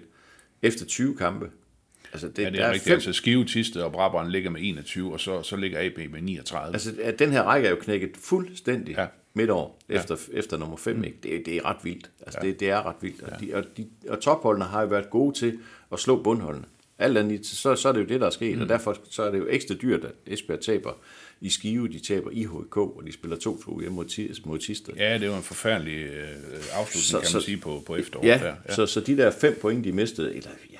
efter 0.61 0.85
20 0.85 1.15
kampe. 1.17 1.49
Altså 2.13 2.27
det, 2.27 2.39
Ja, 2.43 2.49
det 2.49 2.53
der 2.53 2.65
er 2.65 2.67
rigtigt. 2.71 2.83
fem- 2.87 2.93
Altså 2.93 3.13
Skive, 3.13 3.45
Tiste 3.45 3.83
og 3.83 3.91
Brabrand 3.91 4.29
ligger 4.29 4.49
med 4.49 4.61
21, 4.63 5.13
og 5.13 5.19
så, 5.19 5.43
så 5.43 5.55
ligger 5.55 5.79
AB 5.85 5.97
med 6.11 6.21
39. 6.21 6.73
Altså, 6.73 6.93
at 7.01 7.19
den 7.19 7.31
her 7.31 7.41
række 7.43 7.67
er 7.67 7.71
jo 7.71 7.77
knækket 7.81 8.11
fuldstændig 8.17 8.95
Ja. 8.95 9.07
midt 9.33 9.49
over, 9.49 9.69
efter, 9.89 10.15
ja. 10.33 10.37
efter 10.39 10.57
nummer 10.57 10.77
5. 10.77 10.95
Mm. 10.95 11.03
Ikke? 11.03 11.17
Det, 11.23 11.45
det 11.45 11.55
er 11.57 11.65
ret 11.65 11.77
vildt. 11.83 12.09
Altså, 12.21 12.39
ja. 12.43 12.47
det, 12.47 12.59
det 12.59 12.69
er 12.69 12.85
ret 12.85 12.95
vildt. 13.01 13.21
Og, 13.23 13.39
de, 13.41 13.53
og, 13.55 13.63
de, 13.77 13.87
og 14.09 14.19
topholdene 14.21 14.65
har 14.65 14.81
jo 14.81 14.87
været 14.87 15.09
gode 15.09 15.35
til 15.39 15.59
at 15.91 15.99
slå 15.99 16.23
bundholdene. 16.23 16.65
Alt 16.99 17.17
andet, 17.17 17.45
så, 17.45 17.75
så 17.75 17.89
er 17.89 17.93
det 17.93 17.99
jo 17.99 18.05
det, 18.05 18.19
der 18.21 18.25
er 18.27 18.31
sket, 18.31 18.55
mm. 18.55 18.61
og 18.61 18.69
derfor 18.69 18.97
så 19.09 19.23
er 19.23 19.31
det 19.31 19.37
jo 19.39 19.47
ekstra 19.49 19.75
dyrt, 19.75 20.03
at 20.05 20.11
Esbjerg 20.27 20.59
taber 20.59 20.91
i 21.41 21.49
Skive, 21.49 21.87
de 21.87 21.99
taber 21.99 22.29
i 22.31 22.43
HK, 22.43 22.77
og 22.77 23.01
de 23.05 23.11
spiller 23.11 23.37
2-2 23.37 23.79
hjemme 23.79 23.95
mod, 23.95 24.45
mod 24.45 24.59
Tisted. 24.59 24.93
Ja, 24.93 25.17
det 25.17 25.25
jo 25.27 25.35
en 25.35 25.43
forfærdelig 25.43 25.93
øh, 26.03 26.27
afslutning, 26.73 27.03
Så- 27.05 27.17
kan 27.19 27.25
man 27.33 27.41
så- 27.41 27.45
sige, 27.45 27.57
på, 27.57 27.83
på 27.87 27.95
efteråret. 27.95 28.27
Ja, 28.27 28.37
der. 28.43 28.55
ja. 28.69 28.75
Så, 28.75 28.85
så 28.85 28.99
de 29.01 29.17
der 29.17 29.31
fem 29.31 29.57
point, 29.61 29.83
de 29.85 29.91
mistede, 29.91 30.35
eller 30.35 30.49
ja, 30.71 30.77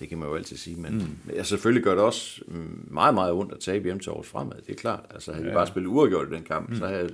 Det 0.00 0.08
kan 0.08 0.18
man 0.18 0.28
jo 0.28 0.34
altid 0.34 0.56
sige, 0.56 0.76
men 0.76 0.94
mm. 0.94 1.32
ja, 1.34 1.42
selvfølgelig 1.42 1.84
gør 1.84 1.94
det 1.94 2.04
også 2.04 2.40
mm, 2.48 2.88
meget, 2.90 3.14
meget 3.14 3.32
ondt 3.32 3.52
at 3.52 3.60
tabe 3.60 3.84
hjem 3.84 3.98
til 4.00 4.10
Aarhus 4.10 4.26
Fremad. 4.28 4.56
Det 4.66 4.72
er 4.72 4.76
klart. 4.76 5.00
Altså, 5.14 5.32
havde 5.32 5.44
ja. 5.46 5.50
vi 5.50 5.54
bare 5.54 5.66
spillet 5.66 5.88
uafgjort 5.88 6.28
i 6.28 6.34
den 6.34 6.42
kamp, 6.42 6.68
mm. 6.70 6.76
så, 6.78 6.86
havde, 6.86 7.10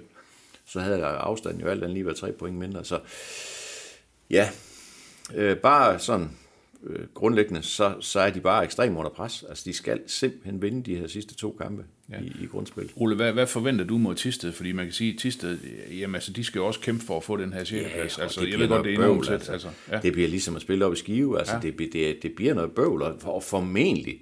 så 0.66 0.80
havde 0.80 1.04
afstanden 1.04 1.60
jo 1.60 1.66
alt 1.68 1.82
andet 1.82 1.94
lige 1.94 2.06
været 2.06 2.18
tre 2.18 2.32
point 2.32 2.56
mindre. 2.58 2.84
Så 2.84 3.00
ja, 4.30 4.48
øh, 5.34 5.56
bare 5.56 5.98
sådan 5.98 6.30
øh, 6.86 7.06
grundlæggende, 7.14 7.62
så, 7.62 7.94
så 8.00 8.20
er 8.20 8.30
de 8.30 8.40
bare 8.40 8.64
ekstremt 8.64 8.96
under 8.96 9.10
pres. 9.10 9.44
Altså, 9.48 9.64
de 9.64 9.72
skal 9.72 10.00
simpelthen 10.06 10.62
vinde 10.62 10.82
de 10.82 10.96
her 10.96 11.06
sidste 11.06 11.34
to 11.34 11.56
kampe 11.60 11.84
ja. 12.10 12.18
i, 12.20 12.32
i 12.42 12.46
grundspil. 12.46 12.90
Ole, 12.96 13.16
hvad, 13.16 13.32
hvad 13.32 13.46
forventer 13.46 13.84
du 13.84 13.98
mod 13.98 14.14
Tisted? 14.14 14.52
Fordi 14.52 14.72
man 14.72 14.84
kan 14.84 14.92
sige, 14.92 15.12
at 15.12 15.18
Tisted, 15.18 15.58
jamen, 15.90 16.14
altså, 16.14 16.32
de 16.32 16.44
skal 16.44 16.58
jo 16.58 16.66
også 16.66 16.80
kæmpe 16.80 17.04
for 17.04 17.16
at 17.16 17.24
få 17.24 17.36
den 17.36 17.52
her 17.52 17.64
6. 17.64 17.72
Ja, 17.72 17.88
altså, 18.22 18.46
jeg 18.46 18.58
ved 18.58 18.68
godt, 18.68 18.84
det 18.84 18.94
er 18.94 19.22
tæt. 19.22 19.32
Altså, 19.32 19.52
altså, 19.52 19.68
ja. 19.90 20.00
Det 20.00 20.12
bliver 20.12 20.28
ligesom 20.28 20.56
at 20.56 20.62
spille 20.62 20.84
op 20.84 20.92
i 20.92 20.96
skive. 20.96 21.38
Altså, 21.38 21.54
ja. 21.54 21.60
det, 21.60 21.92
det, 21.92 22.22
det 22.22 22.32
bliver 22.36 22.54
noget 22.54 22.72
bøvl, 22.72 23.02
og 23.02 23.42
formentlig 23.42 24.20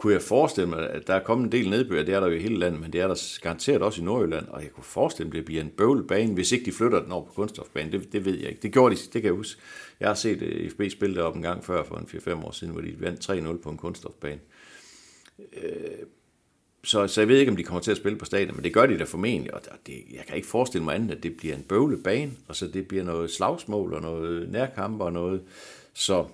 kunne 0.00 0.12
jeg 0.12 0.22
forestille 0.22 0.70
mig, 0.70 0.90
at 0.90 1.06
der 1.06 1.14
er 1.14 1.20
kommet 1.20 1.44
en 1.44 1.52
del 1.52 1.70
nedbør, 1.70 2.02
det 2.02 2.14
er 2.14 2.20
der 2.20 2.26
jo 2.26 2.32
i 2.32 2.40
hele 2.40 2.58
landet, 2.58 2.80
men 2.80 2.92
det 2.92 3.00
er 3.00 3.08
der 3.08 3.38
garanteret 3.42 3.82
også 3.82 4.00
i 4.00 4.04
Nordjylland, 4.04 4.48
og 4.48 4.62
jeg 4.62 4.70
kunne 4.70 4.84
forestille 4.84 5.28
mig, 5.28 5.32
at 5.32 5.36
det 5.36 5.44
bliver 5.44 5.62
en 5.62 5.68
bøvlebane, 5.68 6.34
hvis 6.34 6.52
ikke 6.52 6.64
de 6.64 6.72
flytter 6.72 7.02
den 7.02 7.12
over 7.12 7.24
på 7.24 7.32
kunststofbanen. 7.32 7.92
Det, 7.92 8.12
det 8.12 8.24
ved 8.24 8.38
jeg 8.38 8.48
ikke. 8.48 8.62
Det 8.62 8.72
gjorde 8.72 8.94
de, 8.94 9.00
det 9.00 9.12
kan 9.12 9.24
jeg 9.24 9.32
huske. 9.32 9.60
Jeg 10.00 10.08
har 10.08 10.14
set 10.14 10.42
øh, 10.42 10.70
FB 10.70 10.82
spille 10.90 11.16
det 11.16 11.24
op 11.24 11.36
en 11.36 11.42
gang 11.42 11.64
før, 11.64 11.84
for 11.84 11.96
en 11.96 12.04
4-5 12.04 12.46
år 12.46 12.50
siden, 12.50 12.72
hvor 12.72 12.82
de 12.82 13.00
vandt 13.00 13.30
3-0 13.30 13.62
på 13.62 13.70
en 13.70 13.76
kunststofbane. 13.76 14.40
Øh, 15.38 16.06
så, 16.84 17.06
så 17.06 17.20
jeg 17.20 17.28
ved 17.28 17.38
ikke, 17.38 17.50
om 17.50 17.56
de 17.56 17.64
kommer 17.64 17.80
til 17.80 17.90
at 17.90 17.96
spille 17.96 18.18
på 18.18 18.24
stadion, 18.24 18.54
men 18.56 18.64
det 18.64 18.74
gør 18.74 18.86
de 18.86 18.98
da 18.98 19.04
formentlig, 19.04 19.54
og 19.54 19.60
det, 19.86 20.04
jeg 20.12 20.24
kan 20.26 20.36
ikke 20.36 20.48
forestille 20.48 20.84
mig 20.84 20.94
andet, 20.94 21.16
at 21.16 21.22
det 21.22 21.36
bliver 21.36 21.54
en 21.54 21.62
bøvlebane, 21.62 22.32
og 22.48 22.56
så 22.56 22.66
det 22.66 22.88
bliver 22.88 23.04
noget 23.04 23.30
slagsmål 23.30 23.94
og 23.94 24.02
noget 24.02 24.48
nærkamp 24.48 25.00
og 25.00 25.12
noget, 25.12 25.42
så 25.92 26.26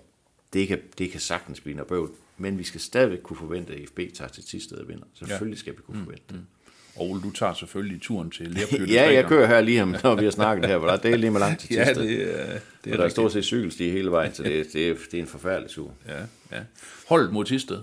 det 0.53 0.69
kan, 0.69 0.81
det 0.99 1.11
kan 1.11 1.21
sagtens 1.21 1.61
blive 1.61 1.77
noget 1.77 1.89
bøvl. 1.89 2.11
Men 2.39 2.59
vi 2.59 2.65
skal 2.65 2.81
stadigvæk 2.81 3.19
kunne 3.23 3.37
forvente, 3.37 3.73
at 3.73 3.89
FB 3.89 4.01
tager 4.15 4.29
til 4.29 4.43
sidste 4.43 4.73
og 4.73 4.89
vinder. 4.89 5.05
Selvfølgelig 5.15 5.59
skal 5.59 5.77
vi 5.77 5.83
kunne 5.83 5.99
forvente 5.99 6.25
det. 6.29 6.37
Mm. 6.37 6.47
Og 6.97 7.21
du 7.23 7.31
tager 7.31 7.55
selvfølgelig 7.55 8.03
turen 8.03 8.31
til 8.31 8.47
Lerpytte. 8.51 8.93
ja, 8.95 9.13
jeg 9.13 9.25
kører 9.25 9.47
her 9.47 9.61
lige 9.61 9.83
om, 9.83 9.95
når 10.03 10.15
vi 10.15 10.25
har 10.25 10.31
snakket 10.31 10.67
her, 10.67 10.79
hvor 10.79 10.89
der 10.89 11.11
er 11.11 11.17
lige 11.17 11.31
med 11.31 11.41
langt 11.41 11.61
til 11.61 11.75
ja, 11.75 11.85
det, 11.85 11.97
det 11.97 12.41
er, 12.41 12.59
det 12.85 12.93
er 12.93 12.97
der 12.97 13.05
er 13.05 13.09
stort 13.09 13.33
set 13.33 13.45
cykelstige 13.45 13.93
hele 13.93 14.11
vejen, 14.11 14.35
så 14.35 14.43
det, 14.43 14.73
det, 14.73 14.89
er, 14.89 14.95
det 15.11 15.15
er 15.15 15.23
en 15.23 15.27
forfærdelig 15.29 15.71
tur. 15.71 15.91
Ja, 16.09 16.19
ja. 16.57 16.63
Hold 17.09 17.31
mod 17.31 17.45
Tisted. 17.45 17.79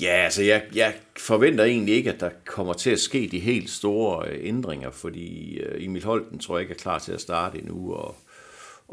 Ja, 0.00 0.06
altså 0.24 0.42
jeg, 0.42 0.62
jeg 0.74 0.94
forventer 1.16 1.64
egentlig 1.64 1.94
ikke, 1.94 2.12
at 2.12 2.20
der 2.20 2.30
kommer 2.44 2.72
til 2.72 2.90
at 2.90 3.00
ske 3.00 3.28
de 3.32 3.38
helt 3.38 3.70
store 3.70 4.28
øh, 4.28 4.38
ændringer, 4.48 4.90
fordi 4.90 5.58
uh, 5.60 5.84
Emil 5.84 6.04
Holten 6.04 6.38
tror 6.38 6.56
jeg 6.56 6.62
ikke 6.62 6.74
er 6.74 6.78
klar 6.78 6.98
til 6.98 7.12
at 7.12 7.20
starte 7.20 7.58
endnu, 7.58 7.94
og 7.94 8.16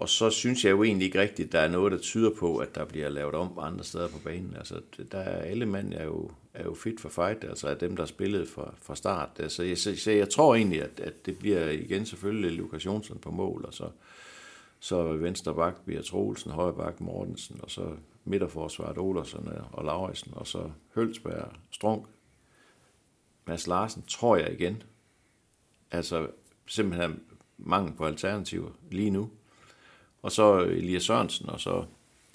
og 0.01 0.09
så 0.09 0.29
synes 0.29 0.65
jeg 0.65 0.71
jo 0.71 0.83
egentlig 0.83 1.05
ikke 1.05 1.21
rigtigt, 1.21 1.45
at 1.47 1.51
der 1.51 1.59
er 1.59 1.67
noget, 1.67 1.91
der 1.91 1.97
tyder 1.97 2.29
på, 2.39 2.57
at 2.57 2.75
der 2.75 2.85
bliver 2.85 3.09
lavet 3.09 3.35
om 3.35 3.59
andre 3.59 3.83
steder 3.83 4.07
på 4.07 4.19
banen. 4.23 4.55
Altså, 4.57 4.81
der 5.11 5.17
er, 5.17 5.41
alle 5.41 5.65
mænd 5.65 5.93
er 5.93 6.03
jo, 6.03 6.31
er 6.53 6.63
jo 6.63 6.73
fit 6.73 6.99
for 6.99 7.09
fight, 7.09 7.43
altså 7.43 7.67
er 7.67 7.73
dem, 7.73 7.95
der 7.95 8.05
spillede 8.05 8.45
fra, 8.45 8.73
fra 8.81 8.95
start. 8.95 9.29
Altså, 9.39 9.63
jeg, 9.63 9.77
så, 9.77 9.95
så 9.95 10.11
jeg 10.11 10.29
tror 10.29 10.55
egentlig, 10.55 10.81
at, 10.81 10.99
at 10.99 11.25
det 11.25 11.39
bliver 11.39 11.69
igen 11.69 12.05
selvfølgelig 12.05 12.51
Lukas 12.51 12.85
Jonsson 12.85 13.17
på 13.17 13.31
mål, 13.31 13.65
og 13.65 13.73
så, 13.73 13.89
så 14.79 15.13
venstre 15.13 15.55
bak 15.55 15.85
bliver 15.85 16.01
Troelsen, 16.01 16.51
højre 16.51 16.73
bak 16.73 17.01
Mortensen, 17.01 17.59
og 17.63 17.71
så 17.71 17.95
midterforsvaret 18.25 18.97
Olersen 18.97 19.49
og 19.71 19.85
Lauritsen, 19.85 20.31
og 20.35 20.47
så 20.47 20.71
Hølsberg, 20.95 21.49
Strunk, 21.71 22.05
Mads 23.45 23.67
Larsen, 23.67 24.03
tror 24.07 24.35
jeg 24.35 24.53
igen. 24.53 24.83
Altså 25.91 26.27
simpelthen 26.65 27.19
mangel 27.57 27.93
på 27.93 28.05
alternativer 28.05 28.69
lige 28.91 29.09
nu 29.09 29.29
og 30.21 30.31
så 30.31 30.59
Elias 30.59 31.03
Sørensen, 31.03 31.49
og 31.49 31.59
så 31.59 31.83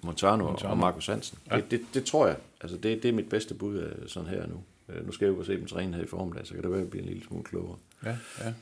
Montano, 0.02 0.44
Montano. 0.44 0.70
og 0.70 0.78
Markus 0.78 1.06
Hansen. 1.06 1.38
Ja. 1.50 1.56
Det, 1.56 1.70
det, 1.70 1.80
det, 1.94 2.04
tror 2.04 2.26
jeg. 2.26 2.36
Altså, 2.60 2.76
det, 2.76 3.02
det 3.02 3.08
er 3.08 3.12
mit 3.12 3.28
bedste 3.28 3.54
bud 3.54 3.76
af 3.76 4.08
sådan 4.08 4.28
her 4.28 4.46
nu. 4.46 4.62
Øh, 4.88 5.06
nu 5.06 5.12
skal 5.12 5.26
jeg 5.26 5.38
jo 5.38 5.44
se 5.44 5.56
dem 5.56 5.66
træne 5.66 5.96
her 5.96 6.02
i 6.02 6.06
formiddag, 6.06 6.46
så 6.46 6.54
kan 6.54 6.62
det 6.62 6.70
være, 6.70 6.80
at 6.80 6.90
blive 6.90 7.02
en 7.02 7.08
lille 7.08 7.24
smule 7.24 7.44
klogere. 7.44 7.76
Ja, 8.04 8.16
ja. 8.44 8.52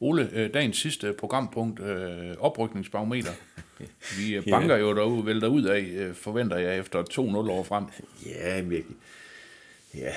Ole, 0.00 0.30
øh, 0.32 0.54
dagens 0.54 0.76
sidste 0.76 1.12
programpunkt, 1.12 1.80
øh, 1.80 2.34
oprykningsbarometer. 2.38 3.30
Vi 4.18 4.40
banker 4.50 4.74
ja. 4.74 4.80
jo 4.80 4.94
derude, 4.94 5.26
vælter 5.26 5.48
ud 5.48 5.62
af, 5.62 6.10
forventer 6.14 6.56
jeg, 6.56 6.78
efter 6.78 7.02
2-0 7.02 7.20
år 7.50 7.62
frem. 7.62 7.84
Ja, 8.26 8.60
virkelig. 8.60 8.96
Ja, 9.94 10.12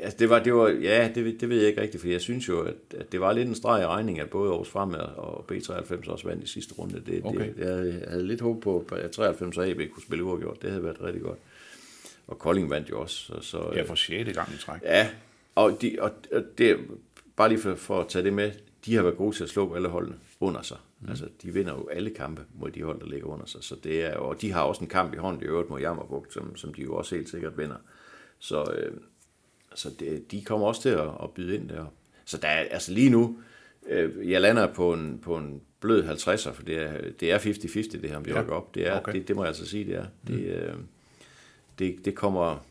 Altså 0.00 0.18
det 0.18 0.30
var, 0.30 0.38
det 0.38 0.54
var, 0.54 0.68
ja, 0.68 1.10
det, 1.14 1.40
det 1.40 1.48
ved 1.48 1.58
jeg 1.58 1.68
ikke 1.68 1.80
rigtigt, 1.80 2.00
for 2.00 2.08
jeg 2.08 2.20
synes 2.20 2.48
jo, 2.48 2.60
at, 2.60 2.74
at 2.98 3.12
det 3.12 3.20
var 3.20 3.32
lidt 3.32 3.48
en 3.48 3.54
streg 3.54 3.82
i 3.82 3.86
regning, 3.86 4.20
at 4.20 4.30
både 4.30 4.50
Aarhus 4.50 4.68
Fremad 4.68 5.00
og 5.00 5.44
B93 5.52 6.10
også 6.10 6.28
vandt 6.28 6.44
i 6.44 6.46
sidste 6.46 6.74
runde. 6.74 7.02
Det, 7.06 7.20
okay. 7.24 7.48
det, 7.48 7.54
jeg, 7.58 7.68
havde, 7.68 7.98
jeg 8.00 8.10
havde 8.10 8.26
lidt 8.26 8.40
håb 8.40 8.62
på, 8.62 8.86
at 8.92 9.10
93 9.10 9.58
og 9.58 9.66
AB 9.66 9.80
kunne 9.92 10.02
spille 10.02 10.24
uafgjort. 10.24 10.62
Det 10.62 10.70
havde 10.70 10.84
været 10.84 11.02
rigtig 11.02 11.22
godt. 11.22 11.38
Og 12.26 12.38
Kolding 12.38 12.70
vandt 12.70 12.90
jo 12.90 13.00
også. 13.00 13.16
Så, 13.16 13.40
så, 13.40 13.72
ja, 13.74 13.82
for 13.82 13.94
6. 13.94 14.32
gang 14.32 14.48
i 14.54 14.58
træk. 14.58 14.82
Ja, 14.82 15.08
og, 15.54 15.82
de, 15.82 15.96
og, 16.00 16.10
og 16.32 16.42
det, 16.58 16.76
bare 17.36 17.48
lige 17.48 17.58
for, 17.58 17.74
for 17.74 18.00
at 18.00 18.08
tage 18.08 18.24
det 18.24 18.32
med, 18.32 18.52
de 18.86 18.94
har 18.94 19.02
været 19.02 19.16
gode 19.16 19.36
til 19.36 19.44
at 19.44 19.50
slå 19.50 19.74
alle 19.74 19.88
holdene 19.88 20.16
under 20.40 20.62
sig. 20.62 20.76
Mm. 21.00 21.08
Altså, 21.08 21.28
de 21.42 21.54
vinder 21.54 21.72
jo 21.72 21.88
alle 21.88 22.10
kampe 22.10 22.42
mod 22.54 22.70
de 22.70 22.82
hold, 22.82 23.00
der 23.00 23.06
ligger 23.06 23.26
under 23.26 23.46
sig. 23.46 23.64
Så 23.64 23.76
det 23.84 24.04
er, 24.04 24.16
og 24.16 24.40
de 24.40 24.52
har 24.52 24.62
også 24.62 24.80
en 24.80 24.88
kamp 24.88 25.14
i 25.14 25.16
hånden 25.16 25.42
i 25.42 25.44
øvrigt 25.44 25.70
mod 25.70 25.80
Jammerbugt, 25.80 26.32
som, 26.32 26.56
som 26.56 26.74
de 26.74 26.82
jo 26.82 26.96
også 26.96 27.14
helt 27.14 27.28
sikkert 27.28 27.58
vinder. 27.58 27.76
Så, 28.38 28.72
øh, 28.76 28.92
så 29.74 29.90
det, 30.00 30.30
de 30.30 30.42
kommer 30.42 30.66
også 30.66 30.82
til 30.82 30.88
at, 30.88 31.08
at 31.22 31.30
byde 31.34 31.54
ind 31.54 31.68
der. 31.68 31.84
Så 32.24 32.36
der 32.36 32.48
er, 32.48 32.64
altså 32.70 32.92
lige 32.92 33.10
nu, 33.10 33.36
øh, 33.88 34.30
jeg 34.30 34.40
lander 34.40 34.72
på 34.72 34.92
en, 34.92 35.18
på 35.22 35.36
en 35.36 35.60
blød 35.80 36.04
50'er, 36.04 36.52
for 36.52 36.62
det 36.62 36.76
er, 36.76 37.10
det 37.20 37.32
er 37.32 37.38
50-50 37.38 38.00
det 38.00 38.10
her, 38.10 38.16
om 38.16 38.26
vi 38.26 38.30
ja. 38.30 38.40
rykker 38.40 38.52
op. 38.52 38.74
Det, 38.74 38.86
er, 38.86 39.00
okay. 39.00 39.12
det, 39.12 39.28
det 39.28 39.36
må 39.36 39.42
jeg 39.42 39.48
altså 39.48 39.66
sige, 39.66 39.84
det 39.84 39.94
er. 39.94 40.06
Mm. 40.28 40.34
Det, 40.34 40.44
øh, 40.44 40.74
det, 41.78 42.04
det 42.04 42.14
kommer, 42.14 42.66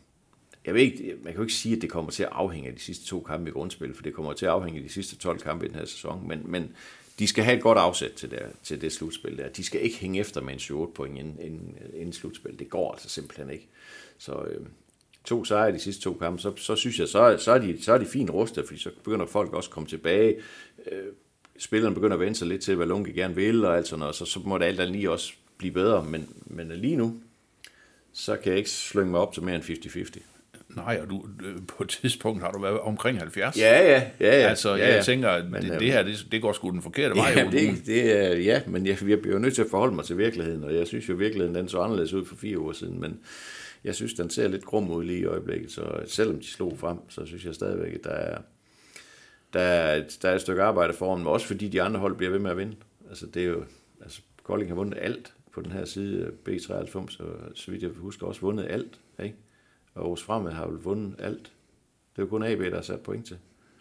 jeg 0.66 0.74
ved 0.74 0.82
ikke, 0.82 1.14
man 1.22 1.32
kan 1.32 1.36
jo 1.36 1.42
ikke 1.42 1.54
sige, 1.54 1.76
at 1.76 1.82
det 1.82 1.90
kommer 1.90 2.10
til 2.10 2.22
at 2.22 2.28
afhænge 2.32 2.68
af 2.68 2.74
de 2.74 2.80
sidste 2.80 3.06
to 3.06 3.20
kampe 3.20 3.50
i 3.50 3.52
grundspil, 3.52 3.94
for 3.94 4.02
det 4.02 4.14
kommer 4.14 4.32
til 4.32 4.46
at 4.46 4.52
afhænge 4.52 4.78
af 4.78 4.84
de 4.84 4.92
sidste 4.92 5.16
12 5.16 5.38
kampe 5.38 5.64
i 5.64 5.68
den 5.68 5.76
her 5.76 5.84
sæson, 5.84 6.28
men, 6.28 6.42
men 6.44 6.72
de 7.18 7.26
skal 7.26 7.44
have 7.44 7.56
et 7.56 7.62
godt 7.62 7.78
afsæt 7.78 8.12
til 8.12 8.30
det, 8.30 8.42
til 8.62 8.80
det 8.80 8.92
slutspil 8.92 9.38
der. 9.38 9.48
De 9.48 9.64
skal 9.64 9.80
ikke 9.82 9.96
hænge 9.96 10.20
efter 10.20 10.40
med 10.40 10.52
en 10.52 10.58
7 10.58 10.94
point 10.94 11.18
inden, 11.18 11.38
inden, 11.40 11.76
inden 11.94 12.12
slutspil. 12.12 12.58
Det 12.58 12.70
går 12.70 12.92
altså 12.92 13.08
simpelthen 13.08 13.50
ikke. 13.50 13.68
Så, 14.18 14.42
øh, 14.42 14.66
to 15.24 15.44
sejre 15.44 15.72
de 15.72 15.78
sidste 15.78 16.02
to 16.02 16.14
kampe, 16.14 16.42
så, 16.42 16.52
så 16.56 16.76
synes 16.76 16.98
jeg, 16.98 17.08
så, 17.08 17.36
så, 17.38 17.52
er 17.52 17.58
de, 17.58 17.82
så 17.82 17.92
er 17.92 17.98
de 17.98 18.06
fint 18.06 18.30
rustet, 18.30 18.66
fordi 18.66 18.80
så 18.80 18.90
begynder 19.04 19.26
folk 19.26 19.52
også 19.52 19.68
at 19.68 19.72
komme 19.72 19.88
tilbage. 19.88 20.36
Øh, 20.92 20.98
spillerne 21.58 21.94
begynder 21.94 22.14
at 22.14 22.20
vende 22.20 22.34
sig 22.34 22.48
lidt 22.48 22.62
til, 22.62 22.76
hvad 22.76 22.86
Lunke 22.86 23.12
gerne 23.12 23.34
vil, 23.34 23.64
og 23.64 23.76
alt 23.76 23.88
sådan 23.88 24.00
noget, 24.00 24.14
så, 24.14 24.24
så 24.24 24.40
må 24.44 24.58
det 24.58 24.64
alt 24.64 24.80
andet 24.80 24.96
lige 24.96 25.10
også 25.10 25.32
blive 25.58 25.72
bedre. 25.72 26.04
Men, 26.04 26.28
men 26.44 26.68
lige 26.68 26.96
nu, 26.96 27.16
så 28.12 28.36
kan 28.36 28.50
jeg 28.50 28.58
ikke 28.58 28.70
slynge 28.70 29.10
mig 29.10 29.20
op 29.20 29.32
til 29.34 29.42
mere 29.42 29.54
end 29.54 29.64
50-50. 29.64 30.20
Nej, 30.76 30.98
og 31.02 31.10
du, 31.10 31.26
øh, 31.44 31.54
på 31.68 31.82
et 31.82 31.88
tidspunkt 31.88 32.42
har 32.42 32.50
du 32.50 32.60
været 32.60 32.80
omkring 32.80 33.18
70. 33.18 33.58
Ja, 33.58 33.62
ja, 33.62 33.90
ja. 33.90 34.02
ja 34.20 34.48
altså, 34.48 34.74
ja, 34.74 34.88
ja. 34.88 34.94
jeg 34.94 35.04
tænker, 35.04 35.28
at 35.28 35.44
det, 35.62 35.80
det 35.80 35.92
her, 35.92 36.02
det, 36.02 36.26
det 36.32 36.42
går 36.42 36.52
sgu 36.52 36.70
den 36.70 36.82
forkerte 36.82 37.14
vej. 37.14 37.32
Ja, 37.36 37.44
det, 37.52 37.86
det 37.86 38.16
er, 38.18 38.36
ja 38.36 38.60
men 38.66 38.86
jeg, 38.86 39.08
jeg 39.08 39.20
bliver 39.20 39.34
jo 39.34 39.38
nødt 39.38 39.54
til 39.54 39.62
at 39.62 39.70
forholde 39.70 39.94
mig 39.94 40.04
til 40.04 40.18
virkeligheden, 40.18 40.64
og 40.64 40.74
jeg 40.74 40.86
synes 40.86 41.08
jo, 41.08 41.14
virkeligheden 41.14 41.54
den 41.54 41.68
så 41.68 41.80
anderledes 41.80 42.12
ud 42.12 42.24
for 42.24 42.36
fire 42.36 42.58
år 42.58 42.72
siden, 42.72 43.00
men, 43.00 43.18
jeg 43.84 43.94
synes, 43.94 44.14
den 44.14 44.30
ser 44.30 44.48
lidt 44.48 44.64
grum 44.64 44.90
ud 44.90 45.04
lige 45.04 45.18
i 45.18 45.24
øjeblikket, 45.24 45.72
så 45.72 46.02
selvom 46.06 46.40
de 46.40 46.46
slog 46.46 46.78
frem, 46.78 46.98
så 47.08 47.26
synes 47.26 47.44
jeg 47.44 47.54
stadigvæk, 47.54 47.94
at 47.94 48.04
der 48.04 48.10
er, 48.10 48.38
der 49.52 49.60
er, 49.60 49.96
et, 49.96 50.18
der 50.22 50.28
er 50.28 50.34
et 50.34 50.40
stykke 50.40 50.62
arbejde 50.62 50.92
for 50.92 51.16
dem, 51.16 51.26
også 51.26 51.46
fordi 51.46 51.68
de 51.68 51.82
andre 51.82 52.00
hold 52.00 52.16
bliver 52.16 52.30
ved 52.30 52.38
med 52.38 52.50
at 52.50 52.56
vinde. 52.56 52.76
Altså, 53.08 53.26
det 53.26 53.42
er 53.42 53.46
jo, 53.46 53.64
altså, 54.02 54.20
Kolding 54.42 54.70
har 54.70 54.74
vundet 54.74 54.98
alt 55.00 55.32
på 55.52 55.62
den 55.62 55.72
her 55.72 55.84
side 55.84 56.26
af 56.26 56.30
B93, 56.48 57.10
så, 57.10 57.22
så 57.54 57.70
vidt 57.70 57.82
jeg 57.82 57.90
husker 57.96 58.26
også 58.26 58.40
vundet 58.40 58.66
alt, 58.70 59.00
ikke? 59.22 59.36
Og 59.94 60.02
Aarhus 60.02 60.22
Fremad 60.22 60.52
har 60.52 60.66
jo 60.66 60.78
vundet 60.82 61.14
alt. 61.18 61.42
Det 62.16 62.18
er 62.18 62.22
jo 62.22 62.26
kun 62.26 62.42
AB, 62.42 62.60
der 62.60 62.74
har 62.74 62.82
sat 62.82 63.00
point 63.00 63.26
til. 63.26 63.36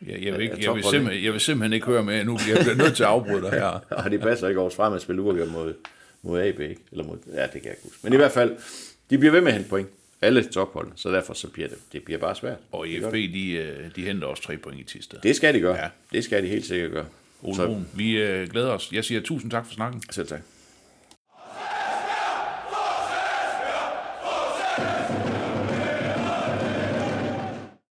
Ja, 0.07 0.17
jeg, 0.21 0.33
vil 0.33 0.41
ikke, 0.41 0.57
jeg, 0.61 0.75
vil 0.75 0.83
simpelthen, 0.83 1.23
jeg 1.23 1.33
vil 1.33 1.41
simpelthen 1.41 1.73
ikke 1.73 1.85
høre 1.85 2.03
med 2.03 2.25
nu. 2.25 2.37
Jeg 2.49 2.57
bliver 2.59 2.75
nødt 2.75 2.95
til 2.95 3.03
at 3.03 3.09
afbryde 3.09 3.41
dig 3.41 3.51
her. 3.51 3.67
og 4.03 4.11
det 4.11 4.21
passer 4.21 4.47
ikke 4.47 4.59
Aarhus 4.59 4.75
Fremad 4.75 4.95
at 4.95 5.01
spille 5.01 5.21
uafgjort 5.21 5.51
mod, 5.51 5.73
mod 6.21 6.41
AB, 6.41 6.59
ikke? 6.59 6.81
Eller 6.91 7.05
mod, 7.05 7.17
ja, 7.27 7.43
det 7.43 7.51
kan 7.51 7.63
jeg 7.63 7.71
ikke 7.71 7.83
huske. 7.83 7.99
Men 8.03 8.13
i 8.13 8.15
hvert 8.15 8.31
fald, 8.31 8.57
de 9.11 9.17
bliver 9.17 9.31
ved 9.31 9.41
med 9.41 9.47
at 9.47 9.53
hente 9.53 9.69
point 9.69 9.89
alle 10.21 10.43
tophold, 10.43 10.87
så 10.95 11.11
derfor 11.11 11.33
så 11.33 11.47
bliver 11.47 11.67
det, 11.67 11.77
det 11.93 12.03
bliver 12.03 12.19
bare 12.19 12.35
svært. 12.35 12.57
Og 12.71 12.87
IFB, 12.87 13.13
de, 13.13 13.51
øh, 13.51 13.95
de 13.95 14.01
henter 14.05 14.27
også 14.27 14.43
tre 14.43 14.57
point 14.57 14.79
i 14.79 14.83
Tisted. 14.83 15.19
Det 15.23 15.35
skal 15.35 15.53
de 15.53 15.59
gøre. 15.59 15.75
Ja. 15.75 15.87
Det 16.11 16.23
skal 16.23 16.43
de 16.43 16.47
helt 16.47 16.65
sikkert 16.65 16.91
gøre. 16.91 17.05
Ole 17.43 17.55
så... 17.55 17.81
vi 17.93 18.17
øh, 18.17 18.49
glæder 18.49 18.69
os. 18.69 18.89
Jeg 18.91 19.05
siger 19.05 19.21
tusind 19.21 19.51
tak 19.51 19.65
for 19.65 19.73
snakken. 19.73 20.03
Selv 20.09 20.27
tak. 20.27 20.41